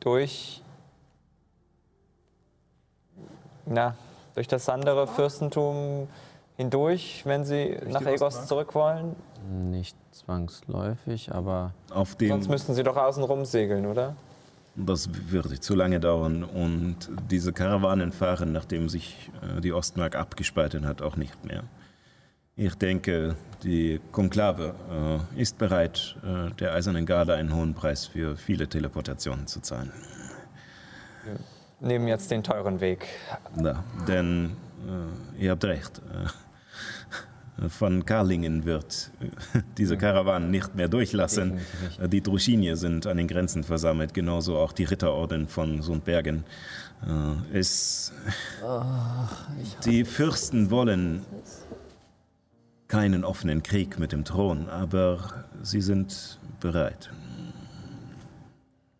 [0.00, 0.62] durch.
[3.66, 3.94] Na,
[4.34, 6.08] durch das andere Fürstentum
[6.56, 9.14] hindurch, wenn Sie nach die Egos zurück wollen?
[9.70, 14.16] Nicht zwangsläufig, aber Auf dem, Sonst müssten Sie doch außen rum segeln, oder?
[14.76, 20.86] Das würde zu lange dauern und diese Karawanen fahren, nachdem sich äh, die Ostmark abgespalten
[20.86, 21.64] hat, auch nicht mehr.
[22.62, 24.74] Ich denke, die Konklave
[25.34, 29.90] äh, ist bereit, äh, der Eisernen Garde einen hohen Preis für viele Teleportationen zu zahlen.
[31.80, 33.06] Nehmen jetzt den teuren Weg.
[33.64, 36.02] Ja, denn äh, ihr habt recht.
[37.58, 41.54] Äh, von Karlingen wird äh, diese Karawane nicht mehr durchlassen.
[41.54, 41.98] Nicht.
[41.98, 46.44] Äh, Die Druschinier sind an den Grenzen versammelt, genauso auch die Ritterorden von Sundbergen.
[47.50, 48.12] Es,
[49.86, 51.24] die Fürsten wollen
[52.90, 57.10] keinen offenen Krieg mit dem Thron, aber sie sind bereit.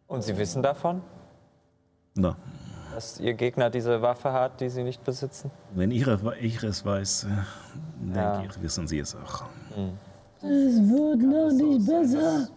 [0.07, 1.03] Und Sie wissen davon,
[2.15, 2.37] Na,
[2.95, 5.51] dass Ihr Gegner diese Waffe hat, die Sie nicht besitzen?
[5.75, 7.29] wenn ihre, ich es weiß, äh,
[8.01, 8.43] denke Ja.
[8.45, 9.45] ich, wissen sie es auch.
[10.39, 12.49] Es wird noch nicht besser.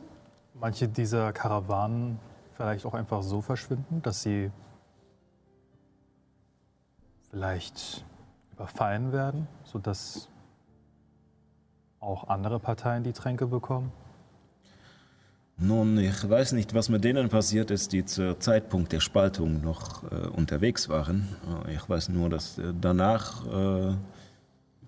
[0.53, 2.19] Manche dieser Karawanen
[2.55, 4.51] vielleicht auch einfach so verschwinden, dass sie
[7.29, 8.05] vielleicht
[8.51, 10.29] überfallen werden, sodass
[12.03, 13.91] auch andere Parteien die Tränke bekommen.
[15.57, 20.03] Nun, ich weiß nicht, was mit denen passiert ist, die zur Zeitpunkt der Spaltung noch
[20.11, 21.27] äh, unterwegs waren.
[21.67, 23.93] Äh, Ich weiß nur, dass äh, danach äh,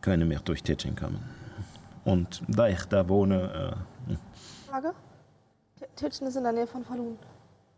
[0.01, 1.19] keine mehr durch Tetschen kamen.
[2.03, 3.75] Und da ich da wohne,
[4.09, 4.15] äh,
[4.69, 4.93] Frage?
[5.79, 7.17] T- Titschen ist in der Nähe von Falun.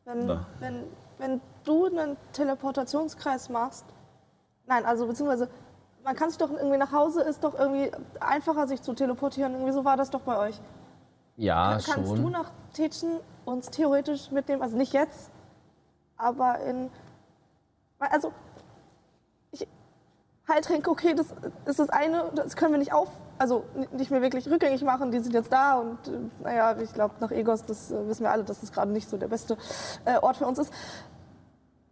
[0.05, 0.45] Wenn, Da.
[0.59, 0.83] wenn,
[1.17, 3.85] wenn du einen Teleportationskreis machst,
[4.65, 5.49] nein, also beziehungsweise
[6.07, 9.51] man kann sich doch irgendwie nach Hause, ist doch irgendwie einfacher, sich zu teleportieren.
[9.51, 10.57] Irgendwie so war das doch bei euch.
[11.35, 12.31] Ja, Kann, kannst du schon.
[12.31, 14.61] nach Titschen uns theoretisch mitnehmen?
[14.61, 15.29] Also nicht jetzt,
[16.15, 16.89] aber in.
[17.99, 18.31] Also,
[19.51, 19.67] ich.
[20.47, 21.27] Heiltränke, okay, das
[21.65, 23.09] ist das eine, das können wir nicht auf.
[23.37, 26.11] Also nicht mehr wirklich rückgängig machen, die sind jetzt da und äh,
[26.41, 29.17] naja, ich glaube, nach Egos, das äh, wissen wir alle, dass das gerade nicht so
[29.17, 29.57] der beste
[30.05, 30.73] äh, Ort für uns ist.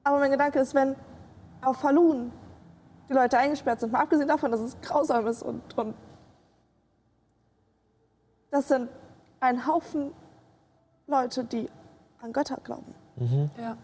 [0.06, 0.96] Aber mein Gedanke ist, wenn
[1.62, 2.32] auf Falun
[3.10, 5.96] die Leute eingesperrt sind, mal abgesehen davon, dass es grausam ist und, und
[8.52, 8.90] das sind
[9.40, 10.12] ein Haufen
[11.08, 11.70] Leute, die
[12.22, 12.96] an Götter glauben.
[13.58, 13.78] Ja.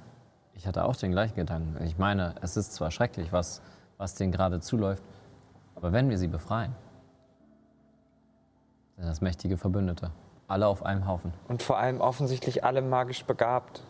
[0.54, 1.84] Ich hatte auch den gleichen Gedanken.
[1.84, 3.62] Ich meine, es ist zwar schrecklich, was,
[3.98, 5.04] was denen gerade zuläuft,
[5.76, 6.76] aber wenn wir sie befreien,
[8.98, 10.12] sind das mächtige Verbündete.
[10.48, 11.34] Alle auf einem Haufen.
[11.48, 13.82] Und vor allem offensichtlich alle magisch begabt.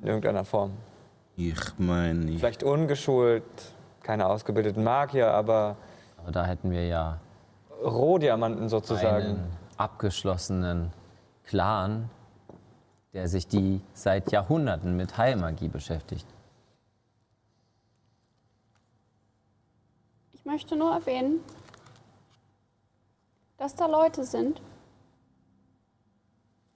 [0.00, 0.72] In irgendeiner Form.
[1.36, 3.44] ich meine, ich, Vielleicht ungeschult,
[4.02, 5.76] keine ausgebildeten Magier, aber
[6.18, 7.18] Aber da hätten wir ja
[7.82, 9.26] Rohdiamanten sozusagen.
[9.26, 10.92] einen abgeschlossenen
[11.44, 12.10] Clan,
[13.12, 16.26] der sich die seit Jahrhunderten mit Heilmagie beschäftigt.
[20.32, 21.40] Ich möchte nur erwähnen,
[23.56, 24.60] dass da Leute sind,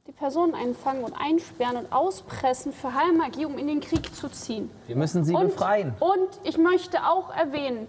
[0.07, 4.71] die Personen einfangen und einsperren und auspressen für Heilmagie, um in den Krieg zu ziehen.
[4.87, 5.95] Wir müssen sie und, befreien.
[5.99, 7.87] Und ich möchte auch erwähnen,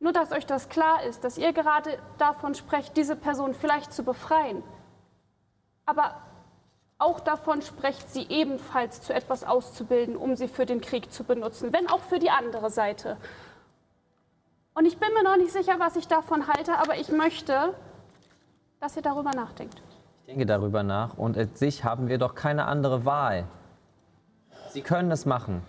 [0.00, 4.02] nur dass euch das klar ist, dass ihr gerade davon sprecht, diese Person vielleicht zu
[4.02, 4.62] befreien.
[5.84, 6.14] Aber
[6.98, 11.72] auch davon sprecht, sie ebenfalls zu etwas auszubilden, um sie für den Krieg zu benutzen,
[11.72, 13.18] wenn auch für die andere Seite.
[14.74, 17.74] Und ich bin mir noch nicht sicher, was ich davon halte, aber ich möchte,
[18.80, 19.82] dass ihr darüber nachdenkt.
[20.28, 23.44] Ich denke darüber nach und an sich haben wir doch keine andere Wahl.
[24.68, 25.62] Sie können es machen.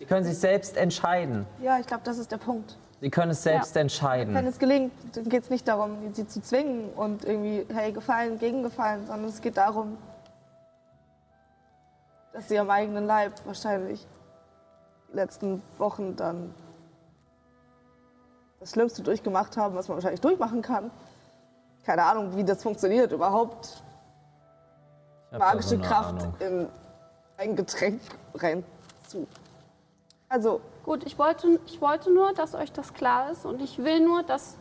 [0.00, 1.46] Sie können sich selbst entscheiden.
[1.62, 2.76] Ja, ich glaube, das ist der Punkt.
[3.00, 4.34] Sie können es selbst Wenn entscheiden.
[4.44, 8.64] es gelingt, dann geht es nicht darum, sie zu zwingen und irgendwie, hey, gefallen, gegen
[8.64, 9.96] gefallen, sondern es geht darum,
[12.32, 14.04] dass sie am eigenen Leib wahrscheinlich
[15.12, 16.52] die letzten Wochen dann
[18.58, 20.90] das Schlimmste durchgemacht haben, was man wahrscheinlich durchmachen kann.
[21.86, 23.82] Keine Ahnung, wie das funktioniert überhaupt.
[25.30, 26.34] Magische so Kraft Ahnung.
[26.40, 26.68] in
[27.38, 28.00] ein Getränk
[28.34, 28.64] rein
[29.06, 29.26] zu.
[30.28, 34.00] Also, Gut, ich wollte, ich wollte nur, dass euch das klar ist und ich will
[34.00, 34.56] nur, dass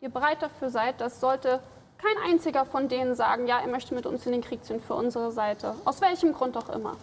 [0.00, 1.60] ihr bereit dafür seid, dass sollte
[1.98, 4.94] kein einziger von denen sagen, ja, er möchte mit uns in den Krieg ziehen für
[4.94, 6.96] unsere Seite, aus welchem Grund auch immer.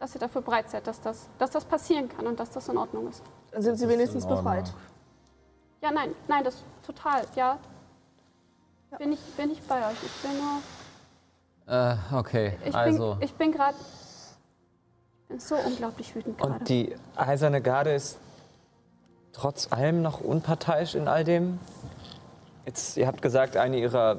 [0.00, 2.78] Dass ihr dafür bereit seid, dass das, dass das passieren kann und dass das in
[2.78, 3.22] Ordnung ist.
[3.50, 4.72] dann sind sie wenigstens befreit.
[5.80, 7.58] Ja, nein, nein, das total, ja.
[8.98, 9.96] Bin ich, bin ich bei euch.
[10.02, 11.72] Ich bin nur.
[11.74, 13.14] Äh, okay, Ich also.
[13.14, 13.76] bin, ich bin gerade.
[15.28, 16.54] bin so unglaublich wütend gerade.
[16.54, 18.18] Und die Eiserne Garde ist
[19.32, 21.60] trotz allem noch unparteiisch in all dem?
[22.64, 24.18] Jetzt, ihr habt gesagt, eine ihrer,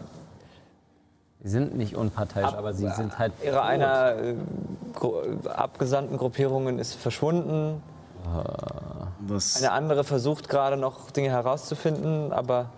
[1.42, 3.32] Sie sind nicht unparteiisch, aber sie sind halt.
[3.44, 4.36] ihrer einer äh,
[5.48, 7.82] abgesandten Gruppierungen ist verschwunden.
[9.28, 12.70] Das, Eine andere versucht gerade noch Dinge herauszufinden, aber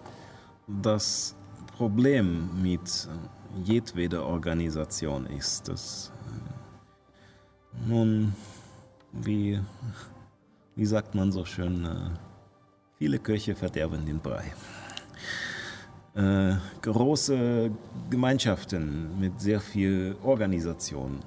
[0.67, 1.35] das
[1.77, 3.07] Problem mit
[3.63, 8.35] jedweder Organisation ist, dass äh, nun,
[9.11, 9.59] wie,
[10.75, 11.95] wie sagt man so schön, äh,
[12.97, 14.53] viele Köche verderben den Brei.
[16.13, 17.71] Äh, große
[18.09, 21.19] Gemeinschaften mit sehr viel Organisation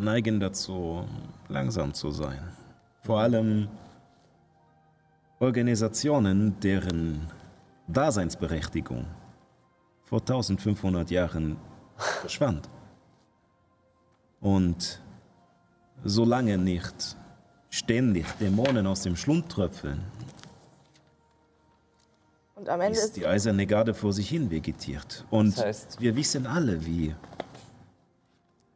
[0.00, 1.04] neigen dazu,
[1.48, 2.38] langsam zu sein.
[3.02, 3.68] Vor allem
[5.40, 7.28] Organisationen, deren
[7.86, 9.06] Daseinsberechtigung
[10.02, 11.56] vor 1500 Jahren
[11.96, 12.68] verschwand.
[14.40, 15.00] Und
[16.04, 17.16] solange nicht
[17.70, 20.00] ständig Dämonen aus dem Schlund tröpfeln,
[22.54, 25.24] Und am Ende ist ist die eiserne Garde vor sich hin vegetiert.
[25.30, 27.14] Und Das heißt- wir wissen alle, wie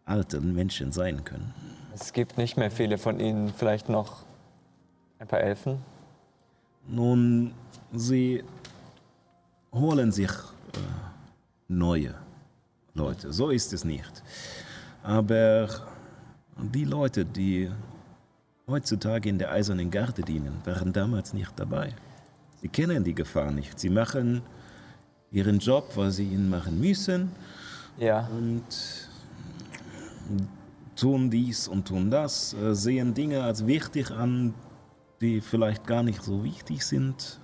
[0.04, 1.52] alte Menschen sein können.
[1.94, 4.24] Es gibt nicht mehr viele von ihnen, vielleicht noch
[5.18, 5.78] ein paar Elfen.
[6.88, 7.52] Nun,
[7.92, 8.42] sie
[9.72, 10.78] holen sich äh,
[11.68, 12.14] neue
[12.94, 13.32] Leute.
[13.32, 14.22] So ist es nicht.
[15.02, 15.68] Aber
[16.56, 17.70] die Leute, die
[18.66, 21.94] heutzutage in der Eisernen Garde dienen, waren damals nicht dabei.
[22.60, 23.78] Sie kennen die Gefahr nicht.
[23.80, 24.42] Sie machen
[25.32, 27.30] ihren Job, was sie ihn machen müssen
[27.98, 28.64] Ja, und
[30.94, 34.54] tun dies und tun das, äh, sehen Dinge als wichtig an,
[35.22, 37.38] die vielleicht gar nicht so wichtig sind.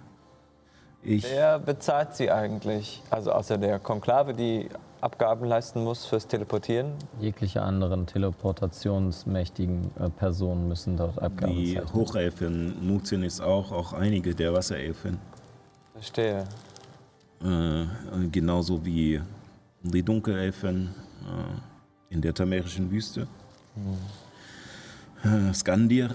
[1.03, 3.03] Ich, wer bezahlt sie eigentlich?
[3.09, 4.69] Also außer der Konklave, die
[5.01, 6.93] Abgaben leisten muss fürs Teleportieren.
[7.21, 11.95] Jegliche anderen teleportationsmächtigen äh, Personen müssen dort Abgaben die zeichnen.
[11.95, 15.19] Hochelfen nutzen es auch, auch einige der Wasserelfen,
[15.93, 16.45] Verstehe.
[17.45, 17.85] äh,
[18.33, 19.23] genauso wie
[19.83, 23.29] die Dunkelelfen äh, in der tamerischen Wüste.
[25.23, 26.11] Äh, Skandir,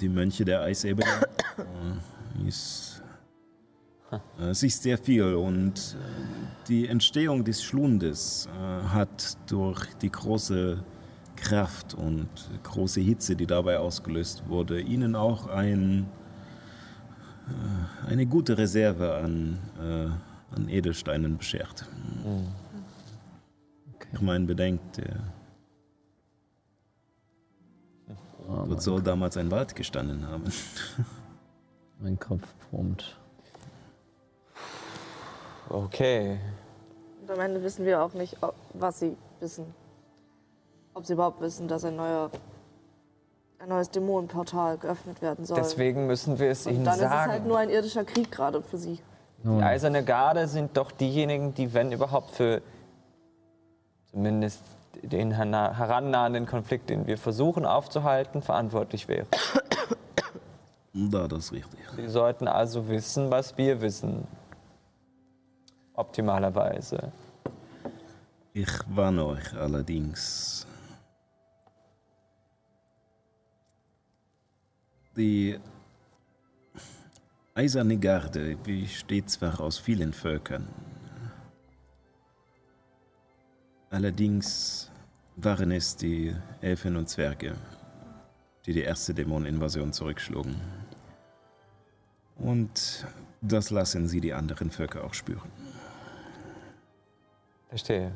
[0.00, 1.06] die Mönche der Eisebene,
[1.58, 3.02] äh, ist,
[4.10, 8.48] äh, es ist sehr viel und äh, die Entstehung des Schlundes
[8.88, 10.82] hat durch die große
[11.36, 12.28] Kraft und
[12.64, 16.08] große Hitze, die dabei ausgelöst wurde, ihnen auch ein,
[18.08, 19.58] eine gute Reserve an,
[20.50, 21.86] an Edelsteinen beschert.
[24.12, 25.20] Ich meine, bedenkt, der
[28.46, 30.44] dort soll damals ein Wald gestanden haben.
[32.00, 33.16] Mein Kopf brummt.
[35.68, 36.38] Okay.
[37.22, 39.74] Und am Ende wissen wir auch nicht, ob, was sie wissen.
[40.94, 42.30] Ob sie überhaupt wissen, dass ein, neuer,
[43.58, 45.56] ein neues Dämonenportal geöffnet werden soll.
[45.56, 47.32] Deswegen müssen wir es Und ihnen dann ist es sagen.
[47.32, 49.00] halt nur ein irdischer Krieg gerade für sie.
[49.42, 52.62] Die Eiserne Garde sind doch diejenigen, die, wenn überhaupt für
[54.10, 54.62] zumindest
[55.06, 59.26] den hera- herannahenden Konflikt, den wir versuchen aufzuhalten, verantwortlich wären.
[60.92, 61.80] Da, das ist richtig.
[61.94, 64.26] Sie sollten also wissen, was wir wissen.
[65.94, 67.12] Optimalerweise.
[68.52, 70.66] Ich warne euch allerdings.
[75.16, 75.58] Die
[77.54, 80.68] Eiserne Garde besteht zwar aus vielen Völkern,
[83.88, 84.85] allerdings
[85.36, 87.54] waren es die Elfen und Zwerge,
[88.64, 90.56] die die erste Dämoneninvasion zurückschlugen.
[92.38, 93.06] Und
[93.40, 95.50] das lassen sie die anderen Völker auch spüren.
[97.68, 98.12] Verstehe.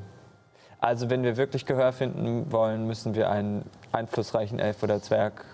[0.78, 5.44] Also wenn wir wirklich Gehör finden wollen, müssen wir einen einflussreichen Elf oder Zwerg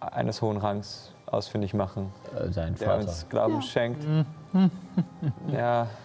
[0.00, 3.00] eines hohen Rangs ausfindig machen, Äh, dein der Vater.
[3.02, 4.06] uns Glauben schenkt.
[5.48, 5.86] ja,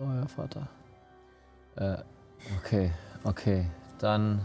[0.00, 0.68] Euer Vater.
[1.78, 1.98] Äh,
[2.58, 2.90] okay,
[3.24, 3.66] okay.
[3.98, 4.44] Dann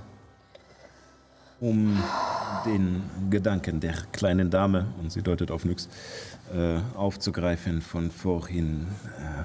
[1.59, 1.97] um
[2.65, 5.89] den Gedanken der kleinen Dame, und sie deutet auf Nyx,
[6.53, 8.87] äh, aufzugreifen von vorhin.
[9.17, 9.43] Äh,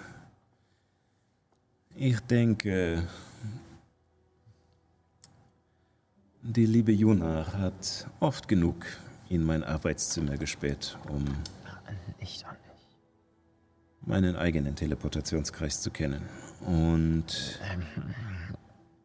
[1.95, 3.05] ich denke,
[6.43, 8.87] die liebe Juna hat oft genug
[9.29, 11.25] in mein Arbeitszimmer gespäht, um
[12.21, 12.45] nicht.
[14.09, 16.23] Meinen eigenen Teleportationskreis zu kennen.
[16.67, 17.61] Und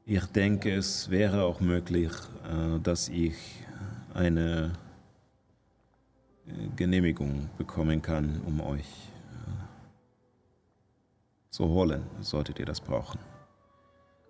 [0.05, 2.11] ich denke, es wäre auch möglich,
[2.45, 3.35] äh, dass ich
[4.13, 4.71] eine
[6.47, 9.51] äh, Genehmigung bekommen kann, um euch äh,
[11.49, 13.19] zu holen, solltet ihr das brauchen.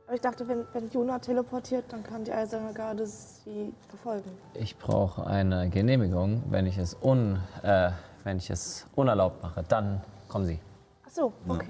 [0.07, 4.31] Aber ich dachte, wenn, wenn Juna teleportiert, dann kann die Eiserne Garde sie verfolgen.
[4.53, 7.91] Ich brauche eine Genehmigung, wenn ich es un, äh,
[8.23, 9.63] wenn ich es unerlaubt mache.
[9.63, 10.01] Dann
[10.33, 10.59] kommen Sie.
[11.05, 11.67] Ach so, okay.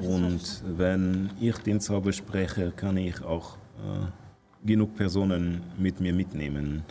[0.00, 6.84] Und wenn ich den Zauber spreche, kann ich auch äh, genug Personen mit mir mitnehmen.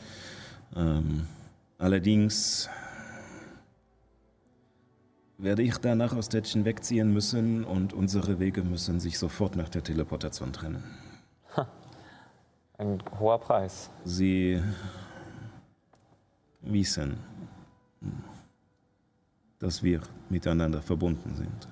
[0.75, 1.27] Ähm,
[1.79, 2.69] allerdings
[5.39, 9.83] werde ich danach aus Tätschen wegziehen müssen und unsere Wege müssen sich sofort nach der
[9.83, 10.83] Teleportation trennen.
[12.77, 13.89] ein hoher Preis.
[14.03, 14.61] Sie
[16.61, 17.17] wissen,
[19.65, 21.67] dass wir miteinander verbunden sind.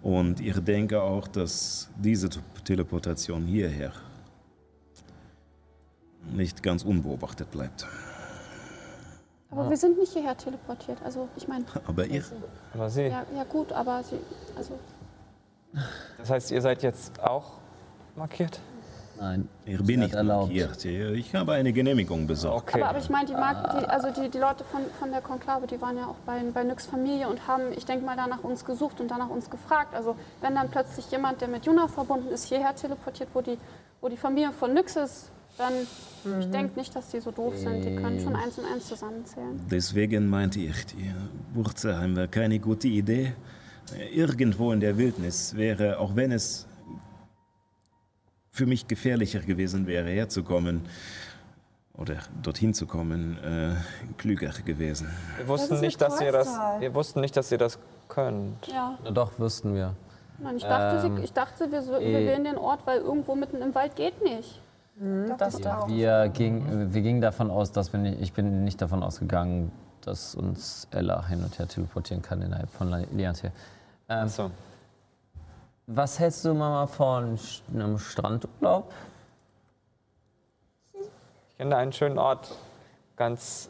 [0.00, 2.28] Und ich denke auch, dass diese
[2.64, 3.92] Teleportation hierher
[6.32, 7.84] nicht ganz unbeobachtet bleibt.
[9.50, 11.02] Aber wir sind nicht hierher teleportiert.
[11.02, 12.22] Also ich meine, Aber ihr,
[12.72, 14.20] Aber Sie, ja, ja gut, aber sie,
[14.56, 14.78] also
[16.16, 17.58] das heißt, ihr seid jetzt auch
[18.14, 18.60] markiert?
[19.20, 19.48] Nein.
[19.66, 20.46] Ich bin nicht erlaubt.
[20.46, 20.82] markiert.
[20.84, 22.70] Ich habe eine Genehmigung besorgt.
[22.70, 22.80] Okay.
[22.80, 25.78] Aber, aber ich meine, die, die, also die, die Leute von, von der Konklave, die
[25.80, 28.98] waren ja auch bei, bei Nyx Familie und haben, ich denke mal, danach uns gesucht
[28.98, 29.94] und danach uns gefragt.
[29.94, 33.58] Also wenn dann plötzlich jemand, der mit Juna verbunden ist, hierher teleportiert, wo die,
[34.00, 35.72] wo die Familie von Nyx ist, dann,
[36.40, 37.84] ich denke nicht, dass die so doof sind.
[37.84, 39.60] Die können schon eins und eins zusammenzählen.
[39.70, 41.12] Deswegen meinte ich, die
[41.52, 43.34] Wurzelheim wäre keine gute Idee.
[44.14, 46.66] Irgendwo in der Wildnis wäre, auch wenn es
[48.50, 50.82] für mich gefährlicher gewesen wäre, herzukommen
[51.94, 53.74] oder dorthin zu kommen, äh,
[54.16, 55.08] klüger gewesen.
[55.36, 56.48] Wir wussten, ist nicht, dass ihr das,
[56.78, 57.78] wir wussten nicht, dass ihr das
[58.08, 58.66] könnt.
[58.66, 59.94] Ja, doch, wüssten wir.
[60.38, 62.26] Nein, ich dachte, Ähm, ich dachte wir, so, wir eh.
[62.26, 64.60] wählen den Ort, weil irgendwo mitten im Wald geht nicht.
[65.38, 65.88] Das auch.
[65.88, 69.70] Wir, ging, wir gingen davon aus, dass wir nicht, ich bin nicht davon ausgegangen,
[70.02, 73.52] dass uns Ella hin und her teleportieren kann innerhalb von Liantil.
[74.08, 74.50] Ähm, So.
[75.92, 77.38] Was hältst du Mama von
[77.74, 78.92] einem Strandurlaub?
[80.92, 82.56] Ich kenne einen schönen Ort,
[83.16, 83.68] ganz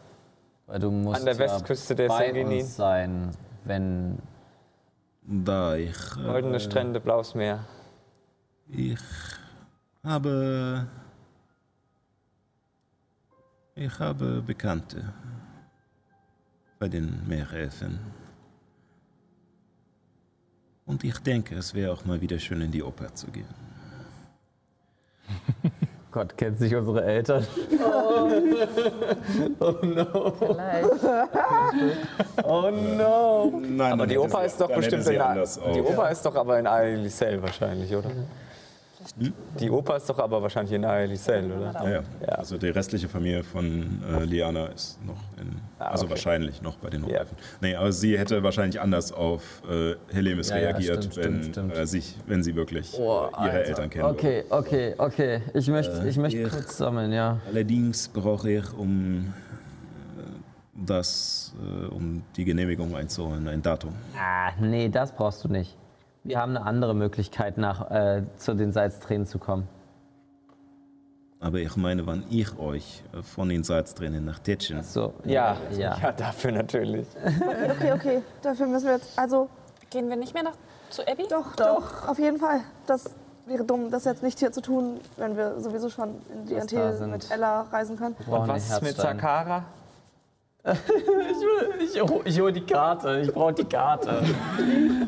[0.66, 2.60] Weil du musst An der ja Westküste der bei Sengeni.
[2.60, 3.30] uns sein,
[3.64, 4.18] wenn
[5.22, 7.64] Da ich, goldene äh, Strände, blaues Meer.
[8.68, 8.98] ich
[10.04, 10.86] habe,
[13.74, 15.12] ich habe Bekannte
[16.78, 17.98] bei den Meerelfen.
[20.90, 23.46] Und ich denke, es wäre auch mal wieder schön in die Oper zu gehen.
[26.10, 27.46] Gott kennt sich unsere Eltern.
[32.42, 33.60] Oh no!
[33.62, 35.80] Nein, Aber die Oper ist doch bestimmt in Die.
[35.80, 38.10] Oper ist doch aber in Aelisel wahrscheinlich, oder?
[39.58, 41.72] Die Oper ist doch aber wahrscheinlich in Aelisel, oder?
[41.72, 42.02] Ja, ja.
[42.22, 42.28] Ja.
[42.36, 46.10] Also die restliche Familie von äh, Liana ist noch in, also okay.
[46.12, 47.16] wahrscheinlich noch bei den Ja.
[47.20, 47.36] Hochöfen.
[47.60, 51.46] Nee, aber sie hätte wahrscheinlich anders auf äh, Helemis Ja, ja, reagiert, stimmt, wenn, stimmt,
[51.54, 51.76] stimmt.
[51.76, 53.58] Äh, sich, wenn sie wirklich Oh, äh, ihre Alter.
[53.66, 54.18] Eltern kennen würde.
[54.18, 55.40] Okay, okay, okay.
[55.54, 57.38] Ich möchte, ich möchte ihr- kurz sammeln, ja.
[57.48, 59.34] Allerdings brauche ich, um
[60.16, 60.22] äh,
[60.86, 63.92] das, äh, um die Genehmigung einzuholen, ein Datum.
[64.16, 65.76] Ah, nee, das brauchst du nicht.
[66.24, 69.66] Wir haben eine andere Möglichkeit, nach, äh, zu den Salztränen zu kommen.
[71.42, 75.96] Aber ich meine, wann ich euch äh, von den Salztränen nach Tetschen So, Ja, ja.
[75.98, 77.06] ja, dafür natürlich.
[77.70, 78.22] Okay, okay.
[78.42, 79.18] Dafür müssen wir jetzt.
[79.18, 79.48] Also,
[79.88, 80.52] Gehen wir nicht mehr nach,
[80.90, 81.24] zu Abby?
[81.28, 82.60] doch, doch, auf jeden Fall.
[82.86, 83.04] Das
[83.46, 86.66] wäre dumm, das jetzt nicht hier zu tun, wenn wir sowieso schon in die Was
[86.66, 87.10] da Antil sind.
[87.10, 88.14] mit Ella reisen können.
[88.14, 89.18] Brauchen Was ist mit Herzstein.
[91.82, 93.20] Ich, hol- ich hole die Karte.
[93.24, 94.22] Ich brauche die Karte.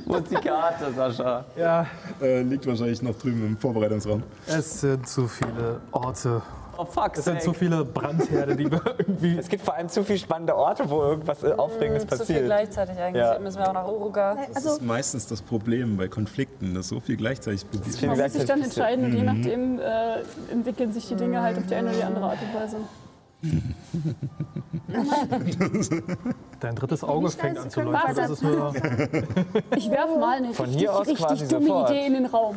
[0.06, 1.44] Wo ist die Karte, Sascha?
[1.56, 1.86] Ja,
[2.20, 4.22] äh, liegt wahrscheinlich noch drüben im Vorbereitungsraum.
[4.46, 6.40] es sind zu viele Orte.
[6.78, 7.18] Oh, fuck.
[7.18, 9.36] Es sind zu viele Brandherde, die wir irgendwie.
[9.38, 12.44] Es gibt vor allem zu viele spannende Orte, wo irgendwas äh, Aufregendes Zu viel passiert.
[12.46, 13.22] gleichzeitig eigentlich.
[13.22, 13.38] Ja.
[13.38, 14.34] Müssen wir auch nach Uruga.
[14.48, 18.02] Das Also, ist meistens das Problem bei Konflikten, dass so viel gleichzeitig passiert.
[18.10, 20.20] Man muss sich dann entscheiden und je nachdem äh,
[20.50, 22.76] entwickeln sich die Dinge halt auf die eine oder die andere Art und Weise.
[26.60, 28.14] Dein drittes Auge fängt an zu leuchten.
[28.14, 28.73] Das ist nur.
[29.77, 31.90] Ich werfe mal eine Von richtig, hier aus richtig quasi dumme sofort.
[31.90, 32.56] Idee in den Raum.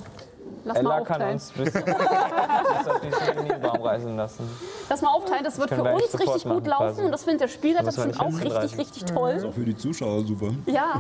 [0.64, 1.34] Lass mal Ella kann aufteilen.
[1.34, 4.49] uns bis, bis auf Minibaum reisen lassen.
[4.90, 7.02] Lass mal aufteilen, das wird für wir uns eigentlich sofort richtig gut machen, laufen quasi.
[7.06, 8.80] und das findet der Spieler Da dann müssen wir schon auch nicht richtig, hinreisen.
[8.80, 9.45] richtig toll.
[9.48, 10.48] Auch für die Zuschauer super.
[10.66, 10.98] Ja,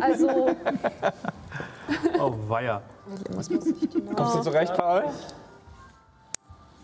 [0.00, 0.50] also
[2.20, 2.80] Oh, weia.
[4.16, 5.04] Kommst du zurecht, Paul?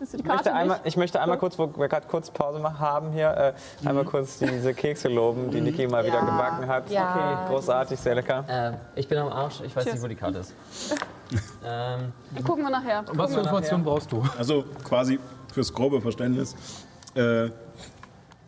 [0.00, 3.88] Ich möchte, einmal, ich möchte einmal kurz, wo wir gerade kurz Pause haben hier, äh,
[3.88, 6.88] einmal kurz diese Kekse loben, die Niki mal wieder gebacken hat.
[6.90, 7.14] Ja.
[7.14, 8.44] Okay, großartig, sehr lecker.
[8.48, 9.60] Äh, ich bin am Arsch.
[9.64, 9.94] Ich weiß Tschüss.
[9.94, 10.54] nicht, wo die Karte ist.
[11.66, 12.12] ähm,
[12.44, 13.04] Gucken wir nachher.
[13.12, 14.22] Was für Informationen brauchst du?
[14.38, 15.18] Also quasi
[15.52, 16.54] fürs grobe Verständnis.
[17.14, 17.50] Äh,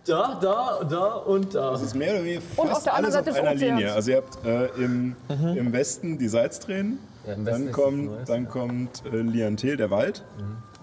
[0.07, 1.75] da, da, da und da.
[1.75, 3.61] Es ist mehr oder weniger Und fast auf der anderen alles auf einer Ozeans.
[3.61, 3.93] Linie.
[3.93, 8.49] Also ihr habt äh, im, im Westen die Salztränen, Ja, im Westen dann kommt, dann
[8.49, 10.25] kommt äh, Liantel, der Wald,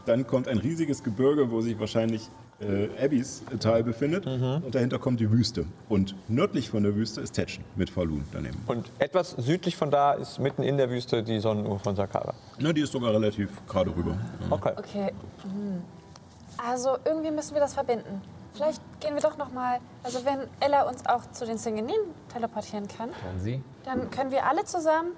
[0.08, 2.30] dann kommt ein riesiges Gebirge, wo sich wahrscheinlich
[2.60, 5.66] äh, Abbys Tal befindet und dahinter kommt die Wüste.
[5.90, 8.58] Und nördlich von der Wüste ist Tetschen mit Falun daneben.
[8.68, 12.34] Und etwas südlich von da ist mitten in der Wüste die Sonnenuhr von Sakara.
[12.60, 14.18] Na, die ist sogar relativ gerade rüber.
[14.42, 14.52] Ja.
[14.56, 14.74] Okay.
[14.78, 15.14] Okay.
[15.44, 15.82] hm.
[16.58, 18.22] Also irgendwie müssen wir das verbinden.
[18.54, 19.78] Vielleicht gehen wir doch noch mal.
[20.02, 21.94] Also wenn Ella uns auch zu den Singenin
[22.34, 23.62] teleportieren kann, Können Sie?
[23.86, 25.10] dann können wir alle zusammen.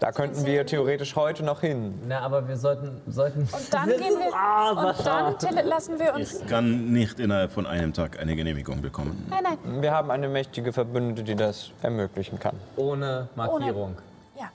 [0.00, 1.94] Da könnten wir theoretisch heute noch hin.
[2.08, 3.00] Na, aber wir sollten.
[3.06, 4.88] sollten Und dann gehen wir.
[4.88, 6.40] Und dann lassen wir uns.
[6.40, 9.24] Ich kann nicht innerhalb von einem Tag eine Genehmigung bekommen.
[9.30, 9.82] Nein, nein.
[9.82, 12.56] Wir haben eine mächtige Verbündete, die das ermöglichen kann.
[12.76, 13.96] ohne Markierung.
[14.38, 14.50] Ja.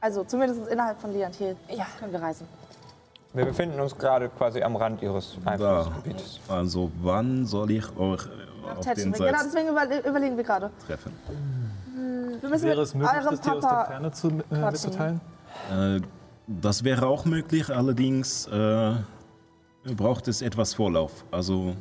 [0.00, 1.86] also zumindest innerhalb von Liantil Ja.
[1.98, 2.46] können wir reisen.
[3.32, 5.50] Wir befinden uns gerade quasi am Rand ihres Da.
[5.50, 6.40] Einflussgebietes.
[6.48, 10.70] Also wann soll ich euch äh, auf den Genau, deswegen überle überlegen wir gerade.
[10.86, 11.12] treffen?
[12.40, 14.70] Wir müssen Wäre mit es möglich, eurem das dir aus der Papa Ferne zu, äh,
[14.70, 15.20] mitzuteilen?
[15.70, 16.00] Äh,
[16.46, 18.94] Das wäre auch möglich, allerdings äh,
[19.96, 21.24] braucht es etwas Vorlauf.
[21.30, 21.74] Also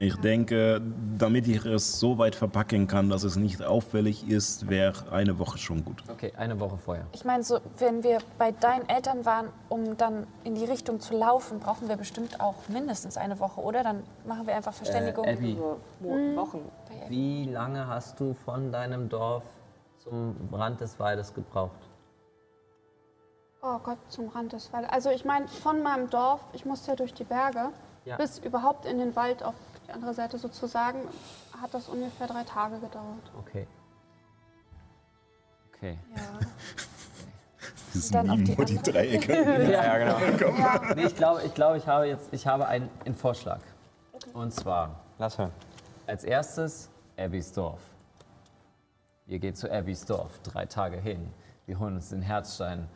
[0.00, 0.80] ich denke,
[1.18, 5.58] damit ich es so weit verpacken kann, dass es nicht auffällig ist, wäre eine Woche
[5.58, 6.04] schon gut.
[6.08, 7.06] Okay, eine Woche vorher.
[7.12, 11.16] Ich meine, so, wenn wir bei deinen Eltern waren, um dann in die Richtung zu
[11.16, 13.82] laufen, brauchen wir bestimmt auch mindestens eine Woche, oder?
[13.82, 15.24] Dann machen wir einfach Verständigung.
[15.24, 16.60] Äh, Abby, Mo- Wochen.
[17.08, 19.42] wie lange hast du von deinem Dorf
[19.98, 21.72] zum Rand des Waldes gebraucht?
[23.62, 24.90] Oh Gott, zum Rand des Waldes.
[24.92, 27.70] Also ich meine, von meinem Dorf, ich musste ja durch die Berge,
[28.04, 28.16] Ja.
[28.16, 29.54] bis überhaupt in den Wald auf
[29.88, 31.00] die andere Seite sozusagen,
[31.60, 33.32] hat das ungefähr drei Tage gedauert.
[33.38, 33.66] Okay.
[35.72, 35.98] Okay.
[37.94, 39.32] Das ist Dann auf die Mimo, die Dreiecke.
[39.72, 40.94] Ja, genau.
[40.94, 43.60] Nee, ich glaube, ich, glaube, ich habe jetzt ich habe einen, einen Vorschlag.
[44.34, 45.52] Und zwar Lass hören.
[46.06, 47.80] als erstes Abbys Dorf.
[49.24, 51.32] Wir gehen zu Abbys Dorf, drei Tage hin.
[51.64, 52.88] Wir holen uns den Herzstein,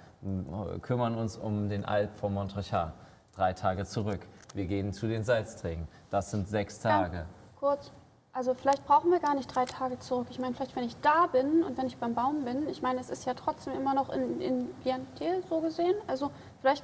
[0.83, 2.93] kümmern uns um den Alp von Montrechard.
[3.35, 4.21] Drei Tage zurück.
[4.55, 5.89] Wir gehen zu den Salzträgen.
[6.11, 7.27] Das sind sechs Tage.
[7.59, 7.93] Kurz.
[8.35, 10.29] Also vielleicht brauchen wir gar nicht drei Tage zurück.
[10.31, 12.99] Ich meine, vielleicht wenn ich da bin und wenn ich beim Baum bin, ich meine,
[12.99, 15.95] es ist ja trotzdem immer noch in, in Biantil so gesehen.
[16.07, 16.31] Also
[16.61, 16.83] vielleicht,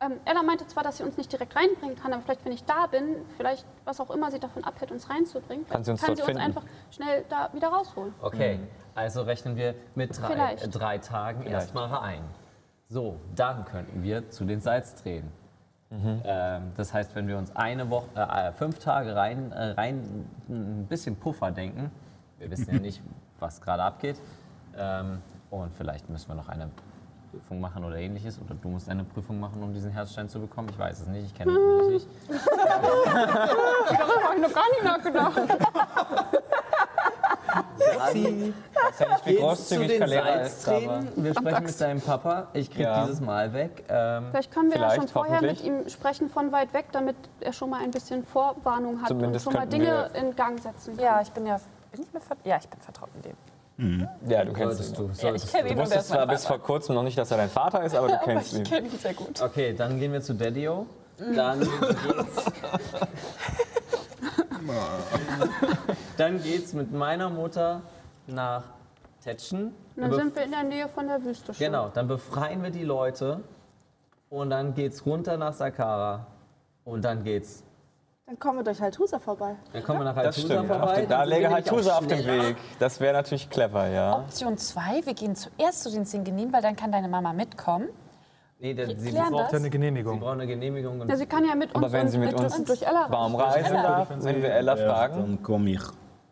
[0.00, 2.64] ähm, Ella meinte zwar, dass sie uns nicht direkt reinbringen kann, aber vielleicht wenn ich
[2.64, 6.14] da bin, vielleicht was auch immer sie davon abhält, uns reinzubringen, Kann sie uns kann
[6.14, 8.12] sie uns einfach schnell da wieder rausholen.
[8.20, 8.60] Okay,
[8.94, 10.64] also rechnen wir mit drei, Vielleicht.
[10.64, 12.22] äh, drei Tagen erstmal rein.
[12.88, 15.32] So, dann könnten wir zu den Salztränen.
[15.90, 20.26] Ähm, das heißt, wenn wir uns eine Woche, äh, äh, fünf Tage rein, äh, rein
[20.48, 21.90] ein bisschen Puffer denken,
[22.38, 23.00] wir wissen ja nicht,
[23.38, 24.20] was gerade abgeht,
[24.76, 26.70] ähm, und vielleicht müssen wir noch eine
[27.30, 30.68] Prüfung machen oder ähnliches, oder du musst eine Prüfung machen, um diesen Herzstein zu bekommen.
[30.70, 32.08] Ich weiß es nicht, ich kenne dich nicht.
[33.06, 35.40] Darüber habe ich noch gar nicht nachgedacht.
[38.12, 41.08] Den Kalera ist, aber Salztränen.
[41.16, 42.46] Wir sprechen mit deinem Papa.
[42.52, 43.04] Ich krieg Ja.
[43.04, 43.84] dieses Mal weg.
[43.88, 47.16] Ähm, Vielleicht können wir ja schon Vielleicht, vorher mit ihm sprechen von weit weg, damit
[47.40, 50.96] er schon mal ein bisschen Vorwarnung hat Zumindest und schon mal Dinge in Gang setzen
[50.96, 51.04] kann.
[51.04, 51.60] Ja, ich bin ja.
[51.92, 53.36] Bin ich mir ja, ich bin vertraut mit dem.
[54.26, 55.08] Ja, du kennst solltest ihn.
[55.08, 55.70] du, solltest kenn du.
[55.70, 58.08] ihn Du wusstest zwar bis vor kurzem noch nicht, dass er dein Vater ist, aber
[58.08, 58.64] du Aber kennst ich ihn.
[58.64, 59.40] kenne ihn sehr gut.
[59.42, 60.86] Okay, dann gehen wir zu Daddio.
[61.18, 61.70] Dann geht's,
[66.16, 67.82] dann geht's mit meiner Mutter
[68.26, 68.64] nach
[69.22, 69.74] Tetschen.
[69.96, 71.66] Dann sind wir in der Nähe von der Wüste schon.
[71.66, 73.40] Genau, dann befreien wir die Leute
[74.30, 76.26] und dann geht's runter nach Sakara
[76.84, 77.62] und dann geht's.
[78.26, 79.54] Dann kommen wir durch Haltusa vorbei.
[79.72, 81.00] Dann kommen wir nach Haltusa vorbei.
[81.00, 82.26] den, da läge wir halt nämlich auch Tusa auf dem.
[82.26, 82.56] Weg.
[82.78, 84.18] Das wäre natürlich clever, ja.
[84.18, 87.88] Option 2, wir gehen zuerst zu den Zingenin, weil dann kann deine Mama mitkommen.
[88.58, 89.52] Nee, der, sie klären braucht das.
[89.52, 90.18] Ja, eine Sie Genehmigung.
[90.20, 91.00] brauchen eine Genehmigung.
[91.00, 93.06] Und Ja, sie kann ja mit uns, Aber wenn sie mit uns und durch Ella
[93.06, 93.34] raus.
[93.38, 95.16] reisen darf, wenn wir Ella Ja, fragen.
[95.20, 95.82] dann komme ich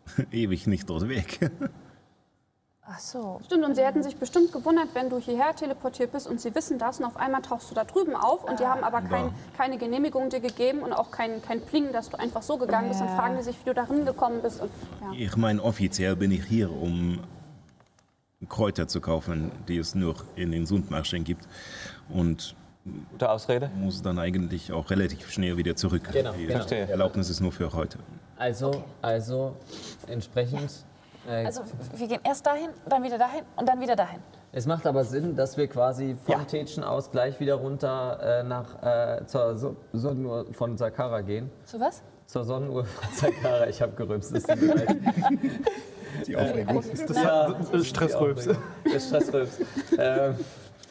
[0.31, 1.51] ewig nicht dort weg.
[2.87, 3.39] Ach so.
[3.45, 6.77] Stimmt, und sie hätten sich bestimmt gewundert, wenn du hierher teleportiert bist und sie wissen
[6.77, 9.77] das und auf einmal tauchst du da drüben auf und die haben aber kein, keine
[9.79, 13.09] Genehmigung dir gegeben und auch kein, kein Pling, dass du einfach so gegangen bist und
[13.09, 14.61] fragen die sich, wie du da hingekommen bist.
[14.61, 14.69] Und,
[15.01, 15.11] ja.
[15.17, 17.21] Ich meine, offiziell bin ich hier, um
[18.49, 21.47] Kräuter zu kaufen, die es nur in den Sundmarschen gibt.
[22.09, 22.55] Und
[23.11, 23.71] Gute Ausrede.
[23.75, 26.07] muss dann eigentlich auch relativ schnell wieder zurück.
[26.11, 26.59] Genau, Die genau.
[26.59, 26.87] Verstehe.
[26.87, 27.97] Erlaubnis ist nur für heute.
[28.37, 29.55] Also, also
[30.07, 30.71] entsprechend.
[31.27, 31.61] Äh, Also
[31.95, 34.19] wir gehen erst dahin, dann wieder dahin und dann wieder dahin.
[34.51, 36.43] Es macht aber Sinn, dass wir quasi von Ja.
[36.45, 41.49] Tetschen aus gleich wieder runter äh, nach, äh, zur so Sonnenuhr von Sakara gehen.
[41.65, 42.03] Zu was?
[42.27, 43.67] Zur Sonnenuhr von Sakara.
[43.67, 44.33] Ich habe gerülpst.
[44.35, 44.95] Es tut mir leid.
[46.27, 46.81] Die Aufregung.
[47.15, 48.49] Ja, Das ist Stressrülps.
[48.93, 49.57] Das Stressrülps.
[49.97, 50.35] ähm,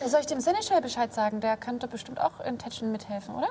[0.06, 1.40] Soll ich dem Seneschal Bescheid sagen?
[1.40, 3.48] Der könnte bestimmt auch in Tetschen mithelfen, oder?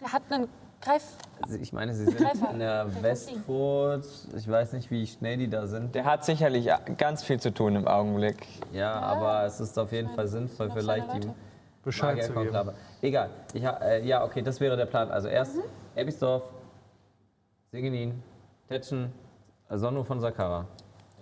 [0.00, 0.48] Der hat einen
[0.80, 1.02] Greif...
[1.42, 2.50] also ich meine, sie sind Greifer.
[2.50, 4.06] in der Westfurt.
[4.36, 5.94] Ich weiß nicht, wie schnell die da sind.
[5.94, 8.46] Der hat sicherlich ganz viel zu tun im Augenblick.
[8.72, 11.34] Ja, aber es ist auf jeden Fall sinnvoll, vielleicht die Leute.
[11.82, 12.54] Bescheid Magier zu geben.
[12.56, 13.30] aber egal.
[13.54, 15.10] Ich, äh, ja, okay, das wäre der Plan.
[15.10, 15.62] Also erst Mhm.
[15.96, 16.42] Ebbisdorf,
[17.72, 18.22] Singenin,
[18.68, 19.12] Tetschen,
[19.70, 20.66] Sonno von Sakara.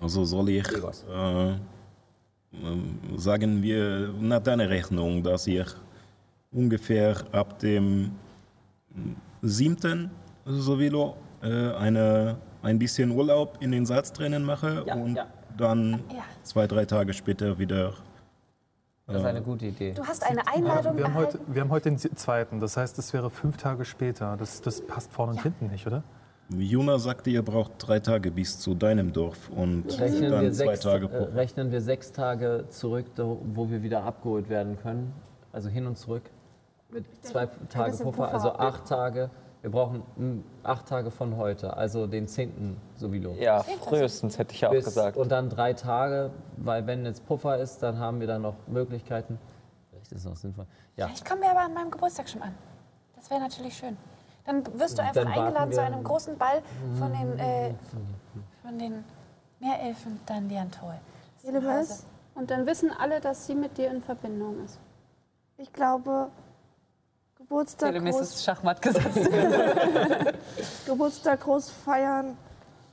[0.00, 1.54] Also soll ich äh,
[3.16, 5.66] sagen wir nach deiner Rechnung, dass ich
[6.52, 8.12] ungefähr ab dem
[9.42, 10.10] 7.
[10.44, 15.26] sowieso äh, eine, ein bisschen Urlaub in den Salztränen mache Ja, und ja.
[15.56, 16.24] dann Ja.
[16.42, 17.92] zwei, drei Tage später wieder
[19.06, 19.92] Das ist eine gute Idee.
[19.92, 23.12] Du hast eine Einladung Wir haben, heute, wir haben heute den zweiten, das heißt, es
[23.12, 24.36] wäre fünf Tage später.
[24.36, 26.02] Das, das passt vorne und hinten nicht, oder?
[26.50, 30.66] Juna sagte, ihr braucht drei Tage bis zu deinem Dorf und Rechnen dann wir, zwei
[30.66, 31.24] sechs, Tage äh, pro.
[31.34, 35.12] rechnen wir sechs Tage zurück, da- wo wir wieder abgeholt werden können.
[35.52, 36.22] Also hin und zurück.
[36.90, 38.32] Mit zwei Tage Puffer, Puffer.
[38.34, 39.30] also acht Tage.
[39.62, 42.76] Wir brauchen mm, acht Tage von heute, also den 10.
[42.96, 43.32] sowieso.
[43.40, 45.16] Ja, frühestens hätte ich ja auch gesagt.
[45.16, 49.38] Und dann drei Tage, weil wenn jetzt Puffer ist, dann haben wir dann noch Möglichkeiten.
[49.90, 50.66] Vielleicht ist es auch sinnvoll.
[50.96, 52.54] Ja, Ich komme mir aber an meinem Geburtstag schon an.
[53.16, 53.96] Das wäre natürlich schön.
[54.46, 56.62] Dann wirst du einfach Dann eingeladen zu einem großen Ball
[56.98, 57.74] von den, äh,
[58.62, 59.04] von den
[59.58, 60.94] Meerelfen Danliantol.
[61.42, 62.04] Elemes,
[62.34, 64.78] Und dann wissen alle, dass sie mit dir in Verbindung ist.
[65.58, 66.28] ich glaube,
[67.38, 69.30] Geburtstag Telemis groß, ist Schachmatt gesetzt.
[70.86, 72.36] Geburtstag groß feiern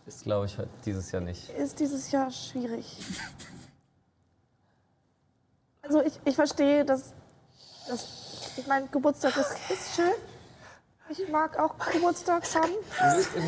[0.05, 1.49] ist, glaube ich, dieses Jahr nicht.
[1.49, 2.97] ist dieses Jahr schwierig.
[5.81, 7.13] Also ich, ich verstehe, dass,
[7.87, 10.13] dass ich meine, Geburtstag ist, ist schön.
[11.09, 12.71] Ich mag auch Geburtstag haben.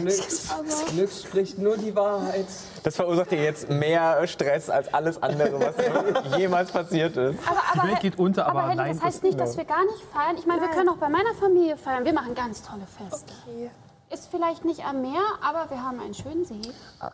[0.02, 2.48] Glück, Glück spricht nur die Wahrheit.
[2.84, 7.40] Das verursacht dir jetzt mehr Stress als alles andere, was jemals passiert ist.
[7.48, 8.96] Aber, aber, Die Welt geht unter, aber, aber Helly, nein.
[8.96, 10.36] das heißt nicht, dass wir gar nicht feiern.
[10.38, 12.04] Ich meine, wir können auch bei meiner Familie feiern.
[12.04, 13.32] Wir machen ganz tolle Feste.
[13.48, 13.72] Okay.
[14.12, 16.62] Ist vielleicht nicht am Meer, aber wir haben einen schönen See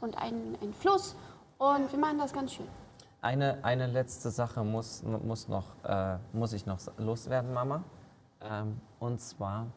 [0.01, 1.15] und einen, einen Fluss.
[1.59, 2.67] Und wir machen das ganz schön.
[3.21, 7.83] Eine, eine letzte Sache muss, muss, noch, äh, muss ich noch loswerden, Mama.
[8.43, 9.67] Ähm, und zwar,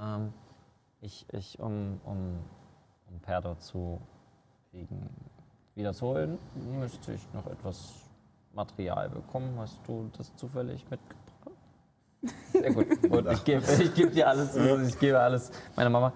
[0.00, 0.32] ähm,
[1.00, 2.38] ich, ich, um, um,
[3.10, 4.00] um Perdo zu
[4.70, 5.08] kriegen,
[5.74, 6.38] wiederzuholen,
[6.78, 7.92] müsste ich noch etwas
[8.54, 9.54] Material bekommen.
[9.58, 11.18] Hast du das zufällig mitgebracht?
[12.52, 12.86] Sehr gut.
[13.10, 16.12] Und ich gebe ich geb dir alles, ich gebe alles meiner Mama.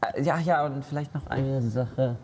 [0.00, 2.16] Äh, Ja, ja, und vielleicht noch eine Sache.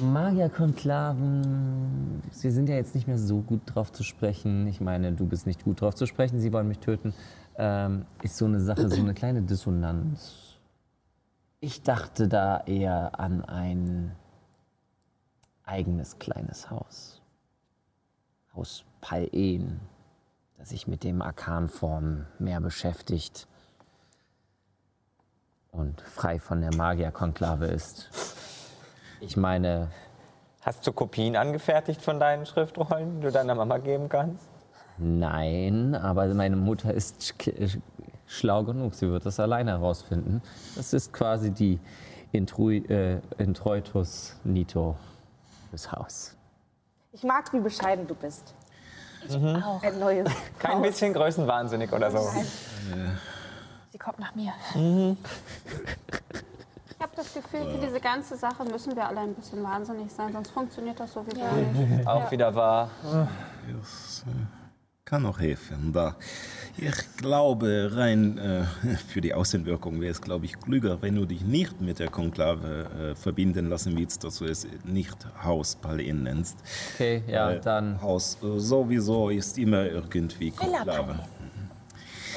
[0.00, 4.66] Magierkonklaven, sie sind ja jetzt nicht mehr so gut drauf zu sprechen.
[4.66, 7.12] Ich meine, du bist nicht gut drauf zu sprechen, sie wollen mich töten.
[7.56, 10.56] Ähm, ist so eine Sache, so eine kleine Dissonanz.
[11.60, 14.16] Ich dachte da eher an ein
[15.64, 17.20] eigenes kleines Haus.
[18.54, 19.78] Haus Pal'en,
[20.58, 23.46] das sich mit dem Arkanform mehr beschäftigt
[25.70, 28.10] und frei von der Magierkonklave ist.
[29.20, 29.90] Ich meine,
[30.62, 34.49] Hast du Kopien angefertigt von deinen Schriftrollen, die du deiner Mama geben kannst?
[35.00, 37.80] Nein, aber meine Mutter ist sch sch-
[38.26, 38.94] schlau genug.
[38.94, 40.42] Sie wird das alleine herausfinden.
[40.76, 41.78] Das ist quasi die
[42.32, 44.96] Intrui äh, Introitus Nito
[45.70, 46.36] fürs Haus.
[47.12, 48.54] Ich mag, wie bescheiden du bist.
[49.28, 49.82] Auch.
[49.82, 50.30] Ein neues.
[50.58, 52.20] Kein bisschen größenwahnsinnig oder so.
[53.92, 54.52] Sie kommt nach mir.
[54.74, 55.16] Ich
[57.00, 60.50] habe das Gefühl, für diese ganze Sache müssen wir alle ein bisschen wahnsinnig sein, sonst
[60.50, 62.06] funktioniert das sowieso nicht.
[62.06, 62.90] Auch wieder wahr.
[63.02, 64.30] Das äh,
[65.04, 65.92] kann auch helfen.
[65.92, 66.16] Da.
[66.76, 68.62] Ich glaube, rein äh,
[69.08, 73.12] für die Außenwirkung wäre es, glaube ich, klüger, wenn du dich nicht mit der Konklave
[73.12, 76.58] äh, verbinden lassen willst, dass du es nicht Haus Palin nennst.
[76.94, 81.18] Okay, ja, Weil dann Haus äh, sowieso ist immer irgendwie Konklave.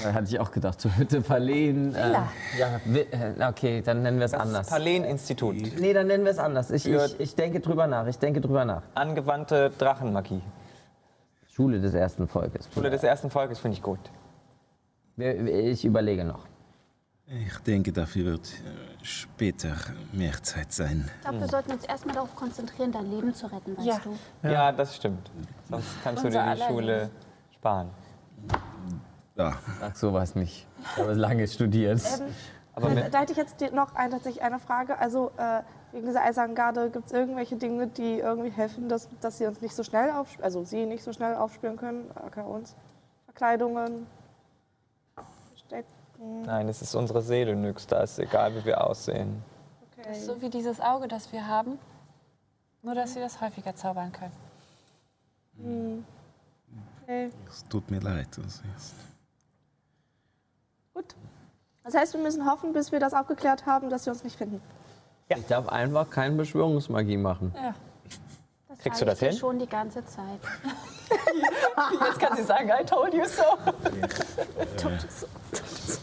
[0.04, 1.18] äh, hatte ich auch gedacht, so Hütte.
[1.18, 2.12] Äh,
[2.60, 4.70] ja, äh, okay, dann nennen wir es Das anders.
[4.70, 5.80] Palen-Institut.
[5.80, 6.72] Nee, dann nennen wir es anders.
[6.72, 8.08] Ich, ich, ich denke drüber nach.
[8.08, 8.82] Ich denke drüber nach.
[8.96, 10.42] Angewandte Drachenmagie.
[11.56, 12.68] Schule des ersten Volkes.
[12.74, 14.00] Schule des ersten Volkes finde ich gut.
[15.18, 16.48] Ich überlege noch.
[17.28, 19.76] Ich denke, dafür wird äh, später
[20.12, 21.10] mehr Zeit sein.
[21.18, 24.00] Ich glaube, wir sollten uns erstmal darauf konzentrieren, dein Leben zu retten, weißt Ja.
[24.42, 24.50] du?
[24.50, 24.72] Ja.
[24.72, 25.32] das stimmt.
[25.70, 27.10] Sonst kannst du Unser dir die Schule
[27.56, 27.90] sparen.
[29.36, 30.68] Ja, Sag sowas nicht.
[30.82, 32.02] Ich habe lange studiert.
[32.74, 34.98] Aber Da, hätte ich jetzt noch ein, tatsächlich eine Frage.
[34.98, 35.62] Also äh,
[35.94, 39.62] wegen dieser eisernen Garde, gibt es irgendwelche Dinge, die irgendwie helfen, dass, dass sie uns
[39.62, 42.76] nicht so schnell auf, also sie nicht so schnell aufspüren können, aka uns?
[43.26, 44.08] Verkleidungen,
[45.50, 47.88] Verstecken, nein, es ist unsere Seele, Nyx.
[47.88, 49.44] Da ist egal, wie wir aussehen.
[49.96, 50.18] Das okay.
[50.18, 51.80] ist so wie dieses Auge, das wir haben.
[52.82, 54.34] Nur, dass sie das häufiger zaubern können.
[55.58, 56.06] Hm.
[57.02, 57.30] okay.
[57.48, 58.28] es tut mir leid.
[58.36, 58.96] Das ist
[60.94, 61.16] Gut.
[61.84, 64.62] Das heißt, wir müssen hoffen, bis wir das aufgeklärt haben, dass sie uns nicht finden.
[65.30, 67.54] Ich darf einfach keine Beschwörungsmagie machen.
[67.56, 67.76] Ja.
[68.70, 69.34] Das Kriegst du das hin?
[69.34, 70.40] schon die ganze Zeit.
[72.08, 73.44] Jetzt kann sie sagen, I told you so.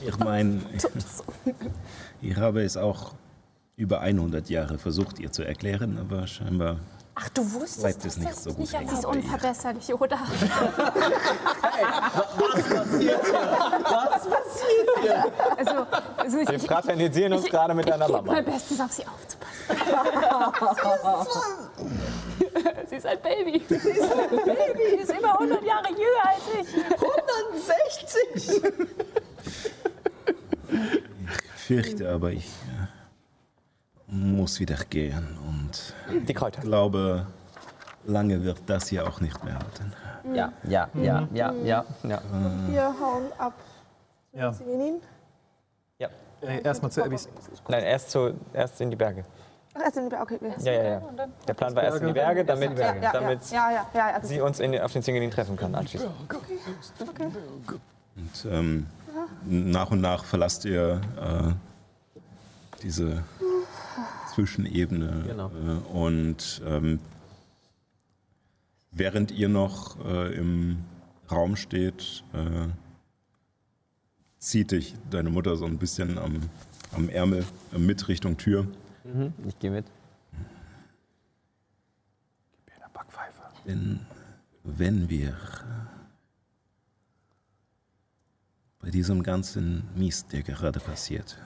[0.07, 0.63] Ich meine,
[2.23, 3.13] ich habe es auch
[3.77, 6.77] über 100 Jahre versucht, ihr zu erklären, aber scheinbar
[7.23, 8.89] Ach, du wusstest bleibt es nicht dass so gut nicht hängen.
[8.89, 10.19] Sie ist unverbesserlich, oder?
[15.57, 15.87] Also,
[16.17, 18.51] also ich, Wir ich, fraternisieren uns gerade mit deiner ich gebe mein Mama.
[18.51, 19.51] Bestes, auf sie aufzupassen.
[22.89, 23.63] sie ist ein Baby.
[23.69, 26.69] Sie ist über 100 Jahre jünger als ich.
[28.35, 28.63] 160!
[31.57, 32.47] Ich fürchte aber, ich
[34.11, 35.95] muss wieder gehen und
[36.29, 36.61] Die Kräuter.
[36.63, 37.27] glaube,
[38.07, 39.93] lange wird das hier auch nicht mehr halten.
[40.35, 42.21] Ja, ja, ja, ja, ja, ja.
[42.69, 43.55] Wir hauen ab.
[44.33, 44.53] Ja.
[45.99, 46.09] Ja.
[46.43, 47.29] Äh, Erstmal zu Abbys.
[47.69, 49.25] Nein, erst, zu, erst in die Berge.
[49.75, 50.39] Ach, erst in die Berge, okay.
[50.41, 51.03] wir- Ja, ja, ja.
[51.47, 54.21] Der Plan war erst in die Berge, damit, Ja, ja, damit ja, ja, ja, ja.
[54.23, 56.11] sie uns in, auf den Zingelin treffen kann anschließend.
[58.17, 58.87] Und ähm,
[59.47, 61.53] nach und nach verlasst ihr äh,
[62.83, 63.23] diese
[64.35, 65.25] Zwischenebene.
[65.27, 65.51] Genau.
[65.51, 67.01] Äh, und ähm,
[68.91, 70.79] während ihr noch äh, im
[71.31, 72.69] Raum steht, äh,
[74.39, 76.49] zieht dich deine Mutter so ein bisschen am,
[76.93, 78.67] am Ärmel äh, mit Richtung Tür.
[79.05, 79.87] Mhm, ich gehe mit.
[83.67, 84.01] Denn
[84.65, 85.37] wenn wir
[88.81, 91.39] bei diesem ganzen Mist, der gerade passiert,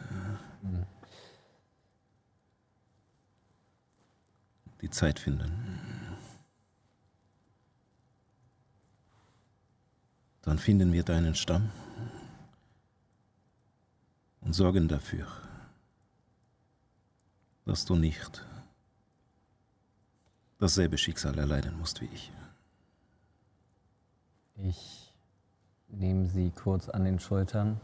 [4.84, 5.50] die Zeit finden,
[10.42, 11.70] dann finden wir deinen Stamm
[14.42, 15.26] und sorgen dafür,
[17.64, 18.44] dass du nicht
[20.58, 22.30] dasselbe Schicksal erleiden musst wie ich.
[24.56, 25.14] Ich
[25.88, 27.80] nehme sie kurz an den Schultern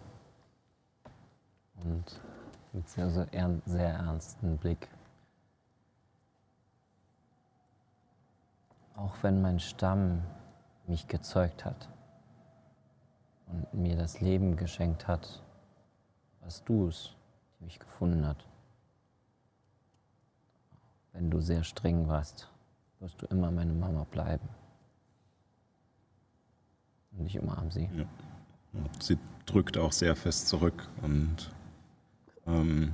[1.76, 2.20] und
[2.74, 3.26] mit sehr, sehr,
[3.64, 4.86] sehr ernsten Blick.
[8.96, 10.22] Auch wenn mein Stamm
[10.86, 11.88] mich gezeugt hat
[13.46, 15.42] und mir das Leben geschenkt hat,
[16.40, 17.14] warst du es,
[17.58, 18.44] die mich gefunden hat.
[21.12, 22.50] Wenn du sehr streng warst,
[23.00, 24.48] wirst du immer meine Mama bleiben.
[27.16, 27.88] Und ich umarme sie.
[27.96, 28.04] Ja.
[29.00, 31.50] Sie drückt auch sehr fest zurück und
[32.46, 32.92] ähm,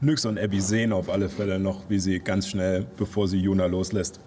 [0.00, 3.66] Nyx und Abby sehen auf alle Fälle noch, wie sie ganz schnell, bevor sie Juna
[3.66, 4.20] loslässt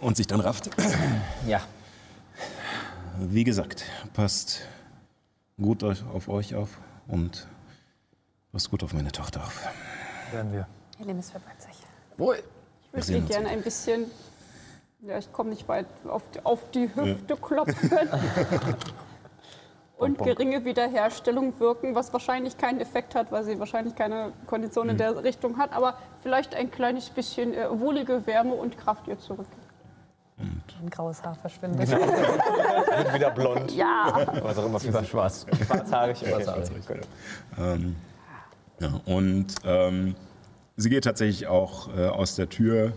[0.00, 0.70] und sich dann rafft.
[1.46, 1.60] Ja.
[3.20, 3.84] Wie gesagt,
[4.14, 4.60] passt
[5.60, 7.46] gut euch- auf euch auf und
[8.52, 9.60] passt gut auf meine Tochter auf.
[10.32, 10.66] Werden wir.
[10.98, 11.72] Helemis verbeugt sich.
[12.12, 12.42] Ich würde
[13.02, 14.06] sehen ihr uns gerne ein bisschen,
[15.00, 17.90] ja, ich komme nicht weit, auf die, auf die Hüfte klopfen
[19.96, 24.96] und geringe Wiederherstellung wirken, was wahrscheinlich keinen Effekt hat, weil sie wahrscheinlich keine Kondition in
[24.96, 29.18] der Richtung hat, aber vielleicht ein kleines bisschen äh, wohlige Wärme und Kraft ihr
[30.38, 30.82] zurück.
[30.82, 31.88] Ein graues Haar verschwindet.
[31.90, 33.72] Wird wieder blond.
[33.72, 34.26] Ja.
[34.42, 35.46] Was auch immer für schwarz.
[35.66, 36.22] schwarzhaarig.
[36.22, 36.30] Okay.
[36.30, 36.86] Schwarzhaarig.
[36.86, 37.08] Gut.
[37.58, 37.96] Ähm,
[38.80, 40.14] ja, und ähm,
[40.76, 42.92] sie geht tatsächlich auch äh, aus der Tür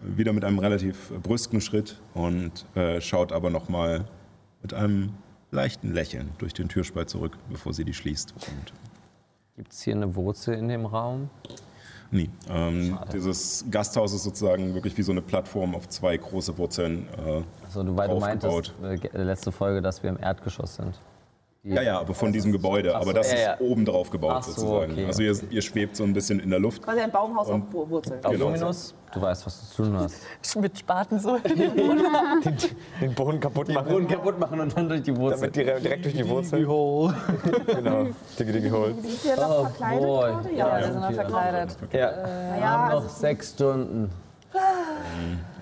[0.00, 4.04] wieder mit einem relativ brüsken Schritt und äh, schaut aber noch mal
[4.62, 5.14] mit einem
[5.50, 8.32] leichten Lächeln durch den Türspalt zurück, bevor sie die schließt.
[8.32, 8.72] Und
[9.56, 11.30] Gibt es hier eine Wurzel in dem Raum?
[12.10, 12.30] Nie.
[12.48, 17.08] Ähm, dieses Gasthaus ist sozusagen wirklich wie so eine Plattform auf zwei große Wurzeln.
[17.26, 18.74] Äh, Also, du, weil du Aufgebaut.
[18.80, 21.00] meintest, äh, letzte Folge, dass wir im Erdgeschoss sind.
[21.66, 22.90] Ja, ja, aber von diesem Gebäude.
[22.90, 23.52] So, aber das ja, ja.
[23.54, 24.92] ist oben drauf gebaut so, sozusagen.
[24.92, 26.82] okay, also ihr, ihr schwebt so ein bisschen in der Luft.
[26.82, 28.20] Quasi ein Baumhaus auf Wur- Wurzeln.
[28.22, 28.44] Genau.
[28.46, 30.56] Luminus, du weißt, was du zu tun hast.
[30.60, 31.38] Mit Spaten so.
[33.00, 33.88] Den Boden kaputt machen.
[33.88, 35.40] Boden kaputt machen und dann durch die Wurzel.
[35.40, 36.60] Damit direkt, direkt durch die Wurzel.
[37.66, 38.06] genau.
[38.38, 38.94] Diggi, diggi, hol.
[39.02, 40.50] Sind wir noch Oh, verkleidet gerade?
[40.54, 40.78] Ja, Ja.
[40.78, 41.76] wir sind noch verkleidet.
[41.92, 42.58] Ja.
[42.58, 44.10] Ja, Noch sechs Stunden.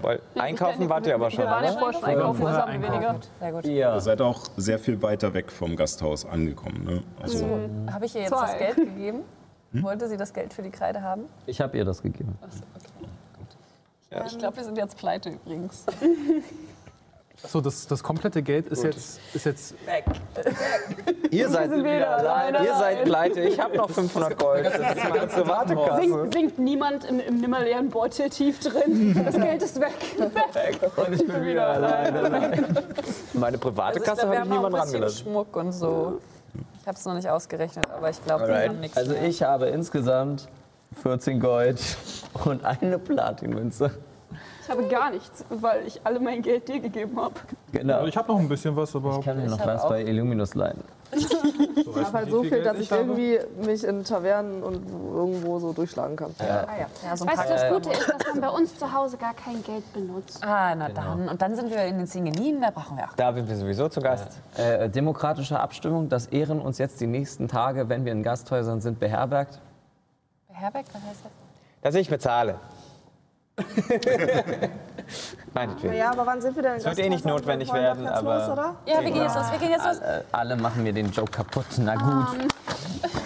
[0.03, 3.17] Weil einkaufen wart ihr aber schon, Wir waren ja schon einkaufen, zusammen weniger.
[3.41, 3.65] Sehr gut.
[3.65, 4.01] Ihr Ja.
[4.01, 6.85] seid auch sehr viel weiter weg vom Gasthaus angekommen.
[6.85, 7.03] Ne?
[7.23, 7.47] Also,
[7.91, 8.41] Habe ich ihr jetzt Zwei.
[8.47, 9.21] das Geld gegeben?
[9.73, 11.25] Wollte sie das Geld für die Kreide haben?
[11.47, 12.39] Ich habe ihr das gegeben.
[14.27, 15.85] Ich glaube, wir sind jetzt pleite übrigens.
[17.45, 19.75] Achso, das, das komplette Geld ist jetzt, ist jetzt
[21.31, 22.65] Ihr seid wieder alleine.
[22.65, 23.41] Ihr seid pleite.
[23.43, 24.65] Ich habe noch 500 Gold.
[24.67, 26.01] Das ist meine private Kasse.
[26.01, 29.21] Singt, singt niemand im, im nimmerleeren Beutel tief drin.
[29.25, 29.93] Das Geld ist weg.
[30.97, 32.67] Und ich bin wieder alleine.
[33.35, 35.25] Meine private Also Kasse habe ich niemand rangelassen.
[35.25, 36.21] Schmuck und so.
[36.81, 39.25] Ich habe es noch nicht ausgerechnet, aber ich glaube, wir haben nichts Also mehr.
[39.25, 40.49] ich habe insgesamt
[41.03, 41.81] 14 Gold
[42.45, 43.91] und eine Platinmünze.
[44.65, 47.35] Ich habe gar nichts, weil ich alle mein Geld dir gegeben habe.
[47.71, 48.07] Genau.
[48.07, 50.83] Ich habe noch ein bisschen was, aber Ich kann mir noch was bei Illuminus leihen.
[51.87, 56.17] Ich habe halt so viel, dass ich irgendwie mich in Tavernen und irgendwo so durchschlagen
[56.17, 56.35] kann.
[56.41, 56.87] Ah, ja.
[57.05, 59.63] Ja, so Weißt du, das Gute ist, dass man bei uns zu Hause gar kein
[59.63, 60.43] Geld benutzt.
[60.43, 61.29] Ah, na dann.
[61.29, 63.15] Und dann sind wir in den Zingeninen, da brauchen wir auch.
[63.15, 64.41] Da sind wir sowieso zu Gast.
[64.57, 68.99] Äh, demokratische Abstimmung, das ehren uns jetzt die nächsten Tage, wenn wir in Gasthäusern sind,
[68.99, 69.61] beherbergt.
[70.49, 71.33] Herbeck, was heißt das?
[71.83, 72.57] Dass ich bezahle.
[75.55, 75.95] Meinetwegen.
[75.95, 76.73] Ja, aber wann sind wir denn?
[76.75, 78.75] Es wird eh nicht notwendig werden, aber- Los, oder?
[78.87, 79.99] Ja, wir gehen jetzt los, wir gehen jetzt los.
[79.99, 81.67] Äh, alle machen mir den Joke kaputt.
[81.79, 82.49] Na gut.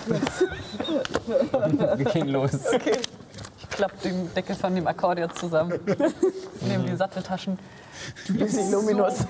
[1.99, 2.51] wir gehen los.
[3.61, 5.79] Ich klappe den Deckel von dem Akkordeon zusammen.
[6.61, 7.59] Nehme die Satteltaschen.
[8.27, 9.25] Du bist Illuminus.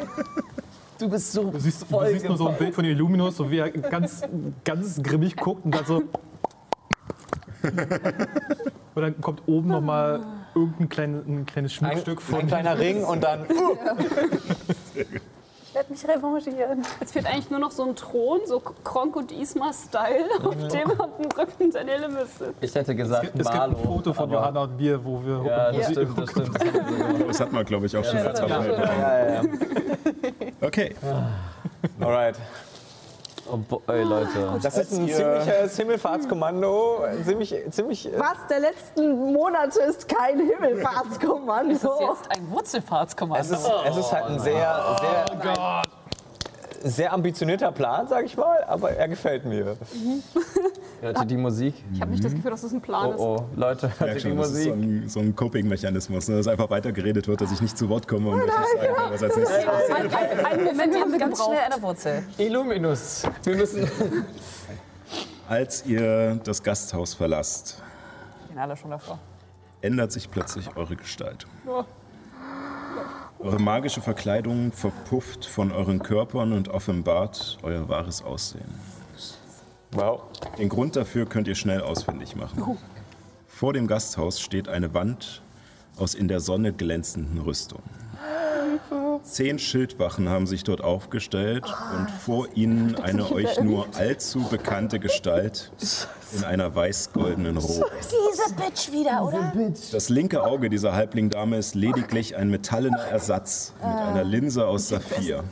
[0.98, 3.58] Du bist so du siehst, du siehst nur so ein Bild von Illuminus, so wie
[3.58, 4.22] er ganz,
[4.64, 6.02] ganz grimmig guckt und dann so.
[8.94, 10.20] Und dann kommt oben nochmal
[10.54, 12.40] irgendein kleine, ein kleines Ein, Schmuckstück von.
[12.40, 13.46] ein kleiner Ring und dann.
[15.68, 16.82] Ich werde mich revanchieren.
[16.98, 21.10] Jetzt fehlt eigentlich nur noch so ein Thron, so Kronk und Isma-Style, auf dem auf
[21.16, 22.54] dem Rücken Elemis sitzt.
[22.60, 23.76] Ich hätte gesagt Es gibt Marlo.
[23.76, 26.58] ein Foto von Johanna und mir, wo wir Ja, das stimmt, das stimmt.
[27.28, 29.42] Das hat man, glaube ich, auch schon Ja, ja, ja.
[30.60, 30.94] Okay.
[32.00, 32.36] Alright.
[33.50, 34.58] Oh, ey, Leute.
[34.62, 37.04] Das ist ein ziemliches Himmelfahrtskommando.
[37.24, 38.12] Ziemlich, ziemlich.
[38.12, 41.72] äh, Was der letzten Monate ist kein Himmelfahrtskommando.
[41.74, 43.40] Das ist jetzt ein Wurzelfahrtskommando.
[43.42, 45.82] Es ist, es ist halt ein sehr, sehr,
[46.82, 49.76] sehr ambitionierter Plan, sag ich mal, aber er gefällt mir.
[51.00, 51.74] Hört ihr die Musik?
[51.92, 54.12] Ich habe nicht das Gefühl, dass das ein Plan Oh, oh, Leute, hört ihr Ja,
[54.12, 54.72] die ist so Musik?
[54.72, 58.30] ein, so ein Coping-Mechanismus, ne, dass einfach weitergeredet wird, dass ich nicht zu Wort komme
[58.30, 59.90] und nicht sagen kann, was als nächstes ist.
[59.94, 61.56] Ein, ein, einen Moment haben wir ganz gebraucht.
[61.56, 62.22] schnell eine Wurzel.
[62.38, 63.22] Illuminus.
[63.44, 63.88] Wir müssen.
[65.48, 67.80] Als ihr das Gasthaus verlasst,
[68.46, 69.18] Stehen alle schon davor.
[69.80, 71.46] ändert sich plötzlich eure Gestalt.
[73.40, 78.68] Eure magische Verkleidung verpufft von euren Körpern und offenbart euer wahres Aussehen.
[79.92, 80.22] Wow.
[80.58, 82.78] Den Grund dafür könnt ihr schnell ausfindig machen.
[83.46, 85.42] Vor dem Gasthaus steht eine Wand
[85.96, 87.82] aus in der Sonne glänzenden Rüstung.
[89.32, 91.64] Zehn Schildwachen haben sich dort aufgestellt
[91.96, 95.70] und vor ihnen eine euch nur allzu bekannte Gestalt
[96.36, 97.86] in einer weiß-goldenen Robe.
[98.00, 99.52] Diese Bitch wieder, oder?
[99.92, 105.44] Das linke Auge dieser Halblingdame ist lediglich ein metallener Ersatz mit einer Linse aus Saphir.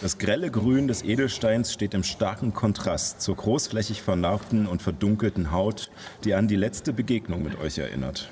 [0.00, 5.90] Das grelle Grün des Edelsteins steht im starken Kontrast zur großflächig vernarbten und verdunkelten Haut,
[6.24, 8.28] die an die letzte Begegnung mit euch erinnert.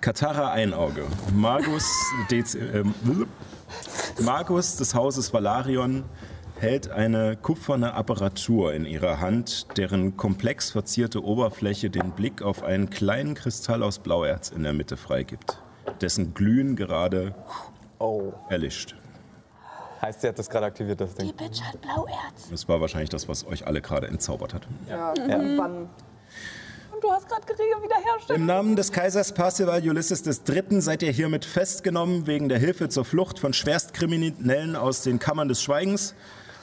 [0.00, 1.04] Katara Einauge,
[1.34, 1.84] Magus,
[2.30, 2.94] Dez ähm,
[4.20, 6.04] Magus des Hauses Valarion
[6.60, 12.90] hält eine kupferne Apparatur in ihrer Hand, deren komplex verzierte Oberfläche den Blick auf einen
[12.90, 15.58] kleinen Kristall aus Blauerz in der Mitte freigibt,
[16.00, 17.34] dessen Glühen gerade
[18.00, 18.32] Oh.
[18.48, 18.94] erlischt.
[20.00, 21.34] Heißt, sie hat das gerade aktiviert, das Ding.
[21.34, 22.48] Bitch hat Blauerz.
[22.50, 24.68] Das war wahrscheinlich das, was euch alle gerade entzaubert hat.
[24.88, 25.76] Ja, irgendwann.
[25.82, 25.88] Und
[27.00, 28.40] du hast gerade Kriege wiederherstellen.
[28.40, 30.80] Im Namen des Kaisers Parzival Ulysses III.
[30.80, 35.62] seid ihr hiermit festgenommen wegen der Hilfe zur Flucht von Schwerstkriminellen aus den Kammern des
[35.62, 36.14] Schweigens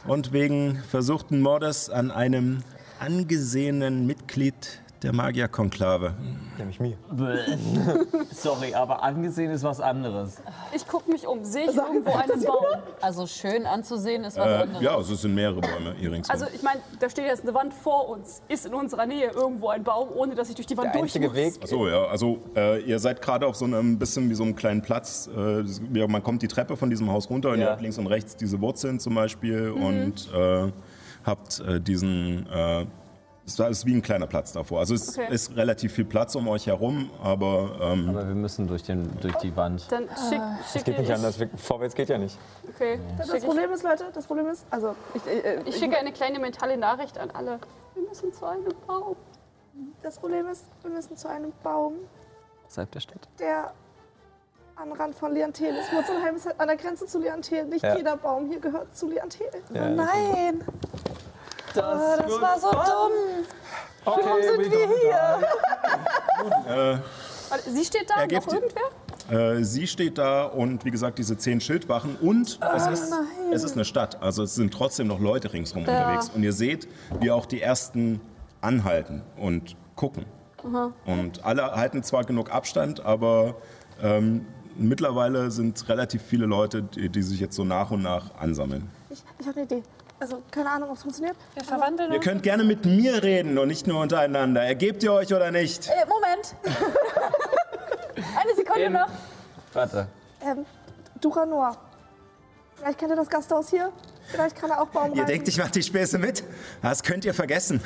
[0.08, 2.64] und wegen versuchten Mordes an einem
[3.00, 6.14] angesehenen Mitglied der Magierkonklave.
[6.58, 6.98] Nämlich mir.
[8.32, 10.42] Sorry, aber angesehen ist was anderes.
[10.74, 11.44] Ich gucke mich um.
[11.46, 12.66] Sehe ich irgendwo einen Baum?
[13.02, 14.82] Also schön anzusehen ist was Äh, anderes.
[14.82, 16.32] ja, also es sind mehrere Bäume hier ringsum.
[16.34, 18.42] Also ich meine, da steht jetzt eine Wand vor uns.
[18.48, 21.20] Ist in unserer Nähe irgendwo ein Baum, ohne dass ich durch die Wand Der durch
[21.20, 21.34] muss?
[21.36, 21.54] Weg.
[21.64, 24.56] Ach so, ja, also äh, ihr seid gerade auf so einem bisschen wie so einem
[24.56, 25.30] kleinen Platz.
[25.36, 25.64] Äh,
[25.94, 27.72] ja, man kommt die Treppe von diesem Haus runter und ihr Ja.
[27.72, 30.72] habt links und rechts diese Wurzeln zum Beispiel und äh,
[31.24, 32.48] habt äh, diesen.
[33.46, 34.80] Äh, es ist wie ein kleiner Platz davor.
[34.80, 35.28] Also es Okay.
[35.34, 39.36] ist relativ viel Platz um euch herum, aber ähm, Aber wir müssen durch, den, durch
[39.36, 39.86] die Wand.
[39.92, 40.42] Dann schick,
[40.72, 41.38] schick Geht nicht anders.
[41.58, 42.38] Vorwärts geht ja nicht.
[42.74, 43.00] Okay.
[43.18, 46.12] Das Schick ich, Problem ist, Leute, das Problem ist, also ich, äh, ich schicke eine
[46.12, 47.60] kleine mentale Nachricht an alle.
[47.94, 49.16] Wir müssen zu einem Baum.
[50.02, 51.94] das Problem ist, wir müssen zu einem Baum,
[52.68, 53.28] Außerhalb der Stadt.
[53.40, 53.74] der
[54.78, 55.94] am Rand von Liantel ist.
[55.94, 57.64] Wurzelheim ist halt an der Grenze zu Liantel.
[57.66, 57.96] Nicht Ja.
[57.96, 59.48] jeder Baum hier gehört zu Liantel.
[59.74, 60.62] Ja, Nein.
[61.76, 63.46] Das, das war so dumm.
[64.04, 65.44] Warum sind wir hier?
[67.50, 68.82] Warte, Sie steht da, noch irgendwer?
[69.30, 73.14] äh, sie steht da und wie gesagt diese zehn Schildwachen und es, ist,
[73.52, 74.22] es ist eine Stadt.
[74.22, 76.88] Also es sind trotzdem noch Leute ringsrum unterwegs und ihr seht,
[77.20, 78.22] wie auch die ersten
[78.62, 80.26] anhalten und gucken.
[81.06, 83.56] Und alle halten zwar genug Abstand, aber
[84.02, 88.90] ähm, mittlerweile sind relativ viele Leute, die, die sich jetzt so nach und nach ansammeln.
[89.12, 89.84] Ich, ich habe eine Idee.
[90.20, 91.36] Also keine Ahnung, ob es funktioniert.
[91.56, 94.64] Wir verwandeln Ihr könnt gerne mit mir reden und nicht nur untereinander.
[94.64, 95.90] Ergebt ihr euch oder nicht?
[95.90, 96.56] Äh, Moment.
[98.42, 99.08] Eine Sekunde noch.
[99.74, 100.08] Warte.
[100.42, 100.66] Ähm,
[101.20, 101.78] Duranor.
[102.76, 103.92] Vielleicht kennt ihr das Gasthaus hier.
[104.28, 106.44] Vielleicht kann er auch Baum Ihr denkt, ich mache die Späße mit?
[106.82, 107.82] Das könnt ihr vergessen.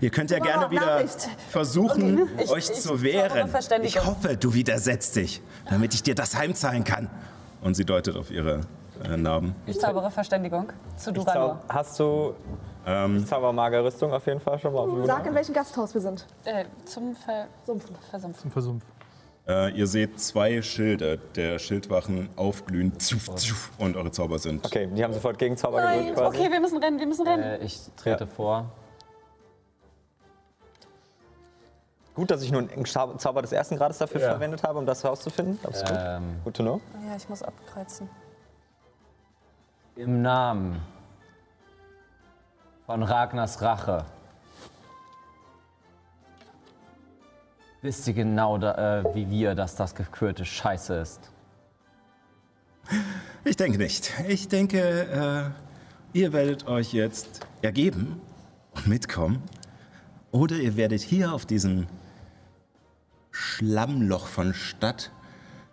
[0.00, 1.28] Ihr könnt ja Aber gerne wieder Nachricht.
[1.50, 3.50] versuchen, Ich- euch ich zu wehren.
[3.82, 7.10] Ich hoffe, du widersetzt dich, damit ich dir das heimzahlen kann.
[7.60, 8.62] Und sie deutet auf ihre
[9.08, 9.54] Narben.
[9.66, 11.60] Ich zaubere Verständigung zu Zau Duranor.
[11.68, 12.34] hast du
[12.86, 15.04] Ähm, Zaubermagerrüstung auf jeden Fall schon mal auf Luna?
[15.06, 16.26] Sag, in welchem Gasthaus wir sind.
[16.44, 17.94] Äh, zum Versumpfen.
[18.08, 18.40] Versumpfen.
[18.40, 18.84] Zum Versumpf.
[19.46, 24.64] äh, ihr seht zwei Schilde der Schildwachen aufglühen zuf, zuf, und eure Zauber sind.
[24.64, 26.38] Okay, die haben sofort gegen Zauber Nein, gewirkt quasi.
[26.38, 27.42] okay, wir müssen rennen, wir müssen rennen.
[27.42, 28.66] Äh, ich trete vor.
[32.14, 34.30] Gut, dass ich nur einen Zau- Zauber des ersten Grades dafür Ja.
[34.30, 35.58] verwendet habe, um das herauszufinden.
[35.62, 35.98] Das ist gut.
[36.00, 36.80] Ähm, Good to know.
[37.08, 38.08] Ja, ich muss abkreuzen.
[39.96, 40.80] Im Namen
[42.86, 44.04] von Ragnars Rache
[47.82, 51.30] wisst ihr genau, da, äh, wie wir, dass das gekürte Scheiße ist.
[53.44, 54.12] Ich denke nicht.
[54.28, 55.52] Ich denke,
[56.14, 58.20] äh, ihr werdet euch jetzt ergeben
[58.74, 59.42] und mitkommen.
[60.30, 61.88] Oder ihr werdet hier auf diesem
[63.32, 65.10] Schlammloch von Stadt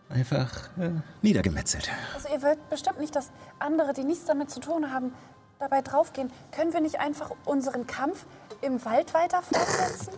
[0.10, 1.90] einfach äh, niedergemetzelt.
[2.14, 5.12] Also ihr wollt bestimmt nicht, dass andere, die nichts damit zu tun haben,
[5.60, 6.32] dabei draufgehen.
[6.52, 8.26] Können wir nicht einfach unseren Kampf
[8.62, 10.14] im Wald weiter fortsetzen?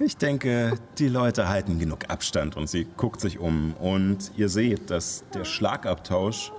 [0.00, 3.74] Ich denke, die Leute halten genug Abstand und sie guckt sich um.
[3.74, 6.52] Und ihr seht, dass der Schlagabtausch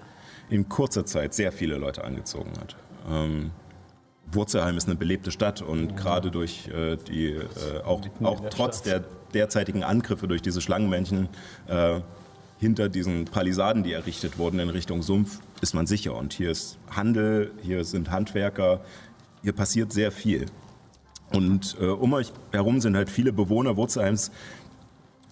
[0.49, 2.76] in kurzer Zeit sehr viele Leute angezogen hat.
[3.10, 3.52] Ähm,
[4.31, 7.48] Wurzelheim ist eine belebte Stadt und gerade durch äh, die, äh,
[7.86, 9.03] auch, auch trotz der
[9.34, 11.30] derzeitigen Angriffe durch diese Schlangenmännchen
[11.68, 12.02] äh,
[12.60, 16.15] hinter diesen Palisaden, die errichtet wurden in Richtung Sumpf, ist man sicher.
[16.15, 18.81] Und hier ist Handel, hier sind Handwerker,
[19.41, 20.45] hier passiert sehr viel.
[21.31, 24.31] Und äh, um euch herum sind halt viele Bewohner Wurzelheims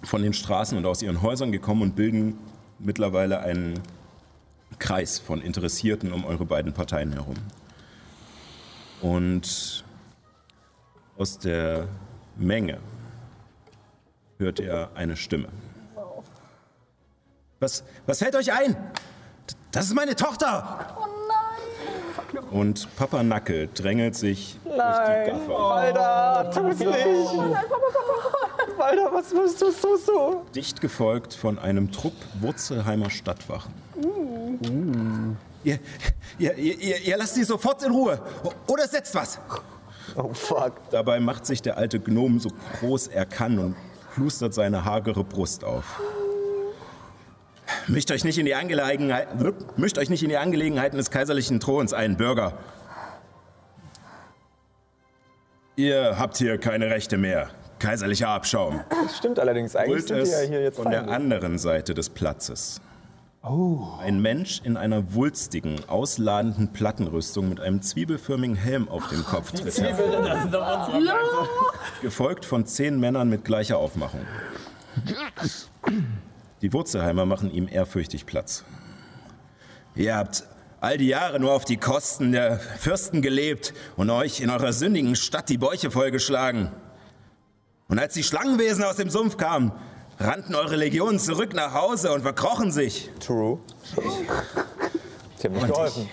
[0.04, 2.38] von den Straßen und aus ihren Häusern gekommen und bilden
[2.80, 3.80] mittlerweile einen
[4.80, 7.36] Kreis von Interessierten um eure beiden Parteien herum.
[9.02, 9.84] Und
[11.18, 11.88] aus der
[12.38, 12.80] Menge
[14.38, 15.50] hört ihr eine Stimme.
[17.60, 18.76] Was, was fällt euch ein?
[19.72, 20.96] Das ist meine Tochter!
[20.96, 22.44] Oh nein!
[22.52, 25.50] Und Papa Nacke drängelt sich durch die Nein, Gaffer.
[25.50, 26.90] Walter, tu's nicht.
[28.78, 30.44] Walter, was, was tust, du?
[30.54, 33.74] Dicht gefolgt von einem Trupp Wurzelheimer Stadtwachen.
[35.64, 35.80] Ihr,
[36.38, 38.22] ihr, ihr, ihr, ihr lasst sie sofort in Ruhe.
[38.68, 39.40] Oder setzt was.
[40.16, 40.74] Oh fuck.
[40.92, 43.76] Dabei macht sich der alte Gnom so groß er kann und
[44.14, 46.00] plustert seine hagere Brust auf.
[47.88, 51.94] Mischt euch nicht in die Angelegenheiten, mischt euch nicht in die Angelegenheiten des kaiserlichen Throns
[51.94, 52.58] ein, Bürger.
[55.76, 57.50] Ihr habt hier keine Rechte mehr.
[57.80, 58.82] Kaiserlicher Abschaum.
[58.90, 59.76] Das stimmt allerdings.
[59.76, 62.82] Eigentlich Brüllt sind ja hier jetzt von der anderen Seite des Platzes.
[64.02, 69.80] Ein Mensch in einer wulstigen, ausladenden Plattenrüstung mit einem zwiebelförmigen Helm auf dem Kopf tritt
[69.80, 71.48] hervor.
[72.02, 74.26] Gefolgt von zehn Männern mit gleicher Aufmachung.
[76.62, 78.64] Die Wurzelheimer machen ihm ehrfürchtig Platz.
[79.96, 80.44] Ihr habt
[80.80, 85.16] all die Jahre nur auf die Kosten der Fürsten gelebt und euch in eurer sündigen
[85.16, 86.72] Stadt die Bäuche vollgeschlagen.
[87.88, 89.72] Und als die Schlangenwesen aus dem Sumpf kamen,
[90.20, 93.10] rannten eure Legionen zurück nach Hause und verkrochen sich.
[93.20, 93.60] True.
[95.38, 96.10] Ich hab nicht Und geholfen.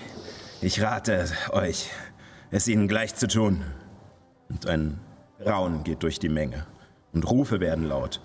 [0.61, 1.91] Ich rate euch,
[2.51, 3.65] es ihnen gleich zu tun.
[4.49, 5.01] Und ein
[5.45, 6.67] Raunen geht durch die Menge.
[7.13, 8.21] Und Rufe werden laut.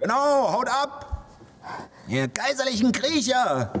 [0.00, 1.15] Genau, haut ab!
[2.08, 3.72] Ihr kaiserlichen Kriecher!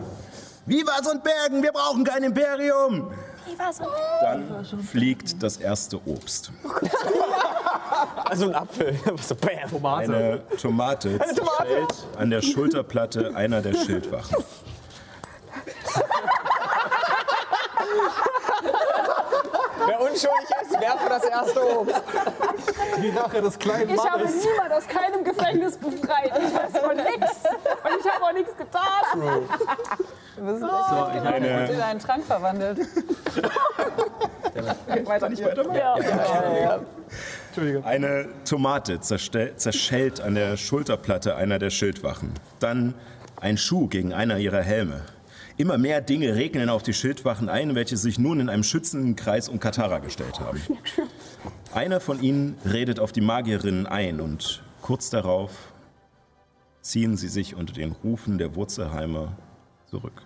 [0.66, 3.10] Viva und Bergen, wir brauchen kein Imperium!
[3.46, 3.84] Viva so.
[4.20, 6.50] Dann fliegt das erste Obst.
[8.24, 8.98] Also ein Apfel.
[9.22, 10.00] so, bam.
[10.00, 14.36] Eine Tomate zerschellt an der Schulterplatte einer der Schildwachen.
[20.16, 22.02] Unschuldig ist, werfe das erste Obst.
[23.02, 24.44] Die Rache des kleinen Ich habe Mannes.
[24.44, 26.32] niemand aus keinem Gefängnis befreit.
[26.38, 27.42] Ich weiß von nichts.
[27.44, 29.42] Und ich habe auch nichts getan.
[30.36, 32.78] Du bist echt gut gemacht Eine- und in einen Trank verwandelt.
[35.74, 36.80] Ja.
[37.84, 42.32] Eine Tomate zerschellt an der Schulterplatte einer der Schildwachen.
[42.58, 42.94] Dann
[43.40, 45.02] ein Schuh gegen einer ihrer Helme.
[45.58, 49.48] Immer mehr Dinge regnen auf die Schildwachen ein, welche sich nun in einem schützenden Kreis
[49.48, 50.60] um Katara gestellt haben.
[51.72, 55.72] Einer von ihnen redet auf die Magierinnen ein und kurz darauf
[56.82, 59.36] ziehen sie sich unter den Rufen der Wurzelheimer
[59.86, 60.22] zurück.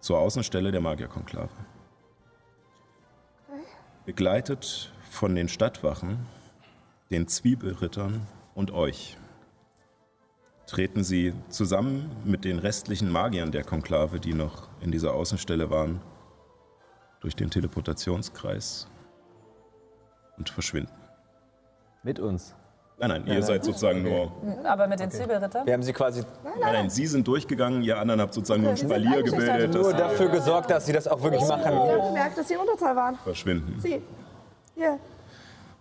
[0.00, 1.48] Zur Außenstelle der Magierkonklave.
[4.04, 6.26] Begleitet von den Stadtwachen,
[7.12, 9.16] den Zwiebelrittern und euch
[10.66, 16.00] treten sie zusammen mit den restlichen Magiern der Konklave, die noch in dieser Außenstelle waren,
[17.20, 18.88] durch den Teleportationskreis
[20.38, 20.92] und verschwinden.
[22.02, 22.54] Mit uns.
[22.98, 24.30] Nein, nein, ihr seid sozusagen nur.
[24.64, 25.66] Aber mit den Zwiebelrittern?
[25.66, 28.76] Wir haben sie quasi Nein, nein, sie sind durchgegangen, ihr anderen habt sozusagen nur ein
[28.76, 31.62] Spalier gebildet, nur dafür gesorgt, dass sie das auch wirklich machen.
[31.62, 33.16] Ich habe gemerkt, dass sie in Unterzahl waren.
[33.16, 33.80] verschwinden.
[33.80, 34.02] Sie.
[34.74, 34.98] Hier.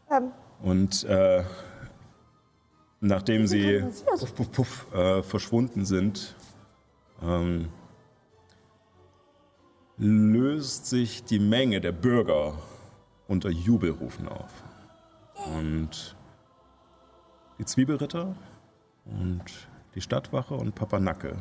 [0.09, 0.31] Ähm,
[0.63, 1.43] Und äh,
[3.01, 6.35] nachdem sie puff, puff, puff, äh, verschwunden sind,
[7.21, 7.69] ähm,
[9.97, 12.53] löst sich die Menge der Bürger
[13.27, 14.63] unter Jubelrufen auf.
[15.45, 16.15] Und
[17.59, 18.35] die Zwiebelritter
[19.05, 19.43] und
[19.95, 21.35] die Stadtwache und Papa Nacke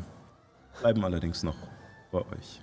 [0.80, 1.56] bleiben allerdings noch
[2.10, 2.62] bei euch.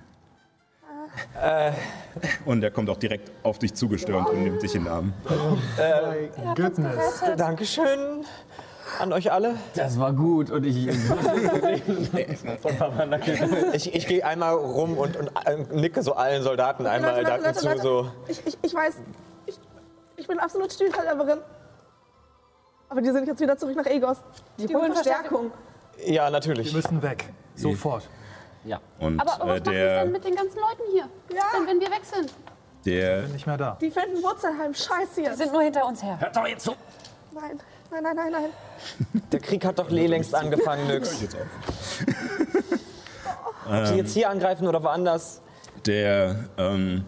[2.46, 5.14] Und er kommt auch direkt auf dich zugestürmt und nimmt dich in den Arm.
[6.56, 7.24] Goodness.
[7.38, 8.26] Dankeschön.
[9.00, 9.56] An euch alle.
[9.76, 10.88] Das war gut und ich.
[13.74, 17.44] Ich, ich gehe einmal rum und, und äh, nicke so allen Soldaten einmal Leute, Leute,
[17.44, 18.12] dazu Leute, so.
[18.28, 18.96] Ich, ich, ich weiß,
[19.46, 19.60] ich,
[20.16, 21.40] ich bin absolut Stiefhalterin.
[22.90, 24.18] Aber die sind jetzt wieder zurück nach Egos.
[24.58, 25.52] Die, holen Verstärkung.
[26.06, 26.68] Ja, natürlich.
[26.68, 27.26] Wir müssen weg.
[27.56, 28.10] Sofort.
[28.64, 28.80] Ja.
[29.00, 31.10] Und Aber was äh, machen wir der, denn mit den ganzen Leuten hier?
[31.34, 31.44] Ja.
[31.56, 32.34] Denn wenn wir weg sind?
[32.86, 33.78] der, Nicht mehr da.
[33.82, 35.32] Die finden Wurzelheim scheiße hier.
[35.32, 36.20] Die sind nur hinter uns her.
[36.20, 36.74] Hört doch jetzt zu!
[37.34, 37.60] Nein,
[37.92, 39.22] nein, nein, nein, nein.
[39.32, 41.24] Der Krieg hat doch eh längst angefangen, Nyx.
[43.70, 45.42] Ob sie jetzt hier angreifen oder woanders.
[45.86, 47.04] der ähm,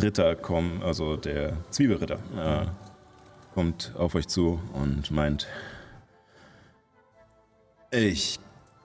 [0.00, 2.66] Ritter kommt, also der Zwiebelritter, äh,
[3.54, 5.48] kommt auf euch zu und meint,
[7.90, 8.40] ich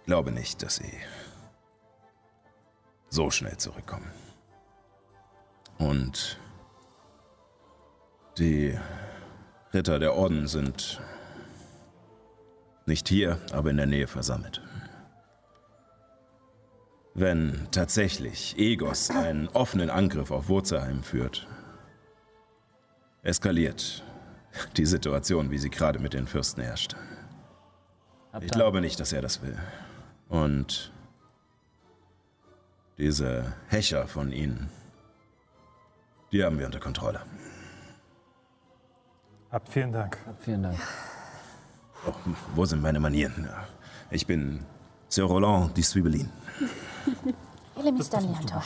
[0.05, 0.93] glaube nicht, dass sie
[3.09, 4.11] so schnell zurückkommen.
[5.77, 6.37] Und
[8.37, 8.77] die
[9.73, 10.99] Ritter der Orden sind
[12.85, 14.61] nicht hier, aber in der Nähe versammelt.
[17.13, 21.47] Wenn tatsächlich Egos einen offenen Angriff auf Wurzelheim führt,
[23.21, 24.03] eskaliert
[24.77, 26.95] die Situation, wie sie gerade mit den Fürsten herrscht.
[28.41, 29.57] Ich glaube nicht, dass er das will.
[30.27, 30.91] Und
[32.97, 34.69] diese Häscher von ihnen,
[36.31, 37.21] die haben wir unter Kontrolle.
[39.51, 40.17] Habt vielen Dank.
[40.39, 40.77] Vielen Dank.
[42.07, 42.13] Oh,
[42.55, 43.49] wo sind meine Manieren?
[44.11, 44.63] Ich bin
[45.07, 46.29] Sir Roland die Zwiebelin.
[47.75, 48.63] Elemis Daliantor.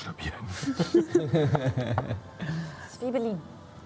[2.99, 3.41] Zwiebelin.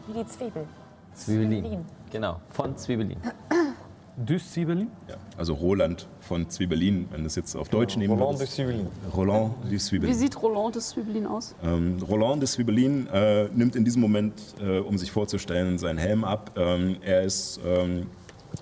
[0.07, 0.67] Wie die Zwiebel.
[1.13, 1.85] Zwiebelin.
[2.11, 3.19] Genau, von Zwiebelin.
[4.17, 4.87] Düs Zwiebelin?
[5.07, 8.47] Ja, also Roland von Zwiebelin, wenn du es jetzt auf Deutsch nehmen Roland de.
[8.47, 8.87] Zwiebelin.
[9.15, 10.15] Roland Wie Zwiebelin.
[10.15, 11.53] sieht Roland des Zwiebelin aus?
[11.63, 16.23] Ähm, Roland de Zwiebelin äh, nimmt in diesem Moment, äh, um sich vorzustellen, seinen Helm
[16.23, 16.51] ab.
[16.57, 18.07] Ähm, er ist, ähm,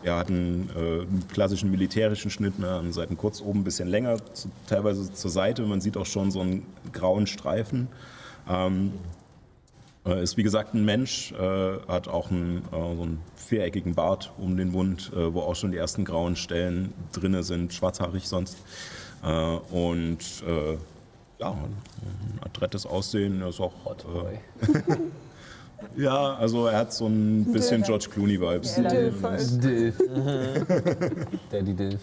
[0.04, 3.88] er hat einen, äh, einen klassischen militärischen Schnitt, ne, an Seiten kurz oben, ein bisschen
[3.88, 5.62] länger, zu, teilweise zur Seite.
[5.62, 7.88] Man sieht auch schon so einen grauen Streifen.
[8.50, 8.92] Ähm,
[10.06, 14.32] äh, ist wie gesagt ein Mensch, äh, hat auch einen, äh, so einen viereckigen Bart
[14.38, 18.58] um den Mund, äh, wo auch schon die ersten grauen Stellen drinne sind, schwarzhaarig sonst.
[19.24, 20.78] Äh, und äh,
[21.40, 23.74] ja, ein adrettes Aussehen, er ist auch.
[23.86, 24.40] Äh,
[26.02, 28.76] ja, also er hat so ein bisschen George Clooney-Vibes.
[28.76, 29.98] Dilf.
[31.52, 32.02] Daddy Dilf.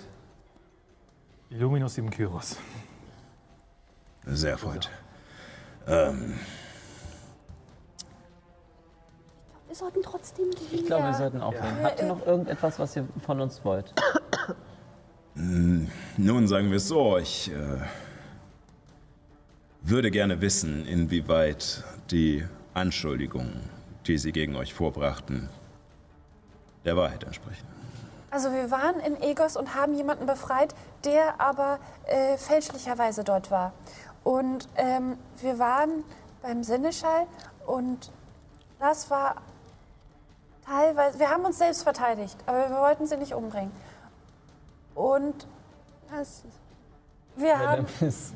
[1.50, 2.56] Illuminus im Kyros.
[4.26, 4.88] Sehr erfreut.
[5.86, 6.34] Ähm,
[9.72, 10.68] Wir sollten trotzdem gehen.
[10.70, 11.82] Ich glaube, wir sollten aufhören.
[11.82, 13.94] Habt ihr noch irgendetwas, was ihr von uns wollt?
[15.34, 17.78] Nun sagen wir es so, ich äh,
[19.80, 22.44] würde gerne wissen, inwieweit die
[22.74, 23.62] Anschuldigungen,
[24.06, 25.48] die sie gegen euch vorbrachten,
[26.84, 27.66] der Wahrheit entsprechen.
[28.30, 30.74] Also wir waren in Egos und haben jemanden befreit,
[31.06, 33.72] der aber äh, fälschlicherweise dort war.
[34.22, 36.04] Und ähm, wir waren
[36.42, 37.26] beim Sinneschall
[37.66, 38.10] und
[38.78, 39.36] das war
[40.66, 43.72] teilweise, wir haben uns selbst verteidigt, aber wir wollten sie nicht umbringen.
[44.94, 45.46] Und
[46.10, 46.42] Das
[47.36, 47.86] wir haben,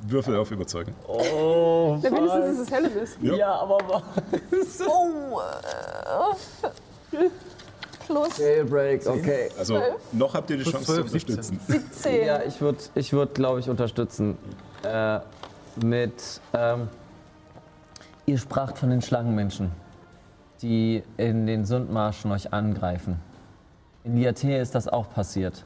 [0.06, 0.94] Würfel auf Überzeugen.
[1.06, 3.16] Oh, Ja, wenigstens ist es Hellemis.
[3.20, 3.78] ja, aber
[4.88, 5.40] oh,
[7.12, 7.28] äh,
[8.06, 9.50] plus Jailbreak, okay.
[9.58, 9.80] Also
[10.12, 11.34] noch habt ihr die Chance zu 12, 17.
[11.36, 11.90] unterstützen.
[11.92, 12.26] 10.
[12.26, 14.38] Ja, ich würde, ich würd, glaube ich, unterstützen.
[14.82, 15.20] Äh,
[15.76, 16.40] mit.
[16.54, 16.88] Ähm,
[18.24, 19.72] ihr spracht von den Schlangenmenschen,
[20.62, 23.20] die in den Sundmarschen euch angreifen.
[24.04, 25.64] In Liaté ist das auch passiert.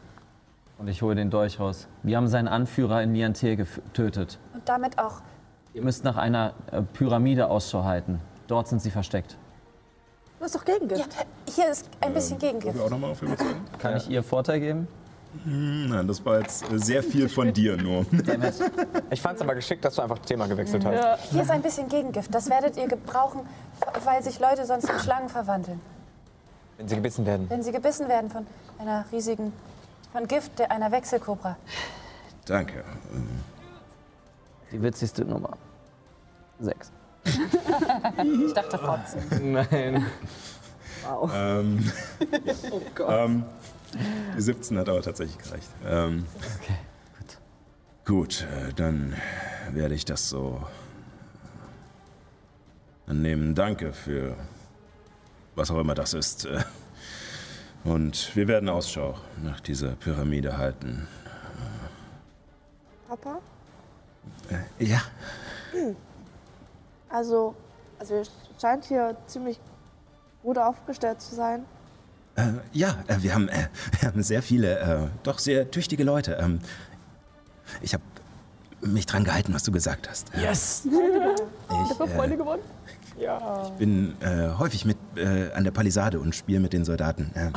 [0.78, 1.88] Und ich hole den Dolch raus.
[2.02, 4.38] Wir haben seinen Anführer in Liaté getötet.
[4.54, 5.20] Und damit auch
[5.72, 8.20] Ihr müsst nach einer äh, Pyramide Ausschau halten.
[8.48, 9.36] Dort sind sie versteckt.
[10.38, 11.00] Du hast doch Gegengift.
[11.00, 12.74] Ja, hier ist ein bisschen Gegengift.
[12.74, 13.22] Würfel auch nochmal auf?
[13.78, 14.88] Kann ich ihr Vorteil geben?
[15.44, 18.04] Nein, das war jetzt äh, sehr viel von dir nur.
[19.10, 21.30] Ich fand es aber geschickt, dass du einfach das Thema gewechselt hast.
[21.30, 22.34] Hier ist ein bisschen Gegengift.
[22.34, 23.40] Das werdet ihr gebrauchen,
[24.04, 25.80] weil sich Leute sonst in Schlangen verwandeln.
[26.76, 27.46] Wenn sie gebissen werden.
[27.48, 28.46] Wenn sie gebissen werden von
[28.78, 29.52] einer riesigen,
[30.12, 31.56] von Gift der- einer Wechselkobra.
[32.46, 32.84] Danke.
[34.72, 35.56] Die witzigste Nummer.
[36.60, 36.90] Sechs.
[38.46, 39.52] Ich dachte Fotzen.
[39.52, 40.06] Nein.
[41.34, 41.90] Ähm,
[43.08, 43.44] ähm,
[44.36, 45.68] die 17 hat aber tatsächlich gereicht.
[45.86, 46.26] Ähm,
[46.62, 46.76] Okay,
[48.06, 49.14] Gut, äh, dann
[49.72, 50.64] werde ich das so
[53.06, 53.54] annehmen.
[53.54, 54.36] Danke für
[55.54, 56.46] was auch immer das ist.
[56.46, 56.64] äh.
[57.84, 61.06] Und wir werden Ausschau nach dieser Pyramide halten.
[63.08, 63.38] Papa?
[64.78, 65.02] Ja.
[67.08, 67.54] Also,
[67.98, 68.24] also ihr
[68.60, 69.60] scheint hier ziemlich
[70.42, 71.64] gut aufgestellt zu sein.
[72.36, 72.42] Äh,
[72.72, 73.66] ja, äh, wir, haben, äh,
[74.00, 76.38] wir haben sehr viele, äh, doch sehr tüchtige Leute.
[76.40, 76.60] Ähm,
[77.80, 78.02] ich habe
[78.82, 80.28] mich dran gehalten, was du gesagt hast.
[80.40, 80.82] Yes!
[80.86, 82.62] Ich, Ich habe äh, Freunde gewonnen.
[83.18, 83.64] Ja.
[83.66, 87.30] Ich bin äh, häufig mit äh, an der Palisade und spiele mit den Soldaten.
[87.34, 87.50] Äh,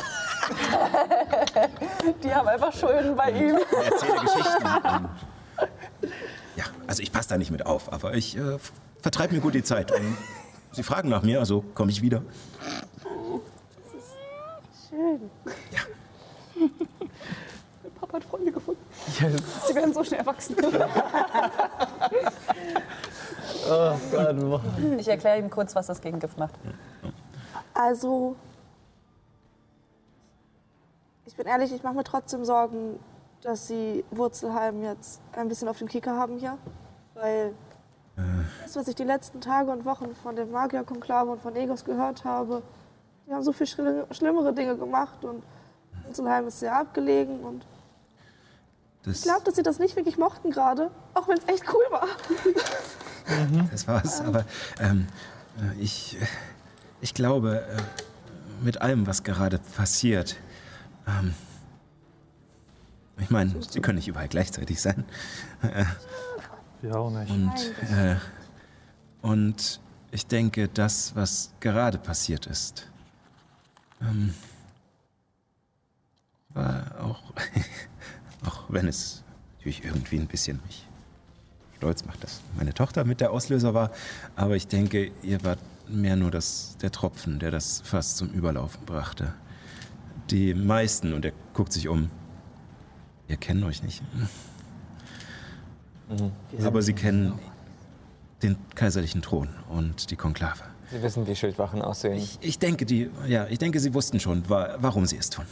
[2.23, 3.55] Die haben einfach Schulden bei ihm.
[3.85, 4.65] erzähle Geschichten.
[4.65, 5.05] Ähm,
[6.57, 8.57] ja, also ich passe da nicht mit auf, aber ich äh,
[9.01, 9.91] vertreibe mir gut die Zeit.
[9.91, 10.17] Und
[10.73, 12.23] Sie fragen nach mir, also komme ich wieder.
[14.93, 15.31] Schön.
[15.71, 15.81] Ja.
[17.99, 18.81] Papa hat Freunde gefunden.
[18.91, 20.55] Sie werden so schnell erwachsen.
[23.69, 24.61] Oh Gott,
[24.97, 26.53] Ich erkläre ihm kurz, was das gegen Gift macht.
[27.73, 28.35] Also,
[31.25, 32.99] ich bin ehrlich, ich mache mir trotzdem Sorgen,
[33.41, 36.57] dass sie Wurzelheim jetzt ein bisschen auf dem Kicker haben hier.
[37.13, 37.53] Weil
[38.63, 42.25] das, was ich die letzten Tage und Wochen von dem Magierkonklave und von Egos gehört
[42.25, 42.61] habe,
[43.27, 45.43] die haben so viel schlimm- schlimmere Dinge gemacht und
[46.05, 47.65] Wurzelheim ist sehr abgelegen und
[49.03, 51.83] Das, ich glaube, dass sie das nicht wirklich mochten gerade, auch wenn es echt cool
[51.91, 52.07] war.
[53.71, 54.21] das war's.
[54.21, 54.45] Aber
[54.79, 55.07] ähm,
[55.57, 56.17] äh, ich,
[57.01, 57.77] ich glaube, äh,
[58.63, 60.35] mit allem, was gerade passiert,
[61.07, 61.33] ähm,
[63.19, 65.05] ich meine, Sie können nicht überall gleichzeitig sein.
[65.61, 65.85] Äh,
[66.81, 67.29] Wir auch nicht.
[67.31, 67.53] Und,
[67.95, 68.15] äh,
[69.21, 69.79] und
[70.11, 72.87] ich denke, das, was gerade passiert ist,
[74.03, 74.33] ähm,
[76.53, 77.33] war auch,
[78.45, 79.23] auch wenn es
[79.57, 80.87] natürlich irgendwie ein bisschen mich
[81.77, 83.91] stolz macht, dass meine Tochter mit der Auslöser war,
[84.35, 85.57] aber ich denke, ihr war
[85.87, 89.33] mehr nur das, der Tropfen, der das fast zum Überlaufen brachte.
[90.29, 92.09] Die meisten, und er guckt sich um,
[93.27, 94.01] ihr kennt euch nicht.
[96.63, 97.39] Aber sie kennen
[98.41, 100.63] den kaiserlichen Thron und die Konklave.
[100.93, 102.13] Sie wissen, wie Schildwachen aussehen.
[102.13, 105.43] Ich, ich denke, die, ja, ich denke, sie wussten schon, wa warum sie es tun.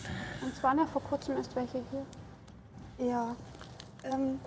[0.44, 3.08] Und es waren ja vor kurzem erst welche hier.
[3.08, 3.36] Ja.
[4.04, 4.40] Ähm,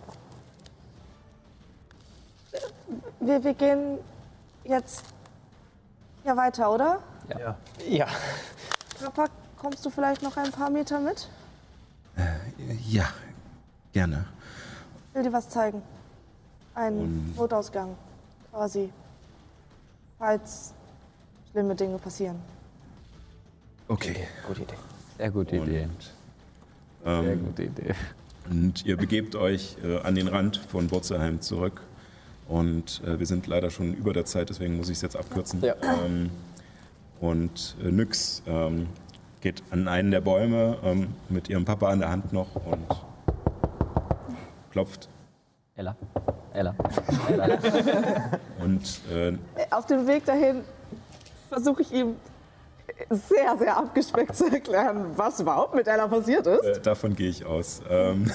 [3.18, 3.98] wir, wir gehen
[4.62, 5.02] jetzt
[6.22, 7.00] ja weiter, oder?
[7.36, 7.56] Ja.
[7.88, 8.06] Ja.
[9.02, 9.26] Papa,
[9.56, 11.28] kommst du vielleicht noch ein paar Meter mit?
[12.86, 13.06] Ja,
[13.92, 14.26] gerne.
[15.08, 15.82] Ich will dir was zeigen.
[16.76, 17.96] Ein Notausgang,
[18.52, 18.90] quasi.
[20.20, 20.72] Falls
[21.54, 22.36] schlimme Dinge passieren.
[23.86, 24.26] Okay.
[24.48, 24.74] Gute Idee.
[25.18, 25.88] Sehr gute Idee.
[27.04, 27.94] Sehr Ähm, gute Idee.
[28.50, 31.80] Und ihr begebt euch äh, an den Rand von Wurzelheim zurück.
[32.48, 35.62] Und äh, wir sind leider schon über der Zeit, deswegen muss ich es jetzt abkürzen.
[35.62, 35.76] Ja.
[36.04, 36.30] Ähm,
[37.20, 38.88] und äh, Nyx ähm,
[39.40, 42.84] geht an einen der Bäume ähm, mit ihrem Papa an der Hand noch und
[44.72, 45.08] klopft.
[45.76, 45.94] Ella.
[46.52, 46.74] Ella.
[48.60, 49.36] Und äh,
[49.72, 50.62] Auf dem Weg dahin
[51.48, 52.16] versuche ich ihm
[53.10, 56.64] sehr, sehr abgespeckt zu erklären, was überhaupt mit Ella passiert ist.
[56.64, 57.82] Äh, davon gehe ich aus.
[57.88, 58.30] Ähm,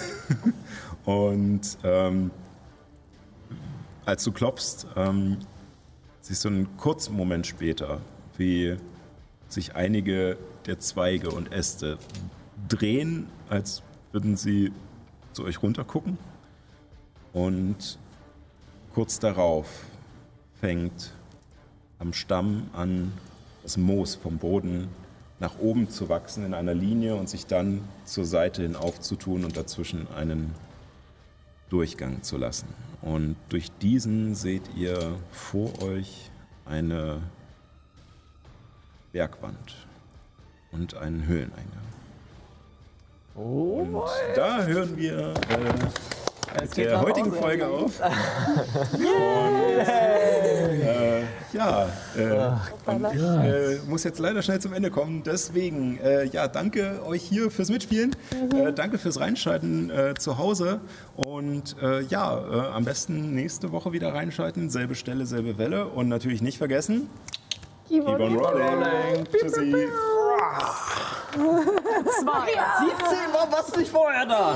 [1.06, 2.32] und ähm,
[4.06, 5.38] als du klopfst, ähm,
[6.22, 8.00] siehst du einen kurzen Moment später,
[8.38, 8.78] wie
[9.48, 11.98] sich einige der Zweige und Äste
[12.68, 13.82] drehen, als
[14.12, 14.72] würden sie
[15.34, 16.18] zu euch runtergucken.
[17.34, 18.00] Und
[18.94, 19.68] kurz darauf
[20.60, 21.14] fängt
[22.00, 23.14] am Stamm an,
[23.64, 24.88] das Moos vom Boden
[25.40, 29.56] nach oben zu wachsen in einer Linie und sich dann zur Seite hin aufzutun und
[29.56, 30.54] dazwischen einen
[31.70, 32.68] Durchgang zu lassen.
[33.02, 36.30] Und durch diesen seht ihr vor euch
[36.66, 37.22] eine
[39.12, 39.88] Bergwand
[40.72, 41.66] und einen Höhleneingang.
[43.36, 46.19] und da hören wir äh,
[46.62, 48.00] mit der heutigen Folge auf.
[48.94, 51.24] Und, äh,
[51.54, 55.24] ja, äh, und ich äh, muss jetzt leider schnell zum Ende kommen.
[55.24, 58.16] Deswegen, äh, ja, danke euch hier fürs Mitspielen.
[58.54, 60.80] Äh, danke fürs Reinschalten äh, zu Hause.
[61.16, 64.70] Und äh, ja, äh, am besten nächste Woche wieder reinschalten.
[64.70, 65.88] Selbe Stelle, selbe Welle.
[65.88, 67.10] Und natürlich nicht vergessen,
[67.88, 69.26] keep on rolling.
[69.32, 69.88] Tschüssi.
[72.22, 72.48] Zwei.
[72.90, 74.56] 17 war was nicht vorher da.